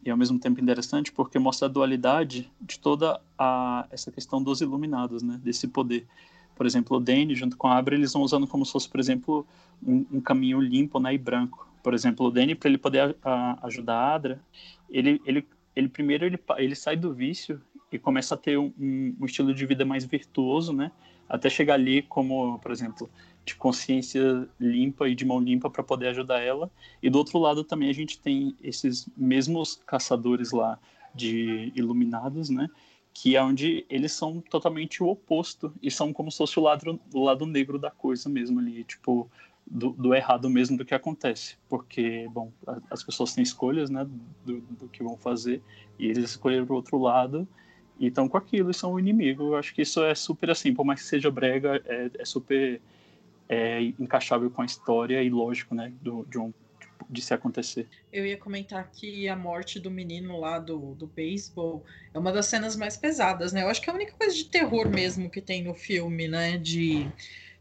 e 0.04 0.10
ao 0.10 0.18
mesmo 0.18 0.40
tempo 0.40 0.60
interessante 0.60 1.12
porque 1.12 1.38
mostra 1.38 1.68
a 1.68 1.72
dualidade 1.72 2.52
de 2.60 2.80
toda 2.80 3.22
a, 3.38 3.86
essa 3.92 4.12
questão 4.12 4.42
dos 4.42 4.62
iluminados, 4.62 5.22
né, 5.22 5.40
desse 5.44 5.68
poder. 5.68 6.08
Por 6.56 6.66
exemplo, 6.66 6.98
o 6.98 7.00
Dane 7.00 7.36
junto 7.36 7.58
com 7.58 7.68
a 7.68 7.78
Abra, 7.78 7.96
eles 7.96 8.14
vão 8.14 8.22
usando 8.22 8.48
como 8.48 8.66
se 8.66 8.72
fosse, 8.72 8.90
por 8.90 9.00
exemplo, 9.00 9.46
um, 9.86 10.06
um 10.12 10.22
caminho 10.22 10.60
limpo 10.60 11.00
né, 11.00 11.14
e 11.14 11.18
branco. 11.18 11.68
Por 11.84 11.94
exemplo, 11.94 12.28
o 12.28 12.32
Dane, 12.32 12.56
para 12.56 12.70
ele 12.70 12.78
poder 12.78 13.16
a, 13.24 13.58
a 13.62 13.68
ajudar 13.68 13.96
a 13.96 14.14
Adra, 14.14 14.42
ele, 14.90 15.22
ele, 15.26 15.48
ele 15.76 15.88
primeiro 15.88 16.26
ele, 16.26 16.40
ele 16.58 16.76
sai 16.76 16.96
do 16.96 17.14
vício 17.14 17.62
e 17.92 17.98
começa 17.98 18.36
a 18.36 18.38
ter 18.38 18.58
um, 18.58 18.72
um 18.80 19.26
estilo 19.26 19.54
de 19.54 19.66
vida 19.66 19.84
mais 19.86 20.06
virtuoso, 20.06 20.74
né, 20.74 20.92
até 21.28 21.50
chegar 21.50 21.76
ali 21.76 22.02
como, 22.04 22.60
por 22.60 22.72
exemplo, 22.72 23.10
de 23.46 23.56
consciência 23.56 24.48
limpa 24.60 25.10
e 25.10 25.16
de 25.16 25.26
mão 25.26 25.40
limpa 25.40 25.70
para 25.70 25.84
poder 25.84 26.10
ajudar 26.10 26.42
ela. 26.42 26.72
E 27.02 27.10
do 27.10 27.18
outro 27.18 27.40
lado 27.40 27.64
também 27.64 27.90
a 27.90 27.94
gente 27.94 28.20
tem 28.20 28.56
esses 28.62 29.08
mesmos 29.18 29.82
caçadores 29.86 30.52
lá 30.52 30.80
de 31.14 31.72
iluminados, 31.76 32.50
né? 32.50 32.70
Que 33.14 33.36
é 33.36 33.44
onde 33.44 33.86
eles 33.90 34.14
são 34.14 34.40
totalmente 34.40 35.04
o 35.04 35.08
oposto 35.08 35.74
e 35.82 35.92
são 35.92 36.14
como 36.14 36.32
se 36.32 36.38
fosse 36.38 36.60
o 36.60 36.64
lado, 36.64 37.00
o 37.14 37.24
lado 37.24 37.46
negro 37.46 37.78
da 37.78 37.92
coisa 37.92 38.30
mesmo 38.30 38.60
ali. 38.60 38.84
Tipo, 38.84 39.30
do, 39.66 39.92
do, 39.92 40.14
errado 40.14 40.50
mesmo 40.50 40.78
do 40.78 40.84
que 40.84 40.94
acontece, 40.94 41.56
porque, 41.70 42.28
bom, 42.32 42.52
as 42.90 43.04
pessoas 43.04 43.34
têm 43.34 43.44
escolhas, 43.44 43.90
né, 43.90 44.08
do, 44.46 44.60
do 44.62 44.90
que 44.90 45.04
vão 45.04 45.16
fazer, 45.16 45.62
e 46.00 46.08
eles 46.08 46.32
escolheram 46.32 46.66
o 46.68 46.74
outro 46.74 46.98
lado, 46.98 47.48
e 48.00 48.08
estão 48.08 48.28
com 48.28 48.38
aquilo 48.38 48.72
e 48.72 48.74
são 48.74 48.94
o 48.94 49.00
inimigo. 49.00 49.44
Eu 49.44 49.56
acho 49.56 49.74
que 49.74 49.84
isso 49.84 50.04
é 50.04 50.16
super 50.16 50.50
assim, 50.50 50.74
por 50.74 50.84
mais 50.84 51.02
que 51.02 51.08
seja 51.08 51.30
brega, 51.30 51.82
é, 51.86 52.10
é 52.18 52.26
super 52.26 52.82
é, 53.52 53.82
encaixável 54.00 54.50
com 54.50 54.62
a 54.62 54.66
história 54.66 55.22
e 55.22 55.30
lógico, 55.30 55.76
né, 55.76 55.92
do, 56.02 56.26
de 56.26 56.40
um 56.40 56.54
de 57.10 57.22
se 57.22 57.34
acontecer. 57.34 57.90
Eu 58.14 58.26
ia 58.26 58.38
comentar 58.38 58.90
que 58.90 59.28
a 59.28 59.36
morte 59.36 59.82
do 59.82 59.92
menino 59.92 60.40
lá 60.40 60.60
do, 60.60 60.96
do 60.96 61.08
beisebol 61.08 61.84
é 62.14 62.18
uma 62.18 62.32
das 62.32 62.46
cenas 62.46 62.78
mais 62.78 62.96
pesadas, 62.96 63.52
né? 63.52 63.64
Eu 63.64 63.68
acho 63.68 63.82
que 63.82 63.90
é 63.90 63.92
a 63.92 63.96
única 63.96 64.14
coisa 64.14 64.34
de 64.34 64.46
terror 64.46 64.90
mesmo 64.90 65.30
que 65.30 65.42
tem 65.42 65.62
no 65.62 65.74
filme, 65.74 66.30
né? 66.30 66.58
De 66.58 67.12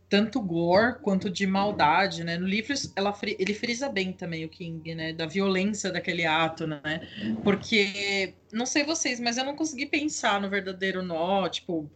tanto 0.09 0.41
gore 0.41 1.01
quanto 1.03 1.29
de 1.29 1.49
maldade, 1.49 2.23
né? 2.23 2.39
No 2.39 2.47
livro 2.47 2.75
ela, 2.95 3.13
ele 3.25 3.55
frisa 3.55 3.89
bem 3.89 4.13
também 4.13 4.45
o 4.45 4.49
King, 4.49 4.95
né? 4.95 5.13
Da 5.13 5.27
violência 5.27 5.91
daquele 5.91 6.25
ato, 6.25 6.69
né? 6.69 6.81
Porque, 7.43 8.35
não 8.53 8.67
sei 8.67 8.85
vocês, 8.85 9.19
mas 9.19 9.37
eu 9.37 9.45
não 9.45 9.57
consegui 9.57 9.87
pensar 9.87 10.41
no 10.41 10.49
verdadeiro 10.49 11.03
nó, 11.03 11.49
tipo, 11.49 11.91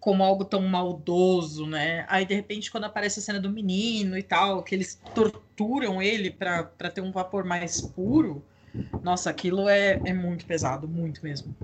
como 0.00 0.24
algo 0.24 0.44
tão 0.44 0.62
maldoso, 0.62 1.66
né? 1.66 2.06
Aí, 2.08 2.24
de 2.24 2.34
repente, 2.34 2.70
quando 2.70 2.84
aparece 2.84 3.20
a 3.20 3.22
cena 3.22 3.38
do 3.38 3.50
menino 3.50 4.16
e 4.16 4.22
tal, 4.22 4.62
que 4.62 4.74
eles 4.74 5.00
torturam 5.14 6.02
ele 6.02 6.30
para 6.30 6.90
ter 6.92 7.02
um 7.02 7.12
vapor 7.12 7.44
mais 7.44 7.82
puro, 7.82 8.42
nossa, 9.02 9.30
aquilo 9.30 9.68
é, 9.68 10.00
é 10.04 10.12
muito 10.12 10.46
pesado, 10.46 10.88
muito 10.88 11.22
mesmo. 11.22 11.54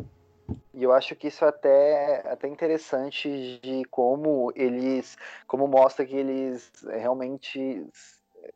E 0.74 0.82
eu 0.82 0.92
acho 0.92 1.16
que 1.16 1.28
isso 1.28 1.42
é 1.42 1.48
até, 1.48 2.28
até 2.30 2.46
interessante 2.48 3.58
de 3.62 3.82
como 3.90 4.52
eles, 4.54 5.16
como 5.46 5.66
mostra 5.66 6.04
que 6.04 6.14
eles 6.14 6.70
realmente 6.86 7.86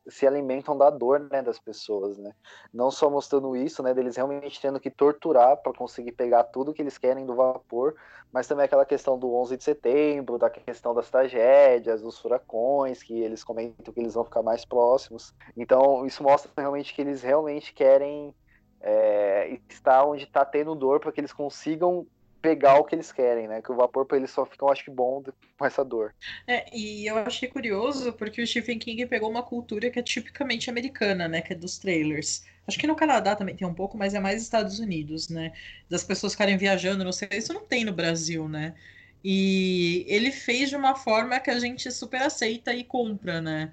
se 0.09 0.27
alimentam 0.27 0.77
da 0.77 0.91
dor 0.91 1.21
né, 1.31 1.43
das 1.43 1.59
pessoas, 1.59 2.19
né? 2.19 2.33
Não 2.73 2.91
só 2.91 3.09
mostrando 3.11 3.57
isso, 3.57 3.83
né, 3.83 3.95
deles 3.95 4.17
realmente 4.17 4.61
tendo 4.61 4.81
que 4.81 4.91
torturar 4.91 5.57
para 5.57 5.73
conseguir 5.73 6.13
pegar 6.13 6.45
tudo 6.45 6.73
que 6.73 6.83
eles 6.83 6.99
querem 6.99 7.27
do 7.27 7.35
vapor, 7.35 7.95
mas 8.33 8.47
também 8.47 8.65
aquela 8.65 8.85
questão 8.85 9.19
do 9.19 9.33
11 9.35 9.57
de 9.57 9.65
setembro, 9.65 10.39
da 10.39 10.49
questão 10.49 10.95
das 10.95 11.11
tragédias, 11.11 12.03
dos 12.03 12.19
furacões, 12.19 13.03
que 13.03 13.21
eles 13.21 13.43
comentam 13.43 13.93
que 13.93 14.01
eles 14.01 14.15
vão 14.15 14.25
ficar 14.25 14.43
mais 14.43 14.65
próximos. 14.65 15.35
Então, 15.57 16.07
isso 16.07 16.23
mostra 16.23 16.51
realmente 16.57 16.95
que 16.95 17.01
eles 17.01 17.23
realmente 17.23 17.73
querem 17.73 18.35
é, 18.81 19.59
está 19.69 20.05
onde 20.05 20.25
está 20.25 20.45
tendo 20.45 20.75
dor 20.75 21.01
para 21.01 21.13
que 21.13 21.21
eles 21.21 21.33
consigam 21.33 22.07
pegar 22.41 22.79
o 22.79 22.85
que 22.85 22.95
eles 22.95 23.13
querem, 23.13 23.47
né? 23.49 23.61
Que 23.63 23.71
o 23.71 23.77
vapor 23.77 24.07
para 24.07 24.17
eles 24.17 24.31
só 24.31 24.47
fica, 24.47 24.65
eu 24.65 24.71
acho 24.71 24.85
que 24.85 24.91
bom 24.91 25.23
com 25.59 25.67
essa 25.67 25.85
dor. 25.85 26.15
É, 26.47 26.67
e 26.77 27.07
eu 27.07 27.19
achei 27.19 27.49
curioso 27.49 28.13
porque 28.15 28.43
o 28.43 28.47
Stephen 28.47 28.79
King 28.79 29.07
pegou 29.07 29.31
uma 29.31 29.43
cultura 29.43 29.91
que 29.91 29.99
é 29.99 30.03
tipicamente 30.03 30.71
americana, 30.71 31.29
né? 31.29 31.41
Que 31.43 31.53
é 31.53 31.57
dos 31.57 31.79
trailers. 31.79 32.45
Acho 32.67 32.79
que 32.79 32.87
no 32.87 32.97
Canadá 32.97 33.35
também 33.37 33.57
tem 33.57 33.67
um 33.67 33.75
pouco, 33.75 33.97
mas 33.99 34.15
é 34.15 34.21
mais 34.21 34.43
Estados 34.43 34.79
Unidos, 34.79 35.29
né? 35.29 35.53
Das 35.89 36.05
pessoas 36.05 36.33
ficarem 36.33 36.57
viajando, 36.57 37.05
não 37.05 37.13
sei, 37.13 37.29
isso 37.33 37.53
não 37.53 37.65
tem 37.65 37.85
no 37.85 37.93
Brasil, 37.93 38.49
né? 38.49 38.75
E 39.23 40.05
ele 40.09 40.33
fez 40.33 40.71
de 40.71 40.77
uma 40.77 40.95
forma 40.95 41.39
que 41.41 41.51
a 41.51 41.59
gente 41.59 41.91
super 41.93 42.23
aceita 42.23 42.73
e 42.73 42.85
compra, 42.85 43.41
né? 43.41 43.73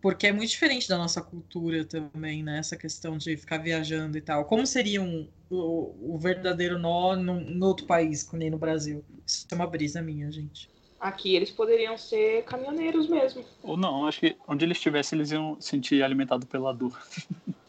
Porque 0.00 0.26
é 0.26 0.32
muito 0.32 0.50
diferente 0.50 0.88
da 0.88 0.96
nossa 0.98 1.22
cultura 1.22 1.84
também, 1.84 2.42
né? 2.42 2.58
Essa 2.58 2.76
questão 2.76 3.16
de 3.16 3.36
ficar 3.36 3.58
viajando 3.58 4.16
e 4.16 4.20
tal. 4.20 4.44
Como 4.44 4.66
seria 4.66 5.02
um, 5.02 5.28
o, 5.50 6.14
o 6.14 6.18
verdadeiro 6.18 6.78
nó 6.78 7.16
num, 7.16 7.40
num 7.40 7.66
outro 7.66 7.86
país, 7.86 8.30
nem 8.32 8.50
no 8.50 8.58
Brasil? 8.58 9.04
Isso 9.26 9.46
é 9.50 9.54
uma 9.54 9.66
brisa 9.66 10.02
minha, 10.02 10.30
gente. 10.30 10.68
Aqui 10.98 11.36
eles 11.36 11.50
poderiam 11.50 11.96
ser 11.98 12.42
caminhoneiros 12.44 13.08
mesmo. 13.08 13.44
Ou 13.62 13.76
não, 13.76 14.06
acho 14.06 14.20
que 14.20 14.36
onde 14.48 14.64
eles 14.64 14.78
estivessem 14.78 15.18
eles 15.18 15.30
iam 15.30 15.60
sentir 15.60 16.02
alimentado 16.02 16.46
pela 16.46 16.72
dor. 16.72 16.98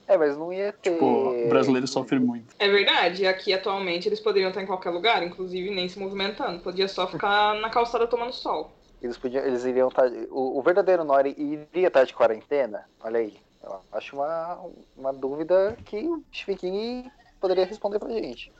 É, 0.07 0.17
mas 0.17 0.37
não 0.37 0.53
ia 0.53 0.71
ter. 0.71 0.93
Tipo, 0.93 1.05
o 1.05 1.49
brasileiro 1.49 1.85
sofre 1.85 2.17
muito. 2.17 2.55
É 2.57 2.69
verdade, 2.69 3.25
aqui 3.25 3.51
atualmente 3.51 4.07
eles 4.07 4.21
poderiam 4.21 4.49
estar 4.49 4.63
em 4.63 4.65
qualquer 4.65 4.89
lugar, 4.89 5.21
inclusive 5.21 5.69
nem 5.69 5.89
se 5.89 5.99
movimentando. 5.99 6.61
Podia 6.61 6.87
só 6.87 7.05
ficar 7.07 7.55
na 7.55 7.69
calçada 7.69 8.07
tomando 8.07 8.31
sol. 8.31 8.71
Eles 9.01 9.17
podiam, 9.17 9.43
eles 9.45 9.63
iriam 9.65 9.89
estar. 9.89 10.09
Tá, 10.09 10.17
o, 10.29 10.59
o 10.59 10.61
verdadeiro 10.61 11.03
Nori 11.03 11.35
iria 11.37 11.87
estar 11.87 11.99
tá 12.01 12.05
de 12.05 12.13
quarentena? 12.13 12.85
Olha 12.99 13.19
aí. 13.19 13.37
Eu 13.63 13.81
acho 13.91 14.15
uma, 14.15 14.69
uma 14.95 15.13
dúvida 15.13 15.77
que 15.83 15.97
o 16.07 16.23
Stephen 16.33 16.57
King 16.57 17.11
poderia 17.39 17.65
responder 17.65 17.99
pra 17.99 18.09
gente. 18.09 18.51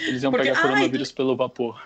Eles 0.00 0.22
iam 0.22 0.30
Porque, 0.32 0.48
pegar 0.48 0.60
coronavírus 0.60 1.12
pelo 1.12 1.36
vapor. 1.36 1.80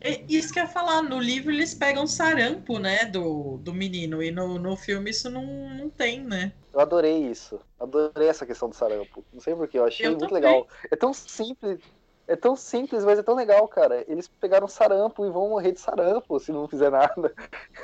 É 0.00 0.22
isso 0.28 0.52
que 0.52 0.58
eu 0.58 0.64
ia 0.64 0.68
falar, 0.68 1.02
no 1.02 1.18
livro 1.18 1.50
eles 1.50 1.74
pegam 1.74 2.06
sarampo, 2.06 2.78
né, 2.78 3.06
do, 3.06 3.58
do 3.58 3.72
menino, 3.72 4.22
e 4.22 4.30
no, 4.30 4.58
no 4.58 4.76
filme 4.76 5.10
isso 5.10 5.30
não, 5.30 5.44
não 5.70 5.90
tem, 5.90 6.22
né? 6.22 6.52
Eu 6.72 6.80
adorei 6.80 7.18
isso. 7.28 7.60
Adorei 7.78 8.28
essa 8.28 8.44
questão 8.44 8.68
do 8.68 8.74
sarampo. 8.74 9.24
Não 9.32 9.40
sei 9.40 9.54
porquê, 9.54 9.78
eu 9.78 9.84
achei 9.84 10.06
eu 10.06 10.10
muito 10.10 10.26
também. 10.26 10.34
legal. 10.34 10.66
É 10.90 10.96
tão 10.96 11.14
simples, 11.14 11.80
é 12.26 12.36
tão 12.36 12.56
simples, 12.56 13.04
mas 13.04 13.18
é 13.18 13.22
tão 13.22 13.34
legal, 13.34 13.66
cara. 13.68 14.04
Eles 14.08 14.26
pegaram 14.26 14.66
sarampo 14.66 15.26
e 15.26 15.30
vão 15.30 15.50
morrer 15.50 15.72
de 15.72 15.80
sarampo 15.80 16.38
se 16.40 16.52
não 16.52 16.68
fizer 16.68 16.90
nada. 16.90 17.32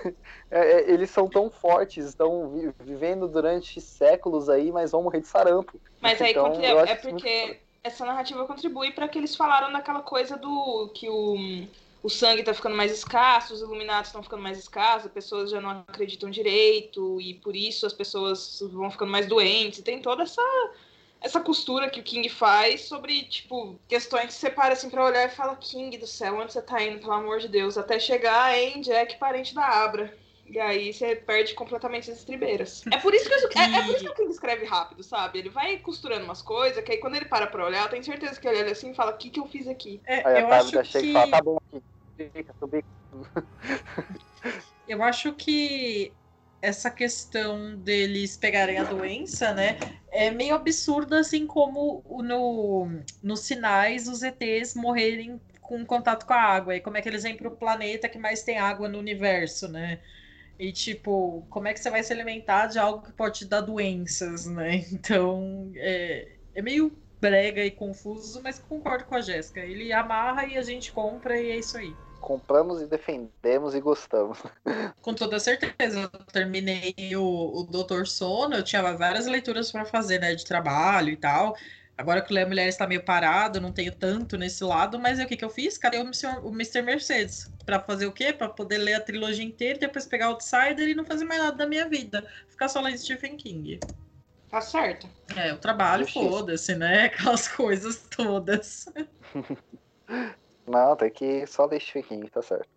É, 0.53 0.59
é, 0.59 0.91
eles 0.91 1.11
são 1.11 1.29
tão 1.29 1.49
fortes, 1.49 2.07
estão 2.07 2.75
vivendo 2.81 3.29
durante 3.29 3.81
séculos 3.81 4.49
aí, 4.49 4.73
mas 4.73 4.91
vão 4.91 5.05
morrer 5.05 5.21
de 5.21 5.29
sarampo. 5.29 5.81
Mas 6.01 6.21
aí 6.21 6.33
então, 6.33 6.53
é 6.55 6.97
porque 6.97 7.61
essa 7.85 8.05
narrativa 8.05 8.45
contribui 8.47 8.91
para 8.91 9.07
que 9.07 9.17
eles 9.17 9.37
falaram 9.37 9.73
daquela 9.73 10.03
coisa 10.03 10.37
do 10.37 10.91
que 10.93 11.09
o, 11.09 11.37
o 12.03 12.09
sangue 12.09 12.41
está 12.41 12.53
ficando 12.53 12.75
mais 12.75 12.91
escasso, 12.91 13.55
os 13.55 13.61
iluminados 13.61 14.09
estão 14.09 14.25
ficando 14.25 14.43
mais 14.43 14.59
escassos, 14.59 15.07
as 15.07 15.13
pessoas 15.13 15.51
já 15.51 15.61
não 15.61 15.71
acreditam 15.87 16.29
direito 16.29 17.21
e 17.21 17.35
por 17.35 17.55
isso 17.55 17.87
as 17.87 17.93
pessoas 17.93 18.59
vão 18.73 18.91
ficando 18.91 19.13
mais 19.13 19.27
doentes. 19.27 19.83
Tem 19.83 20.03
toda 20.03 20.25
essa 20.25 20.43
essa 21.21 21.41
costura 21.41 21.91
que 21.91 22.01
o 22.01 22.03
King 22.03 22.29
faz 22.29 22.83
sobre, 22.83 23.25
tipo, 23.25 23.79
questões 23.87 24.27
que 24.27 24.33
você 24.33 24.51
para 24.51 24.73
assim 24.73 24.89
pra 24.89 25.05
olhar 25.05 25.27
e 25.27 25.31
fala, 25.31 25.57
King 25.57 25.97
do 25.99 26.07
céu, 26.07 26.37
onde 26.37 26.53
você 26.53 26.63
tá 26.63 26.83
indo, 26.83 27.01
pelo 27.01 27.13
amor 27.13 27.39
de 27.39 27.49
Deus? 27.49 27.77
Até 27.77 27.99
chegar 27.99 28.57
em 28.57 28.81
Jack, 28.81 29.19
parente 29.19 29.55
da 29.55 29.65
Abra. 29.67 30.17
E 30.47 30.59
aí 30.59 30.93
você 30.93 31.15
perde 31.15 31.55
completamente 31.55 32.11
as 32.11 32.19
estribeiras. 32.19 32.83
É 32.91 32.97
por 32.99 33.15
isso 33.15 33.29
que, 33.29 33.35
eu, 33.35 33.63
é, 33.63 33.79
é, 33.79 33.85
por 33.85 33.95
isso 33.95 34.05
que 34.05 34.11
o 34.11 34.15
King 34.15 34.31
escreve 34.31 34.65
rápido, 34.65 35.03
sabe? 35.03 35.39
Ele 35.39 35.49
vai 35.49 35.77
costurando 35.77 36.25
umas 36.25 36.43
coisas, 36.43 36.83
que 36.83 36.93
aí 36.93 36.99
quando 36.99 37.15
ele 37.15 37.27
para 37.27 37.47
pra 37.47 37.67
olhar, 37.67 37.85
eu 37.85 37.91
tenho 37.91 38.03
certeza 38.03 38.41
que 38.41 38.49
ele 38.49 38.59
olha 38.59 38.73
assim 38.73 38.91
e 38.91 38.95
fala, 38.95 39.13
o 39.13 39.17
que 39.17 39.31
que 39.31 39.39
eu 39.39 39.47
fiz 39.47 39.69
aqui? 39.69 40.01
É, 40.07 40.27
aí 40.27 40.43
eu 40.43 40.53
acho 40.53 40.83
que... 40.83 41.13
Fala, 41.13 41.31
tá 41.31 41.43
bom 41.43 41.59
aqui. 41.71 41.83
Eu 44.89 45.03
acho 45.05 45.33
que 45.35 46.13
essa 46.63 46.91
questão 46.91 47.77
deles 47.77 48.37
pegarem 48.37 48.79
a 48.79 48.85
doença, 48.85 49.53
né? 49.55 49.79
É 50.13 50.31
meio 50.31 50.55
absurdo, 50.55 51.15
assim 51.15 51.47
como 51.47 52.05
no, 52.23 53.01
nos 53.23 53.41
sinais 53.41 54.09
os 54.09 54.23
ETs 54.23 54.75
morrerem 54.75 55.41
com 55.61 55.85
contato 55.87 56.27
com 56.27 56.33
a 56.33 56.41
água. 56.41 56.77
E 56.77 56.81
como 56.81 56.97
é 56.97 57.03
que 57.03 57.09
eles 57.09 57.23
vêm 57.23 57.37
para 57.37 57.49
o 57.49 57.57
planeta 57.57 58.09
que 58.09 58.19
mais 58.19 58.43
tem 58.43 58.59
água 58.59 58.89
no 58.89 58.99
universo, 58.99 59.69
né? 59.69 60.01
E 60.59 60.73
tipo, 60.73 61.47
como 61.49 61.69
é 61.69 61.73
que 61.73 61.81
você 61.81 61.91
vai 61.91 62.03
se 62.03 62.13
alimentar 62.13 62.67
de 62.67 62.79
algo 62.79 63.03
que 63.07 63.13
pode 63.13 63.39
te 63.41 63.45
dar 63.47 63.63
doenças, 63.63 64.47
né? 64.47 64.85
Então, 64.93 65.73
é, 65.77 66.29
é 66.55 66.63
meio 66.63 66.93
brega 67.21 67.65
e 67.65 67.71
confuso, 67.71 68.43
mas 68.43 68.59
concordo 68.59 69.05
com 69.05 69.15
a 69.15 69.21
Jéssica. 69.21 69.61
Ele 69.61 69.93
amarra 69.93 70.47
e 70.47 70.59
a 70.59 70.63
gente 70.63 70.93
compra 70.93 71.41
e 71.41 71.51
é 71.51 71.59
isso 71.59 71.79
aí 71.79 71.95
compramos 72.21 72.81
e 72.81 72.87
defendemos 72.87 73.75
e 73.75 73.81
gostamos. 73.81 74.39
Com 75.01 75.15
toda 75.15 75.41
certeza. 75.41 76.11
Eu 76.13 76.25
terminei 76.27 76.95
o, 77.17 77.61
o 77.61 77.65
Doutor 77.65 78.07
Sono, 78.07 78.55
eu 78.55 78.63
tinha 78.63 78.83
várias 78.95 79.27
leituras 79.27 79.73
para 79.73 79.85
fazer, 79.85 80.21
né, 80.21 80.35
de 80.35 80.45
trabalho 80.45 81.11
e 81.11 81.17
tal. 81.17 81.57
Agora 82.01 82.23
que 82.23 82.31
o 82.31 82.35
Leia 82.35 82.47
Mulher 82.47 82.67
está 82.67 82.87
meio 82.87 83.05
parado, 83.05 83.61
não 83.61 83.73
tenho 83.73 83.93
tanto 83.93 84.39
nesse 84.39 84.65
lado, 84.65 84.99
mas 84.99 85.19
é 85.19 85.25
o 85.25 85.27
que, 85.27 85.37
que 85.37 85.45
eu 85.45 85.51
fiz? 85.51 85.77
Cadê 85.77 85.99
o, 85.99 86.11
o 86.43 86.49
Mr. 86.49 86.81
Mercedes? 86.81 87.53
Para 87.67 87.79
fazer 87.79 88.07
o 88.07 88.13
quê? 88.13 88.33
Para 88.33 88.49
poder 88.49 88.79
ler 88.79 88.95
a 88.95 89.01
trilogia 89.01 89.45
inteira, 89.45 89.79
depois 89.79 90.07
pegar 90.07 90.29
Outsider 90.29 90.89
e 90.89 90.95
não 90.95 91.05
fazer 91.05 91.27
mais 91.27 91.43
nada 91.43 91.59
da 91.59 91.67
minha 91.67 91.87
vida. 91.89 92.27
Ficar 92.49 92.69
só 92.69 92.81
lendo 92.81 92.97
Stephen 92.97 93.37
King. 93.37 93.79
Tá 94.51 94.63
certo. 94.63 95.07
É, 95.37 95.53
o 95.53 95.59
trabalho, 95.59 96.07
foda-se, 96.11 96.75
né? 96.75 97.05
Aquelas 97.13 97.47
coisas 97.49 98.07
todas. 98.11 98.87
Não, 100.71 100.95
tem 100.95 101.11
que 101.11 101.47
só 101.47 101.67
Stephen 101.67 102.03
King, 102.03 102.31
tá 102.31 102.41
certo. 102.41 102.69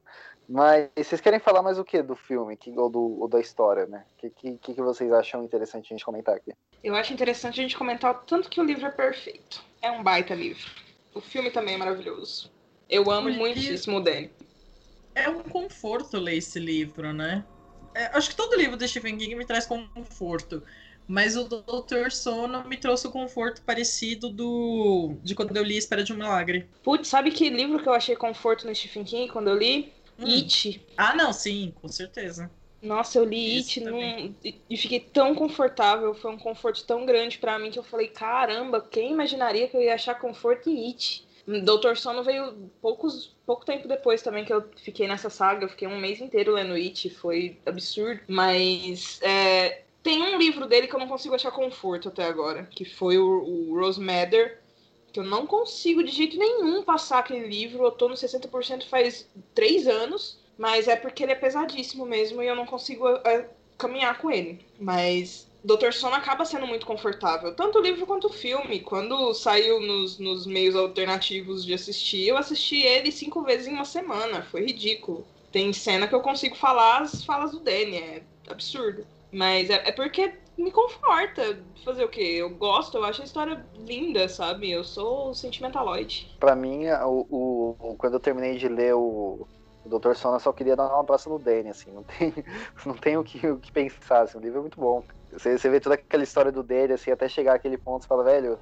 Mas 0.49 0.89
vocês 0.95 1.21
querem 1.21 1.39
falar 1.39 1.61
mais 1.61 1.79
o 1.79 1.85
que 1.85 2.01
do 2.01 2.15
filme 2.15 2.57
que, 2.57 2.77
ou, 2.77 2.89
do, 2.89 3.21
ou 3.21 3.27
da 3.27 3.39
história, 3.39 3.85
né? 3.85 4.03
O 4.13 4.29
que, 4.29 4.57
que, 4.57 4.73
que 4.73 4.81
vocês 4.81 5.11
acham 5.11 5.43
interessante 5.43 5.85
a 5.85 5.89
gente 5.95 6.03
comentar 6.03 6.35
aqui? 6.35 6.51
Eu 6.83 6.95
acho 6.95 7.13
interessante 7.13 7.59
a 7.59 7.63
gente 7.63 7.77
comentar 7.77 8.11
o 8.11 8.15
tanto 8.25 8.49
que 8.49 8.59
o 8.59 8.63
livro 8.63 8.85
é 8.85 8.91
perfeito. 8.91 9.63
É 9.81 9.89
um 9.89 10.03
baita 10.03 10.33
livro. 10.33 10.69
O 11.13 11.21
filme 11.21 11.49
também 11.49 11.75
é 11.75 11.77
maravilhoso. 11.77 12.51
Eu 12.89 13.09
amo 13.09 13.27
Porque 13.27 13.39
muitíssimo 13.39 13.97
o 13.97 14.01
Danny. 14.01 14.31
É 15.15 15.29
um 15.29 15.43
conforto 15.43 16.17
ler 16.17 16.37
esse 16.37 16.59
livro, 16.59 17.13
né? 17.13 17.45
É, 17.95 18.05
acho 18.17 18.31
que 18.31 18.35
todo 18.35 18.57
livro 18.57 18.75
do 18.75 18.87
Stephen 18.87 19.17
King 19.17 19.35
me 19.35 19.45
traz 19.45 19.65
conforto. 19.65 20.63
Mas 21.07 21.35
o 21.35 21.43
Doutor 21.43 22.11
Sono 22.11 22.63
me 22.67 22.77
trouxe 22.77 23.07
o 23.07 23.11
conforto 23.11 23.61
parecido 23.63 24.29
do 24.29 25.15
de 25.23 25.35
quando 25.35 25.55
eu 25.55 25.63
li 25.63 25.77
Espera 25.77 26.03
de 26.03 26.13
um 26.13 26.17
Milagre. 26.17 26.67
Putz, 26.83 27.07
sabe 27.07 27.31
que 27.31 27.49
livro 27.49 27.79
que 27.81 27.87
eu 27.87 27.93
achei 27.93 28.15
conforto 28.15 28.65
no 28.65 28.73
Stephen 28.73 29.03
King 29.03 29.31
quando 29.31 29.49
eu 29.49 29.57
li? 29.57 29.93
Hum. 30.19 30.27
It. 30.27 30.81
Ah, 30.97 31.15
não, 31.15 31.33
sim, 31.33 31.71
com 31.81 31.87
certeza. 31.87 32.49
Nossa, 32.81 33.17
eu 33.17 33.23
li 33.23 33.57
Isso 33.57 33.79
It 33.79 33.89
num- 33.89 34.35
e 34.69 34.77
fiquei 34.77 34.99
tão 34.99 35.33
confortável, 35.33 36.13
foi 36.13 36.31
um 36.31 36.37
conforto 36.37 36.83
tão 36.85 37.05
grande 37.05 37.37
pra 37.37 37.57
mim 37.57 37.71
que 37.71 37.79
eu 37.79 37.83
falei, 37.83 38.07
caramba, 38.09 38.81
quem 38.81 39.11
imaginaria 39.11 39.67
que 39.67 39.77
eu 39.77 39.81
ia 39.81 39.93
achar 39.95 40.15
conforto 40.15 40.69
em 40.69 40.87
It? 40.87 41.25
Doutor 41.63 41.97
Sono 41.97 42.23
veio 42.23 42.69
poucos, 42.81 43.35
pouco 43.45 43.65
tempo 43.65 43.87
depois 43.87 44.21
também 44.21 44.45
que 44.45 44.53
eu 44.53 44.63
fiquei 44.77 45.07
nessa 45.07 45.29
saga, 45.29 45.65
eu 45.65 45.69
fiquei 45.69 45.87
um 45.87 45.99
mês 45.99 46.21
inteiro 46.21 46.53
lendo 46.53 46.73
It, 46.73 47.09
foi 47.09 47.57
absurdo, 47.65 48.21
mas 48.27 49.19
é, 49.21 49.83
tem 50.03 50.21
um 50.21 50.37
livro 50.37 50.67
dele 50.67 50.87
que 50.87 50.93
eu 50.93 50.99
não 50.99 51.07
consigo 51.07 51.33
achar 51.33 51.51
conforto 51.51 52.09
até 52.09 52.25
agora, 52.25 52.65
que 52.65 52.83
foi 52.83 53.17
o, 53.17 53.25
o 53.25 53.79
Rose 53.79 54.01
que 55.13 55.19
eu 55.19 55.23
não 55.23 55.47
consigo 55.47 56.03
de 56.03 56.11
jeito 56.11 56.37
nenhum 56.37 56.83
passar 56.83 57.19
aquele 57.19 57.47
livro, 57.47 57.85
eu 57.85 57.91
tô 57.91 58.09
no 58.09 58.15
60% 58.15 58.85
faz 58.85 59.27
três 59.53 59.87
anos, 59.87 60.39
mas 60.57 60.87
é 60.87 60.95
porque 60.95 61.23
ele 61.23 61.31
é 61.31 61.35
pesadíssimo 61.35 62.05
mesmo 62.05 62.41
e 62.41 62.47
eu 62.47 62.55
não 62.55 62.65
consigo 62.65 63.07
é, 63.07 63.47
caminhar 63.77 64.17
com 64.17 64.31
ele. 64.31 64.65
Mas 64.79 65.47
Doutor 65.63 65.93
Sono 65.93 66.15
acaba 66.15 66.43
sendo 66.43 66.67
muito 66.67 66.85
confortável, 66.85 67.55
tanto 67.55 67.79
o 67.79 67.81
livro 67.81 68.05
quanto 68.05 68.27
o 68.27 68.33
filme. 68.33 68.81
Quando 68.81 69.33
saiu 69.33 69.79
nos, 69.79 70.19
nos 70.19 70.45
meios 70.45 70.75
alternativos 70.75 71.63
de 71.63 71.73
assistir, 71.73 72.27
eu 72.27 72.35
assisti 72.35 72.81
ele 72.81 73.11
cinco 73.11 73.43
vezes 73.43 73.67
em 73.67 73.73
uma 73.73 73.85
semana. 73.85 74.43
Foi 74.43 74.65
ridículo. 74.65 75.25
Tem 75.53 75.71
cena 75.71 76.07
que 76.07 76.15
eu 76.15 76.21
consigo 76.21 76.55
falar 76.55 77.03
as 77.03 77.23
falas 77.23 77.51
do 77.51 77.59
Danny, 77.59 77.97
é 77.97 78.23
absurdo. 78.49 79.05
Mas 79.33 79.69
é, 79.69 79.89
é 79.89 79.91
porque 79.91 80.31
me 80.57 80.71
conforta. 80.71 81.41
Fazer 81.83 82.03
o 82.03 82.09
quê? 82.09 82.21
Eu 82.21 82.51
gosto, 82.51 82.97
eu 82.97 83.03
acho 83.03 83.21
a 83.21 83.25
história 83.25 83.65
linda, 83.75 84.29
sabe? 84.29 84.69
Eu 84.71 84.83
sou 84.83 85.33
sentimentaloide. 85.33 86.27
Pra 86.39 86.55
mim, 86.55 86.85
o, 87.05 87.75
o- 87.79 87.95
quando 87.97 88.13
eu 88.13 88.19
terminei 88.19 88.57
de 88.57 88.67
ler 88.67 88.93
o, 88.93 89.47
o 89.83 89.89
Dr. 89.99 90.13
Sono, 90.15 90.35
eu 90.35 90.39
só 90.39 90.53
queria 90.53 90.75
dar 90.75 90.95
um 90.95 90.99
abraço 90.99 91.29
no 91.29 91.39
Danny, 91.39 91.69
assim, 91.69 91.91
não 91.91 92.03
tem, 92.03 92.33
não 92.85 92.95
tem 92.95 93.17
o, 93.17 93.23
que, 93.23 93.45
o 93.47 93.59
que 93.59 93.71
pensar, 93.71 94.21
assim, 94.21 94.37
o 94.37 94.41
livro 94.41 94.59
é 94.59 94.61
muito 94.61 94.79
bom. 94.79 95.03
Você, 95.31 95.57
você 95.57 95.69
vê 95.69 95.79
toda 95.79 95.95
aquela 95.95 96.23
história 96.23 96.51
do 96.51 96.61
Danny, 96.63 96.93
assim, 96.93 97.11
até 97.11 97.27
chegar 97.27 97.55
àquele 97.55 97.77
ponto, 97.77 98.03
você 98.03 98.07
fala, 98.07 98.23
velho, 98.23 98.59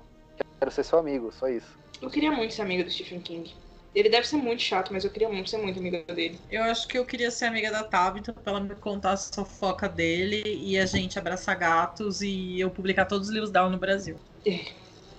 quero 0.60 0.72
ser 0.72 0.84
seu 0.84 0.98
amigo, 1.00 1.32
só 1.32 1.48
isso. 1.50 1.78
Eu 2.02 2.10
queria 2.10 2.32
muito 2.32 2.54
ser 2.54 2.62
amiga 2.64 2.84
do 2.84 2.90
Stephen 2.90 3.20
King. 3.22 3.54
Ele 3.94 4.10
deve 4.10 4.26
ser 4.26 4.38
muito 4.38 4.62
chato, 4.62 4.94
mas 4.94 5.04
eu 5.04 5.12
queria 5.12 5.30
muito 5.30 5.50
ser 5.50 5.58
muito 5.58 5.80
amiga 5.80 6.04
dele. 6.14 6.40
Eu 6.50 6.64
acho 6.64 6.88
que 6.88 6.98
eu 6.98 7.06
queria 7.06 7.30
ser 7.30 7.46
amiga 7.46 7.70
da 7.70 7.84
Tabitha 7.84 8.34
pra 8.34 8.54
ela 8.54 8.60
me 8.62 8.74
contar 8.76 9.14
a 9.14 9.18
fofoca 9.18 9.90
dele 9.90 10.42
e 10.46 10.78
a 10.78 10.86
gente 10.86 11.20
abraçar 11.20 11.58
gatos 11.58 12.22
e 12.22 12.60
eu 12.60 12.70
publicar 12.70 13.06
todos 13.06 13.28
os 13.28 13.34
livros 13.34 13.52
dela 13.52 13.70
no 13.70 13.78
Brasil. 13.78 14.18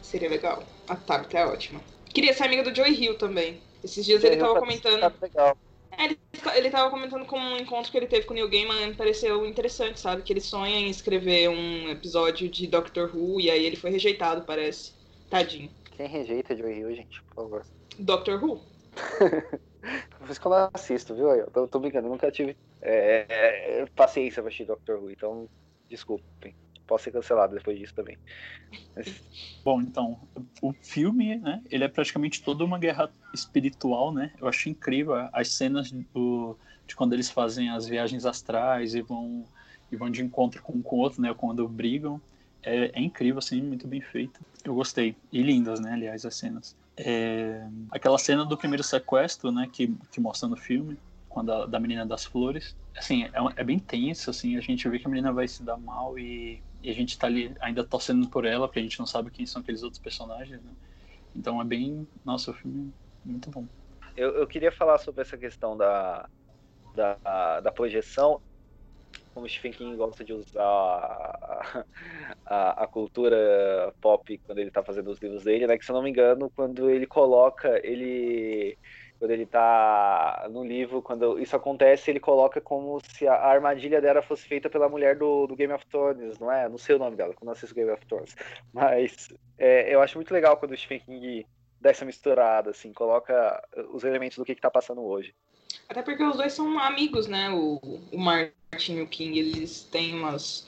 Seria 0.00 0.28
legal. 0.28 0.62
A 0.88 0.96
Tabitha 0.96 1.38
é 1.38 1.46
ótima. 1.46 1.80
Queria 2.12 2.32
ser 2.34 2.44
amiga 2.44 2.62
do 2.62 2.74
Joey 2.74 2.92
Hill 2.94 3.16
também. 3.18 3.60
Esses 3.82 4.04
dias 4.04 4.20
Joey 4.20 4.32
ele 4.32 4.40
tava 4.40 4.54
tá- 4.54 4.60
comentando. 4.60 5.00
tá 5.00 5.12
legal. 5.20 5.56
É, 5.98 6.04
ele, 6.06 6.18
ele 6.56 6.70
tava 6.70 6.90
comentando 6.90 7.26
como 7.26 7.44
um 7.44 7.56
encontro 7.56 7.90
que 7.90 7.96
ele 7.98 8.06
teve 8.06 8.26
com 8.26 8.32
o 8.32 8.34
Neil 8.34 8.48
Gaiman 8.48 8.88
me 8.88 8.94
pareceu 8.96 9.44
interessante, 9.46 10.00
sabe? 10.00 10.22
Que 10.22 10.32
ele 10.32 10.40
sonha 10.40 10.76
em 10.78 10.88
escrever 10.88 11.48
um 11.50 11.90
episódio 11.90 12.48
de 12.48 12.66
Doctor 12.66 13.14
Who 13.14 13.40
e 13.40 13.50
aí 13.50 13.64
ele 13.64 13.76
foi 13.76 13.90
rejeitado, 13.90 14.44
parece. 14.46 14.92
Tadinho. 15.28 15.70
Quem 15.97 16.09
rejeita 16.09 16.57
Joey 16.57 16.78
Hill, 16.78 16.95
gente, 16.95 17.22
por 17.24 17.45
favor. 17.45 17.66
Doctor 17.99 18.43
Who? 18.43 18.61
Por 20.18 20.30
isso 20.30 20.40
que 20.40 20.47
eu 20.47 20.51
não 20.51 20.70
assisto, 20.72 21.14
viu? 21.14 21.28
Eu 21.30 21.51
tô, 21.51 21.66
tô 21.66 21.80
brincando, 21.80 22.07
eu 22.07 22.12
nunca 22.12 22.30
tive 22.30 22.57
é, 22.80 23.26
é, 23.28 23.86
paciência 23.97 24.40
pra 24.40 24.49
assistir 24.49 24.64
Doctor 24.64 25.03
Who, 25.03 25.11
então 25.11 25.49
desculpem. 25.90 26.55
Posso 26.86 27.05
ser 27.05 27.11
cancelado 27.11 27.55
depois 27.55 27.78
disso 27.78 27.95
também. 27.95 28.16
Mas, 28.95 29.22
Bom, 29.64 29.80
então, 29.80 30.28
o 30.61 30.72
filme, 30.72 31.36
né, 31.38 31.62
ele 31.70 31.84
é 31.84 31.88
praticamente 31.88 32.43
toda 32.43 32.64
uma 32.64 32.78
guerra 32.78 33.11
espiritual, 33.34 34.12
né? 34.12 34.32
Eu 34.38 34.49
acho 34.49 34.68
incrível 34.68 35.14
as 35.32 35.55
cenas 35.55 35.90
do, 35.90 36.57
de 36.86 36.95
quando 36.97 37.12
eles 37.12 37.30
fazem 37.30 37.70
as 37.70 37.86
viagens 37.86 38.26
astrais 38.26 38.95
e 38.95 39.03
vão, 39.03 39.45
e 39.90 39.97
vão 39.97 40.11
de 40.11 40.22
encontro 40.22 40.62
com 40.62 40.82
com 40.82 40.97
o 40.97 40.99
outro, 41.01 41.22
né? 41.22 41.32
Quando 41.34 41.68
brigam. 41.68 42.20
É, 42.62 42.98
é 42.98 43.00
incrível, 43.00 43.38
assim, 43.38 43.60
muito 43.60 43.86
bem 43.86 44.00
feito. 44.00 44.40
Eu 44.64 44.74
gostei. 44.74 45.16
E 45.32 45.42
lindas, 45.42 45.80
né, 45.80 45.92
aliás, 45.92 46.24
as 46.24 46.34
cenas. 46.34 46.76
É, 46.96 47.66
aquela 47.90 48.18
cena 48.18 48.44
do 48.44 48.56
primeiro 48.56 48.82
sequestro, 48.82 49.50
né, 49.50 49.68
que, 49.72 49.94
que 50.10 50.20
mostra 50.20 50.48
no 50.48 50.56
filme, 50.56 50.96
quando 51.28 51.52
a, 51.52 51.66
da 51.66 51.80
menina 51.80 52.06
das 52.06 52.24
flores. 52.24 52.76
Assim, 52.96 53.24
é, 53.24 53.30
é 53.56 53.64
bem 53.64 53.78
tenso, 53.78 54.30
assim, 54.30 54.56
a 54.56 54.60
gente 54.60 54.88
vê 54.88 54.98
que 54.98 55.06
a 55.06 55.10
menina 55.10 55.32
vai 55.32 55.48
se 55.48 55.62
dar 55.62 55.76
mal 55.76 56.18
e, 56.18 56.62
e 56.82 56.90
a 56.90 56.94
gente 56.94 57.18
tá 57.18 57.26
ali 57.26 57.54
ainda 57.60 57.82
torcendo 57.82 58.28
por 58.28 58.44
ela, 58.44 58.68
porque 58.68 58.80
a 58.80 58.82
gente 58.82 58.98
não 58.98 59.06
sabe 59.06 59.30
quem 59.30 59.46
são 59.46 59.62
aqueles 59.62 59.82
outros 59.82 60.00
personagens, 60.00 60.62
né? 60.62 60.70
Então 61.34 61.60
é 61.60 61.64
bem. 61.64 62.06
Nossa, 62.24 62.50
o 62.50 62.54
filme 62.54 62.92
é 63.26 63.28
muito 63.30 63.50
bom. 63.50 63.66
eu, 64.16 64.30
eu 64.36 64.46
queria 64.46 64.70
falar 64.70 64.98
sobre 64.98 65.22
essa 65.22 65.38
questão 65.38 65.76
da, 65.76 66.28
da, 66.94 67.60
da 67.60 67.72
projeção. 67.72 68.40
Como 69.35 69.49
Stephen 69.49 69.72
King 69.72 69.97
gosta 69.97 70.24
de 70.24 70.33
usar 70.33 70.62
a, 70.62 71.85
a, 72.45 72.85
a 72.85 72.87
cultura 72.87 73.95
pop 74.01 74.39
quando 74.39 74.59
ele 74.59 74.70
tá 74.70 74.83
fazendo 74.83 75.11
os 75.11 75.20
livros 75.20 75.45
dele, 75.45 75.66
né? 75.66 75.78
Que 75.78 75.85
se 75.85 75.91
eu 75.91 75.95
não 75.95 76.03
me 76.03 76.11
engano, 76.11 76.51
quando 76.55 76.91
ele 76.91 77.07
coloca, 77.07 77.80
ele. 77.85 78.78
Quando 79.18 79.30
ele 79.30 79.47
tá 79.47 80.49
no 80.51 80.64
livro, 80.64 81.01
quando 81.01 81.39
isso 81.39 81.55
acontece, 81.55 82.11
ele 82.11 82.18
coloca 82.18 82.61
como 82.61 82.99
se 83.01 83.28
a, 83.28 83.35
a 83.35 83.53
armadilha 83.53 84.01
dela 84.01 84.20
fosse 84.20 84.49
feita 84.49 84.68
pela 84.68 84.89
mulher 84.89 85.16
do, 85.16 85.47
do 85.47 85.55
Game 85.55 85.72
of 85.72 85.87
Thrones, 85.87 86.41
não 86.41 86.51
é? 86.51 86.68
Não 86.68 86.76
sei 86.76 86.97
o 86.97 86.99
nome 86.99 87.16
dela, 87.16 87.33
quando 87.33 87.49
eu 87.49 87.53
assisto 87.53 87.74
Game 87.74 87.91
of 87.93 88.05
Thrones. 88.07 88.35
Mas 88.72 89.28
é, 89.57 89.95
eu 89.95 90.01
acho 90.03 90.18
muito 90.18 90.35
legal 90.35 90.57
quando 90.57 90.72
o 90.72 90.76
Stephen 90.76 90.99
King 91.01 91.47
dá 91.80 91.91
essa 91.91 92.05
misturada, 92.05 92.70
assim, 92.70 92.93
coloca 92.93 93.62
os 93.93 94.03
elementos 94.05 94.39
do 94.39 94.45
que, 94.45 94.55
que 94.55 94.61
tá 94.61 94.70
passando 94.70 95.03
hoje. 95.03 95.35
Até 95.88 96.02
porque 96.02 96.22
os 96.22 96.36
dois 96.36 96.52
são 96.52 96.78
amigos, 96.78 97.26
né? 97.26 97.50
O, 97.50 97.80
o 98.10 98.18
Martin 98.18 98.94
e 98.94 99.02
o 99.02 99.06
King, 99.06 99.38
eles 99.38 99.82
têm 99.90 100.14
umas. 100.14 100.66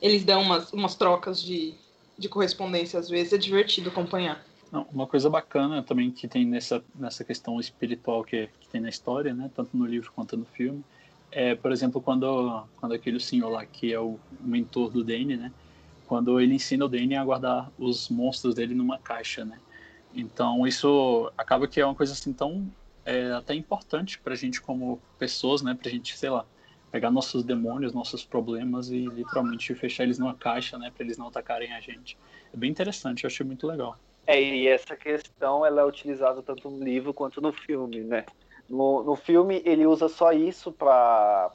Eles 0.00 0.24
dão 0.24 0.42
umas, 0.42 0.72
umas 0.72 0.94
trocas 0.94 1.42
de, 1.42 1.74
de 2.18 2.28
correspondência 2.28 2.98
às 2.98 3.08
vezes, 3.08 3.32
é 3.32 3.38
divertido 3.38 3.90
acompanhar. 3.90 4.44
Não, 4.70 4.86
uma 4.92 5.06
coisa 5.06 5.28
bacana 5.28 5.82
também 5.82 6.10
que 6.10 6.26
tem 6.26 6.46
nessa, 6.46 6.82
nessa 6.94 7.22
questão 7.22 7.60
espiritual 7.60 8.24
que, 8.24 8.48
que 8.60 8.68
tem 8.68 8.80
na 8.80 8.88
história, 8.88 9.34
né? 9.34 9.50
Tanto 9.54 9.76
no 9.76 9.84
livro 9.84 10.10
quanto 10.12 10.36
no 10.36 10.46
filme. 10.46 10.82
É, 11.30 11.54
por 11.54 11.72
exemplo, 11.72 12.00
quando, 12.00 12.64
quando 12.78 12.92
aquele 12.92 13.20
senhor 13.20 13.50
lá, 13.50 13.64
que 13.64 13.92
é 13.92 14.00
o 14.00 14.18
mentor 14.40 14.90
do 14.90 15.04
Danny, 15.04 15.36
né? 15.36 15.52
Quando 16.06 16.40
ele 16.40 16.54
ensina 16.54 16.84
o 16.84 16.88
Danny 16.88 17.16
a 17.16 17.24
guardar 17.24 17.70
os 17.78 18.08
monstros 18.08 18.54
dele 18.54 18.74
numa 18.74 18.98
caixa, 18.98 19.44
né? 19.44 19.58
Então 20.14 20.66
isso 20.66 21.30
acaba 21.38 21.66
que 21.66 21.80
é 21.80 21.86
uma 21.86 21.94
coisa 21.94 22.12
assim 22.12 22.32
tão 22.32 22.70
é, 23.04 23.32
até 23.32 23.54
importante 23.54 24.18
pra 24.20 24.34
gente 24.34 24.60
como 24.60 25.00
pessoas, 25.18 25.62
né? 25.62 25.76
Pra 25.80 25.90
gente, 25.90 26.16
sei 26.16 26.30
lá, 26.30 26.44
pegar 26.90 27.10
nossos 27.10 27.42
demônios, 27.42 27.94
nossos 27.94 28.24
problemas 28.24 28.90
e 28.90 29.06
literalmente 29.06 29.74
fechar 29.74 30.04
eles 30.04 30.18
numa 30.18 30.34
caixa, 30.34 30.78
né? 30.78 30.92
Pra 30.94 31.04
eles 31.04 31.16
não 31.16 31.28
atacarem 31.28 31.72
a 31.72 31.80
gente. 31.80 32.16
É 32.52 32.56
bem 32.56 32.70
interessante, 32.70 33.24
eu 33.24 33.28
achei 33.28 33.44
muito 33.44 33.66
legal. 33.66 33.96
É, 34.26 34.40
e 34.40 34.68
essa 34.68 34.96
questão 34.96 35.66
ela 35.66 35.80
é 35.80 35.84
utilizada 35.84 36.42
tanto 36.42 36.70
no 36.70 36.84
livro 36.84 37.12
quanto 37.12 37.40
no 37.40 37.52
filme, 37.52 38.04
né? 38.04 38.24
No, 38.68 39.02
no 39.02 39.16
filme 39.16 39.62
ele 39.64 39.86
usa 39.86 40.08
só 40.08 40.32
isso 40.32 40.70
pra 40.72 41.50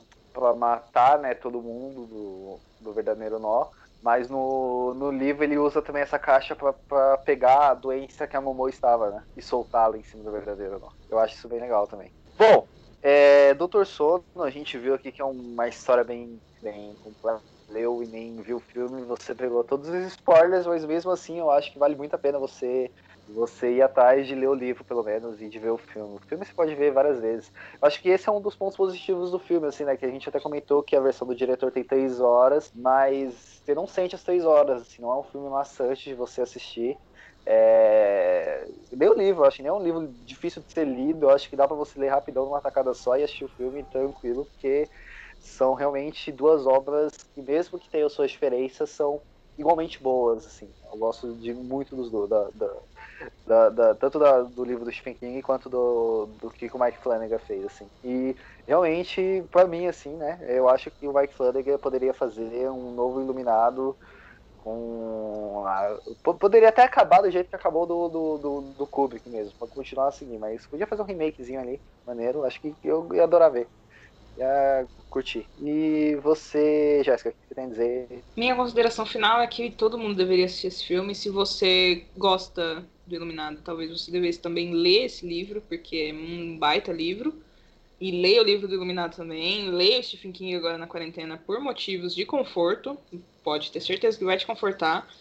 matar 0.58 1.20
né, 1.20 1.34
todo 1.34 1.62
mundo 1.62 2.06
do, 2.06 2.60
do 2.82 2.93
verdadeiro 2.93 3.39
nó, 3.39 3.68
mas 4.08 4.30
no, 4.30 4.93
no 4.93 5.12
livro 5.12 5.43
ele 5.43 5.58
usa 5.58 5.82
também 5.82 6.01
essa 6.01 6.18
caixa 6.18 6.55
pra 6.55 7.18
pegar 7.26 7.72
a 7.72 7.74
doença 7.74 8.26
que 8.26 8.38
a 8.38 8.41
Momo 8.41 8.70
estava, 8.70 9.12
né? 9.12 9.22
E 9.36 9.41
soltá-la 9.41 9.97
em 9.97 10.03
cima 10.03 10.24
do 10.24 10.32
verdadeiro 10.32 10.80
nó. 10.80 10.88
Eu 11.10 11.20
acho 11.20 11.36
isso 11.36 11.49
bem 11.49 11.60
legal 11.60 11.86
também. 11.88 12.10
Bom, 12.38 12.66
é, 13.01 13.53
Doutor 13.53 13.86
Sono, 13.86 14.24
a 14.38 14.49
gente 14.49 14.78
viu 14.78 14.93
aqui 14.93 15.12
que 15.12 15.22
é 15.22 15.26
uma 15.26 15.68
história 15.68 16.05
bem, 16.05 16.41
bem 16.62 16.95
completa. 16.95 17.43
Leu 17.68 18.01
e 18.01 18.08
nem 18.08 18.38
viu 18.38 18.55
o 18.55 18.62
filme, 18.62 19.03
você 19.03 19.36
pegou 19.36 19.62
todos 19.62 19.89
os 19.89 20.05
spoilers, 20.05 20.66
mas 20.66 20.86
mesmo 20.86 21.12
assim 21.12 21.39
eu 21.39 21.51
acho 21.51 21.74
que 21.74 21.78
vale 21.78 21.97
muito 21.97 22.14
a 22.14 22.18
pena 22.18 22.39
você 22.39 22.89
você 23.28 23.73
ir 23.75 23.82
atrás 23.82 24.25
de 24.28 24.36
ler 24.36 24.47
o 24.47 24.53
livro, 24.53 24.84
pelo 24.86 25.03
menos, 25.03 25.41
e 25.41 25.49
de 25.49 25.59
ver 25.59 25.71
o 25.71 25.78
filme. 25.78 26.15
O 26.15 26.19
filme 26.28 26.45
você 26.45 26.53
pode 26.53 26.73
ver 26.75 26.91
várias 26.91 27.19
vezes. 27.19 27.51
Eu 27.82 27.88
acho 27.88 28.01
que 28.01 28.09
esse 28.09 28.28
é 28.30 28.32
um 28.32 28.41
dos 28.41 28.55
pontos 28.55 28.78
positivos 28.78 29.32
do 29.32 29.39
filme, 29.39 29.67
assim, 29.67 29.84
né? 29.86 29.97
Que 29.97 30.05
a 30.05 30.09
gente 30.09 30.28
até 30.30 30.39
comentou 30.39 30.84
que 30.84 30.95
a 30.95 31.01
versão 31.01 31.28
do 31.28 31.36
diretor 31.36 31.71
tem 31.71 31.84
três 31.84 32.19
horas, 32.19 32.71
mas 32.73 33.61
você 33.65 33.75
não 33.75 33.88
sente 33.88 34.15
as 34.15 34.23
três 34.23 34.45
horas, 34.45 34.84
assim, 34.84 35.01
não 35.01 35.11
é 35.11 35.19
um 35.19 35.23
filme 35.23 35.49
maçante 35.49 36.09
de 36.09 36.15
você 36.15 36.41
assistir. 36.41 36.97
É... 37.45 38.67
O 38.91 39.13
livro, 39.13 39.45
acho 39.45 39.57
que 39.57 39.63
nem 39.63 39.69
é 39.69 39.73
um 39.73 39.84
livro 39.84 40.07
difícil 40.25 40.61
de 40.61 40.71
ser 40.73 40.86
lido, 40.86 41.30
acho 41.30 41.49
que 41.49 41.55
dá 41.55 41.67
pra 41.67 41.75
você 41.78 41.99
ler 41.99 42.09
rapidão 42.09 42.45
numa 42.45 42.61
tacada 42.61 42.93
só 42.93 43.17
e 43.17 43.23
assistir 43.23 43.45
o 43.45 43.49
filme 43.49 43.84
tranquilo, 43.86 44.45
porque 44.45 44.89
são 45.39 45.73
realmente 45.73 46.32
duas 46.32 46.65
obras 46.65 47.11
que, 47.34 47.41
mesmo 47.41 47.80
que 47.80 47.89
tenham 47.89 48.09
suas 48.09 48.32
diferenças, 48.32 48.89
são 48.89 49.21
igualmente 49.57 50.01
boas, 50.01 50.45
assim. 50.45 50.73
Eu 50.91 50.97
gosto 50.97 51.36
de 51.36 51.53
muito 51.53 51.95
dos 51.95 52.11
dois, 52.11 52.30
da, 52.30 52.49
da, 52.51 52.67
da, 53.45 53.70
da- 53.70 53.95
tanto 53.95 54.20
da- 54.20 54.43
do 54.43 54.63
livro 54.63 54.86
do 54.86 54.91
Stephen 54.91 55.15
King 55.15 55.41
quanto 55.41 55.70
do, 55.70 56.28
do 56.41 56.51
que 56.51 56.68
o 56.74 56.80
Mike 56.80 56.99
Flanagan 56.99 57.39
fez, 57.39 57.65
assim. 57.65 57.89
E 58.03 58.36
realmente, 58.68 59.43
pra 59.51 59.68
mim, 59.68 59.88
assim, 59.88 60.15
né, 60.18 60.39
eu 60.49 60.68
acho 60.70 60.91
que 60.91 61.07
o 61.07 61.13
Mike 61.13 61.34
Flanagan 61.36 61.78
poderia 61.80 62.13
fazer 62.13 62.70
um 62.72 62.91
novo 62.93 63.22
Iluminado 63.22 63.97
com... 64.57 65.65
a- 65.68 65.99
po- 66.24 66.38
poderia 66.38 66.70
até 66.70 66.84
acabar 66.84 67.22
do 67.22 67.32
jeito 67.32 67.49
que 67.49 67.55
acabou 67.55 67.86
do, 67.88 68.09
do, 68.09 68.38
do, 68.38 68.61
do 68.74 68.88
Kubrick 68.88 69.30
mesmo, 69.30 69.55
pra 69.57 69.68
continuar 69.68 70.07
a 70.09 70.11
seguir, 70.11 70.38
mas 70.39 70.68
podia 70.68 70.88
fazer 70.88 71.01
um 71.03 71.05
remakezinho 71.05 71.59
ali, 71.61 71.82
maneiro, 72.05 72.43
acho 72.45 72.59
que 72.61 72.76
eu 72.84 73.09
ia 73.13 73.24
adorar 73.24 73.51
ver. 73.51 73.70
ia 74.38 74.88
curtir. 75.09 75.49
E 75.57 76.15
você, 76.18 77.03
Jéssica, 77.03 77.30
o 77.30 77.34
que 77.34 77.39
você 77.47 77.55
tem 77.55 77.65
a 77.65 77.70
dizer? 77.70 78.26
Minha 78.36 78.55
consideração 78.55 79.05
final 79.05 79.41
é 79.41 79.47
que 79.47 79.72
todo 79.72 79.97
mundo 79.97 80.15
deveria 80.15 80.45
assistir 80.45 80.68
esse 80.68 80.86
filme. 80.86 81.15
Se 81.15 81.30
você 81.30 82.11
gosta 82.15 82.89
do 83.08 83.16
Iluminado, 83.16 83.62
talvez 83.64 83.89
você 83.91 84.12
devesse 84.12 84.39
também 84.39 84.74
ler 84.74 85.05
esse 85.05 85.26
livro, 85.26 85.62
porque 85.62 86.12
é 86.12 86.14
um 86.14 86.58
baita 86.58 86.91
livro. 86.91 87.41
E 87.99 88.12
leia 88.12 88.41
o 88.41 88.45
livro 88.45 88.68
do 88.68 88.76
Iluminado 88.76 89.16
também. 89.16 89.70
Leia 89.72 89.99
o 89.99 90.03
Stephen 90.03 90.32
King 90.32 90.55
agora 90.55 90.78
na 90.78 90.86
quarentena 90.86 91.38
por 91.38 91.60
motivos 91.60 92.14
de 92.14 92.26
conforto. 92.26 92.97
Pode 93.43 93.72
ter 93.72 93.82
certeza 93.82 94.18
que 94.18 94.24
vai 94.24 94.38
te 94.38 94.45
confortar. 94.45 95.12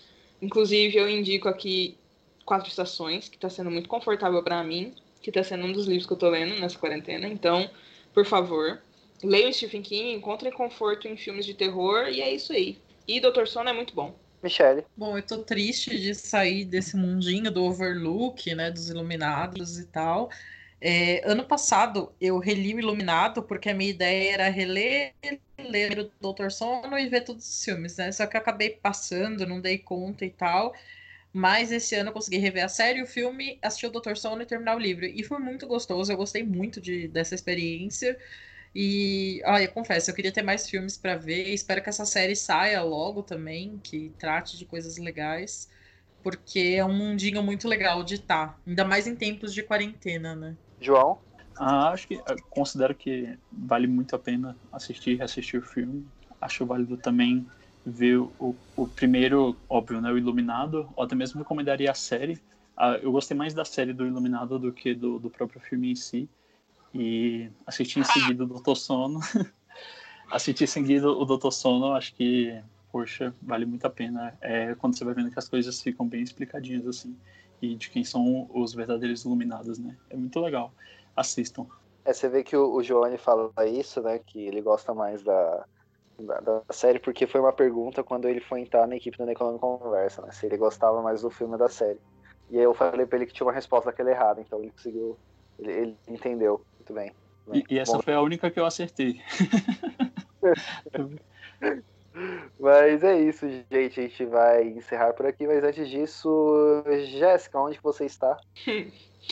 Inclusive, 0.42 0.96
eu 0.98 1.08
indico 1.08 1.48
aqui 1.48 1.96
Quatro 2.44 2.68
Estações, 2.68 3.28
que 3.28 3.36
está 3.36 3.48
sendo 3.48 3.70
muito 3.70 3.88
confortável 3.88 4.42
para 4.42 4.62
mim, 4.62 4.94
que 5.22 5.30
está 5.30 5.42
sendo 5.42 5.64
um 5.64 5.72
dos 5.72 5.86
livros 5.86 6.06
que 6.06 6.12
eu 6.12 6.18
tô 6.18 6.28
lendo 6.28 6.60
nessa 6.60 6.78
quarentena. 6.78 7.26
Então, 7.26 7.70
por 8.12 8.26
favor, 8.26 8.82
leia 9.24 9.48
o 9.48 9.52
Stephen 9.52 9.82
King, 9.82 10.12
encontre 10.12 10.50
conforto 10.52 11.08
em 11.08 11.16
filmes 11.16 11.46
de 11.46 11.54
terror 11.54 12.08
e 12.08 12.20
é 12.20 12.34
isso 12.34 12.52
aí. 12.52 12.78
E 13.08 13.20
Doutor 13.20 13.48
Sono 13.48 13.70
é 13.70 13.72
muito 13.72 13.94
bom. 13.94 14.14
Michelle. 14.46 14.84
Bom, 14.96 15.16
eu 15.16 15.22
tô 15.22 15.42
triste 15.42 15.98
de 15.98 16.14
sair 16.14 16.64
desse 16.64 16.96
mundinho 16.96 17.50
do 17.50 17.64
Overlook, 17.64 18.54
né, 18.54 18.70
dos 18.70 18.88
Iluminados 18.88 19.78
e 19.78 19.86
tal. 19.86 20.30
É, 20.80 21.22
ano 21.28 21.44
passado 21.44 22.14
eu 22.20 22.38
reli 22.38 22.74
o 22.74 22.78
Iluminado 22.78 23.42
porque 23.42 23.70
a 23.70 23.74
minha 23.74 23.90
ideia 23.90 24.34
era 24.34 24.48
reler, 24.48 25.14
ler 25.58 25.98
o 25.98 26.10
Doutor 26.20 26.52
Sono 26.52 26.98
e 26.98 27.08
ver 27.08 27.22
todos 27.22 27.48
os 27.48 27.64
filmes, 27.64 27.96
né? 27.96 28.12
Só 28.12 28.26
que 28.26 28.36
eu 28.36 28.40
acabei 28.40 28.70
passando, 28.70 29.46
não 29.46 29.60
dei 29.60 29.78
conta 29.78 30.24
e 30.24 30.30
tal. 30.30 30.74
Mas 31.32 31.72
esse 31.72 31.94
ano 31.94 32.10
eu 32.10 32.14
consegui 32.14 32.38
rever 32.38 32.64
a 32.64 32.68
série, 32.68 33.02
o 33.02 33.06
filme, 33.06 33.58
assistir 33.62 33.86
o 33.86 33.90
Doutor 33.90 34.16
Sono 34.16 34.42
e 34.42 34.46
terminar 34.46 34.76
o 34.76 34.78
livro. 34.78 35.04
E 35.04 35.22
foi 35.22 35.38
muito 35.38 35.66
gostoso, 35.66 36.12
eu 36.12 36.16
gostei 36.16 36.42
muito 36.42 36.80
de, 36.80 37.08
dessa 37.08 37.34
experiência. 37.34 38.18
E, 38.78 39.40
olha, 39.46 39.64
eu 39.64 39.72
confesso, 39.72 40.10
eu 40.10 40.14
queria 40.14 40.30
ter 40.30 40.42
mais 40.42 40.68
filmes 40.68 40.98
para 40.98 41.16
ver. 41.16 41.48
Espero 41.48 41.82
que 41.82 41.88
essa 41.88 42.04
série 42.04 42.36
saia 42.36 42.82
logo 42.82 43.22
também, 43.22 43.78
que 43.78 44.14
trate 44.18 44.58
de 44.58 44.66
coisas 44.66 44.98
legais, 44.98 45.66
porque 46.22 46.74
é 46.76 46.84
um 46.84 46.92
mundinho 46.92 47.42
muito 47.42 47.66
legal 47.66 48.04
de 48.04 48.16
estar, 48.16 48.48
tá, 48.48 48.60
ainda 48.66 48.84
mais 48.84 49.06
em 49.06 49.16
tempos 49.16 49.54
de 49.54 49.62
quarentena, 49.62 50.36
né? 50.36 50.58
João? 50.78 51.18
Ah, 51.58 51.88
acho 51.88 52.06
que 52.06 52.20
considero 52.50 52.94
que 52.94 53.38
vale 53.50 53.86
muito 53.86 54.14
a 54.14 54.18
pena 54.18 54.58
assistir 54.70 55.12
e 55.12 55.16
reassistir 55.16 55.58
o 55.58 55.62
filme. 55.62 56.06
Acho 56.38 56.66
válido 56.66 56.98
também 56.98 57.46
ver 57.82 58.18
o, 58.18 58.54
o 58.76 58.86
primeiro, 58.88 59.56
óbvio, 59.70 60.02
né, 60.02 60.12
o 60.12 60.18
Iluminado, 60.18 60.92
ou 60.94 61.02
até 61.02 61.14
mesmo 61.14 61.38
recomendaria 61.38 61.90
a 61.90 61.94
série. 61.94 62.38
Ah, 62.76 62.98
eu 63.02 63.10
gostei 63.10 63.34
mais 63.34 63.54
da 63.54 63.64
série 63.64 63.94
do 63.94 64.06
Iluminado 64.06 64.58
do 64.58 64.70
que 64.70 64.94
do, 64.94 65.18
do 65.18 65.30
próprio 65.30 65.62
filme 65.62 65.92
em 65.92 65.94
si. 65.94 66.28
E 66.98 67.50
assisti 67.66 68.00
em 68.00 68.04
seguida 68.04 68.44
o 68.44 68.46
Doutor 68.46 68.74
Sono. 68.74 69.20
assisti 70.32 70.64
em 70.64 70.66
seguida 70.66 71.10
o 71.10 71.24
Doutor 71.26 71.52
Sono, 71.52 71.92
acho 71.92 72.14
que, 72.14 72.58
poxa, 72.90 73.34
vale 73.42 73.66
muito 73.66 73.86
a 73.86 73.90
pena. 73.90 74.36
É 74.40 74.74
quando 74.76 74.96
você 74.96 75.04
vai 75.04 75.12
vendo 75.12 75.30
que 75.30 75.38
as 75.38 75.48
coisas 75.48 75.80
ficam 75.82 76.08
bem 76.08 76.22
explicadinhas, 76.22 76.86
assim. 76.86 77.14
E 77.60 77.74
de 77.74 77.90
quem 77.90 78.02
são 78.02 78.48
os 78.54 78.72
verdadeiros 78.72 79.24
iluminados, 79.24 79.78
né? 79.78 79.94
É 80.08 80.16
muito 80.16 80.40
legal. 80.40 80.72
Assistam. 81.14 81.66
É, 82.02 82.14
você 82.14 82.28
vê 82.30 82.42
que 82.42 82.56
o, 82.56 82.74
o 82.74 82.82
Johnny 82.82 83.18
fala 83.18 83.52
isso, 83.66 84.00
né? 84.00 84.18
Que 84.18 84.46
ele 84.46 84.62
gosta 84.62 84.94
mais 84.94 85.22
da, 85.22 85.66
da, 86.18 86.40
da, 86.40 86.62
série, 86.70 86.98
porque 86.98 87.26
foi 87.26 87.40
uma 87.42 87.52
pergunta 87.52 88.02
quando 88.02 88.26
ele 88.26 88.40
foi 88.40 88.60
entrar 88.60 88.86
na 88.86 88.96
equipe 88.96 89.18
do 89.18 89.26
Necronome 89.26 89.58
Conversa, 89.58 90.22
né? 90.22 90.32
Se 90.32 90.46
ele 90.46 90.56
gostava 90.56 91.02
mais 91.02 91.20
do 91.20 91.28
filme 91.28 91.58
da 91.58 91.68
série. 91.68 92.00
E 92.48 92.56
aí 92.56 92.64
eu 92.64 92.72
falei 92.72 93.04
pra 93.04 93.18
ele 93.18 93.26
que 93.26 93.34
tinha 93.34 93.46
uma 93.46 93.52
resposta 93.52 93.90
daquela 93.90 94.10
errada, 94.10 94.40
então 94.40 94.60
ele 94.60 94.70
conseguiu. 94.70 95.18
Ele, 95.58 95.72
ele 95.72 95.96
entendeu. 96.08 96.64
Muito 96.86 96.92
bem. 96.92 97.12
E, 97.52 97.74
e, 97.74 97.78
essa 97.78 97.96
Bom, 97.96 98.02
foi 98.02 98.14
a 98.14 98.20
única 98.20 98.50
que 98.50 98.58
eu 98.58 98.66
acertei. 98.66 99.20
mas 102.58 103.04
é 103.04 103.20
isso, 103.20 103.48
gente. 103.70 104.00
A 104.00 104.02
gente 104.02 104.24
vai 104.26 104.66
encerrar 104.68 105.12
por 105.12 105.26
aqui. 105.26 105.46
Mas 105.46 105.62
antes 105.62 105.88
disso, 105.88 106.82
Jéssica, 107.06 107.60
onde 107.60 107.78
você 107.82 108.06
está? 108.06 108.36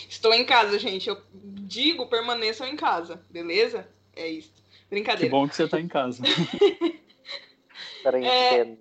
Estou 0.09 0.35
em 0.35 0.45
casa, 0.45 0.79
gente. 0.79 1.09
Eu 1.09 1.21
digo, 1.33 2.09
permaneçam 2.09 2.67
em 2.67 2.77
casa, 2.77 3.23
beleza? 3.31 3.89
É 4.15 4.27
isso. 4.27 4.53
Brincadeira. 4.91 5.27
Que 5.27 5.31
bom 5.31 5.49
que 5.49 5.55
você 5.55 5.65
está 5.65 5.81
em 5.81 5.89
casa. 5.89 6.23
Peraí, 8.03 8.25
é... 8.25 8.77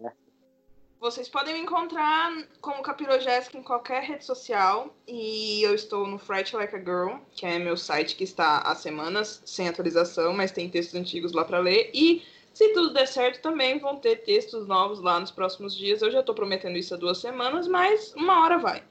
Vocês 1.03 1.27
podem 1.27 1.55
me 1.55 1.59
encontrar 1.59 2.31
como 2.61 2.81
Capirojéssica 2.81 3.57
em 3.57 3.61
qualquer 3.61 4.03
rede 4.03 4.23
social. 4.23 4.95
E 5.05 5.61
eu 5.61 5.75
estou 5.75 6.07
no 6.07 6.17
Fright 6.17 6.55
Like 6.55 6.73
a 6.73 6.79
Girl, 6.79 7.17
que 7.33 7.45
é 7.45 7.59
meu 7.59 7.75
site 7.75 8.15
que 8.15 8.23
está 8.23 8.59
há 8.59 8.73
semanas 8.73 9.41
sem 9.45 9.67
atualização, 9.67 10.31
mas 10.31 10.53
tem 10.53 10.69
textos 10.69 10.97
antigos 10.97 11.33
lá 11.33 11.43
para 11.43 11.59
ler. 11.59 11.91
E 11.93 12.23
se 12.53 12.69
tudo 12.69 12.93
der 12.93 13.05
certo, 13.05 13.41
também 13.41 13.79
vão 13.79 13.97
ter 13.97 14.23
textos 14.23 14.65
novos 14.65 15.01
lá 15.01 15.19
nos 15.19 15.29
próximos 15.29 15.75
dias. 15.75 16.01
Eu 16.01 16.09
já 16.09 16.21
estou 16.21 16.33
prometendo 16.33 16.77
isso 16.77 16.93
há 16.93 16.97
duas 16.97 17.17
semanas, 17.17 17.67
mas 17.67 18.13
uma 18.15 18.41
hora 18.41 18.57
vai. 18.57 18.81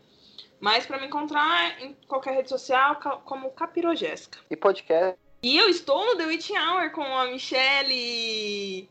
Mas 0.60 0.84
para 0.84 1.00
me 1.00 1.06
encontrar 1.06 1.82
em 1.82 1.96
qualquer 2.06 2.34
rede 2.34 2.50
social, 2.50 3.00
como 3.24 3.52
Capirojéssica. 3.52 4.38
E 4.50 4.54
podcast? 4.54 5.18
E 5.42 5.56
eu 5.56 5.66
estou 5.70 6.04
no 6.04 6.16
The 6.18 6.26
Witching 6.26 6.58
Hour 6.58 6.90
com 6.90 7.02
a 7.02 7.24
Michelle 7.28 8.86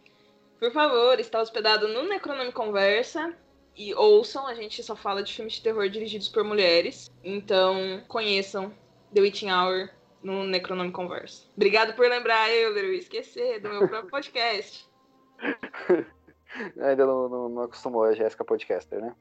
por 0.61 0.71
favor, 0.71 1.19
está 1.19 1.41
hospedado 1.41 1.87
no 1.87 2.03
Necronome 2.07 2.51
Conversa. 2.51 3.35
E 3.75 3.95
ouçam, 3.95 4.45
a 4.45 4.53
gente 4.53 4.83
só 4.83 4.95
fala 4.95 5.23
de 5.23 5.33
filmes 5.33 5.53
de 5.53 5.63
terror 5.63 5.89
dirigidos 5.89 6.29
por 6.29 6.43
mulheres. 6.43 7.09
Então, 7.23 8.03
conheçam 8.07 8.71
The 9.11 9.21
Witching 9.21 9.49
Hour 9.49 9.89
no 10.21 10.43
Necronome 10.43 10.91
Conversa. 10.91 11.47
Obrigado 11.55 11.95
por 11.95 12.07
lembrar, 12.07 12.47
eu, 12.51 12.77
eu 12.77 12.93
esquecer 12.93 13.59
do 13.59 13.69
meu 13.69 13.87
próprio 13.87 14.11
podcast. 14.11 14.87
Ainda 16.79 17.07
não, 17.07 17.27
não, 17.27 17.49
não 17.49 17.63
acostumou 17.63 18.03
a 18.03 18.13
Jéssica 18.13 18.45
Podcaster, 18.45 19.01
né? 19.01 19.15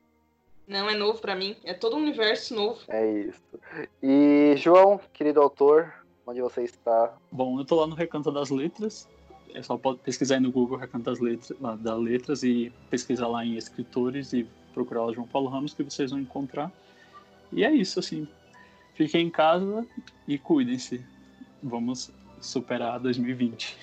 Não, 0.69 0.91
é 0.91 0.95
novo 0.95 1.23
para 1.23 1.35
mim. 1.35 1.57
É 1.65 1.73
todo 1.73 1.97
um 1.97 2.01
universo 2.01 2.55
novo. 2.55 2.81
É 2.89 3.11
isso. 3.13 3.59
E, 4.03 4.53
João, 4.59 5.01
querido 5.15 5.41
autor, 5.41 5.91
onde 6.27 6.43
você 6.43 6.65
está? 6.65 7.17
Bom, 7.33 7.59
eu 7.59 7.65
tô 7.65 7.77
lá 7.77 7.87
no 7.87 7.95
Recanto 7.95 8.31
das 8.31 8.51
Letras 8.51 9.09
é 9.55 9.63
só 9.63 9.77
pode 9.77 9.99
pesquisar 9.99 10.37
aí 10.37 10.41
no 10.41 10.51
Google 10.51 10.79
Recanto 10.79 11.05
das 11.05 11.21
Letras, 11.21 11.59
da 11.81 11.95
Letras 11.95 12.43
e 12.43 12.73
pesquisar 12.89 13.29
lá 13.29 13.45
em 13.45 13.57
escritores 13.57 14.33
e 14.33 14.47
procurar 14.73 15.05
o 15.05 15.15
João 15.15 15.27
Paulo 15.27 15.49
Ramos 15.49 15.75
que 15.75 15.83
vocês 15.83 16.11
vão 16.11 16.21
encontrar. 16.21 16.73
E 17.53 17.65
é 17.65 17.71
isso, 17.71 17.99
assim. 17.99 18.29
Fiquem 18.95 19.27
em 19.27 19.31
casa 19.31 19.87
e 20.27 20.39
cuidem-se. 20.39 21.05
Vamos 21.63 22.11
superar 22.41 22.99
2020. 23.01 23.77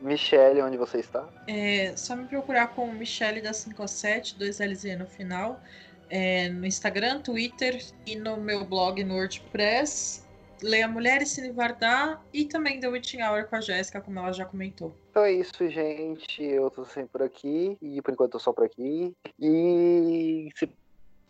Michele, 0.00 0.62
onde 0.62 0.76
você 0.76 0.98
está? 0.98 1.28
É 1.46 1.94
só 1.96 2.16
me 2.16 2.24
procurar 2.26 2.68
com 2.68 2.90
Michele 2.92 3.40
da 3.40 3.52
57, 3.52 4.36
2LZ 4.38 4.98
no 4.98 5.06
final. 5.06 5.60
É, 6.08 6.48
no 6.48 6.66
Instagram, 6.66 7.20
Twitter 7.20 7.84
e 8.06 8.16
no 8.16 8.36
meu 8.36 8.64
blog 8.64 9.02
no 9.04 9.14
WordPress 9.14 10.24
Leia 10.62 10.88
Mulheres 10.88 11.30
Cine 11.30 11.50
Vardar 11.50 12.22
e 12.32 12.44
também 12.44 12.80
The 12.80 12.88
Witching 12.88 13.22
Hour 13.22 13.46
com 13.46 13.56
a 13.56 13.60
Jéssica, 13.60 14.00
como 14.00 14.18
ela 14.18 14.32
já 14.32 14.44
comentou. 14.44 14.94
Então 15.10 15.24
é 15.24 15.32
isso, 15.32 15.68
gente. 15.68 16.42
Eu 16.42 16.70
tô 16.70 16.84
sempre 16.84 17.10
por 17.10 17.22
aqui. 17.22 17.76
E 17.80 18.00
por 18.02 18.12
enquanto 18.12 18.28
eu 18.28 18.32
tô 18.32 18.38
só 18.38 18.52
por 18.52 18.64
aqui. 18.64 19.14
E 19.38 20.48
se 20.54 20.68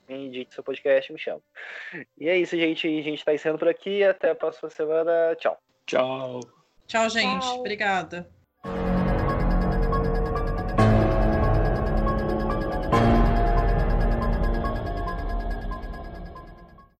indique 0.08 0.54
seu 0.54 0.64
podcast, 0.64 1.12
me 1.12 1.18
chama. 1.18 1.40
E 2.18 2.28
é 2.28 2.36
isso, 2.36 2.56
gente. 2.56 2.86
A 2.86 3.02
gente 3.02 3.24
tá 3.24 3.34
encerrando 3.34 3.58
por 3.58 3.68
aqui. 3.68 4.02
Até 4.02 4.30
a 4.30 4.34
próxima 4.34 4.70
semana. 4.70 5.34
Tchau. 5.36 5.58
Tchau. 5.86 6.40
Tchau, 6.86 7.08
gente. 7.08 7.40
Tchau. 7.40 7.60
Obrigada. 7.60 8.39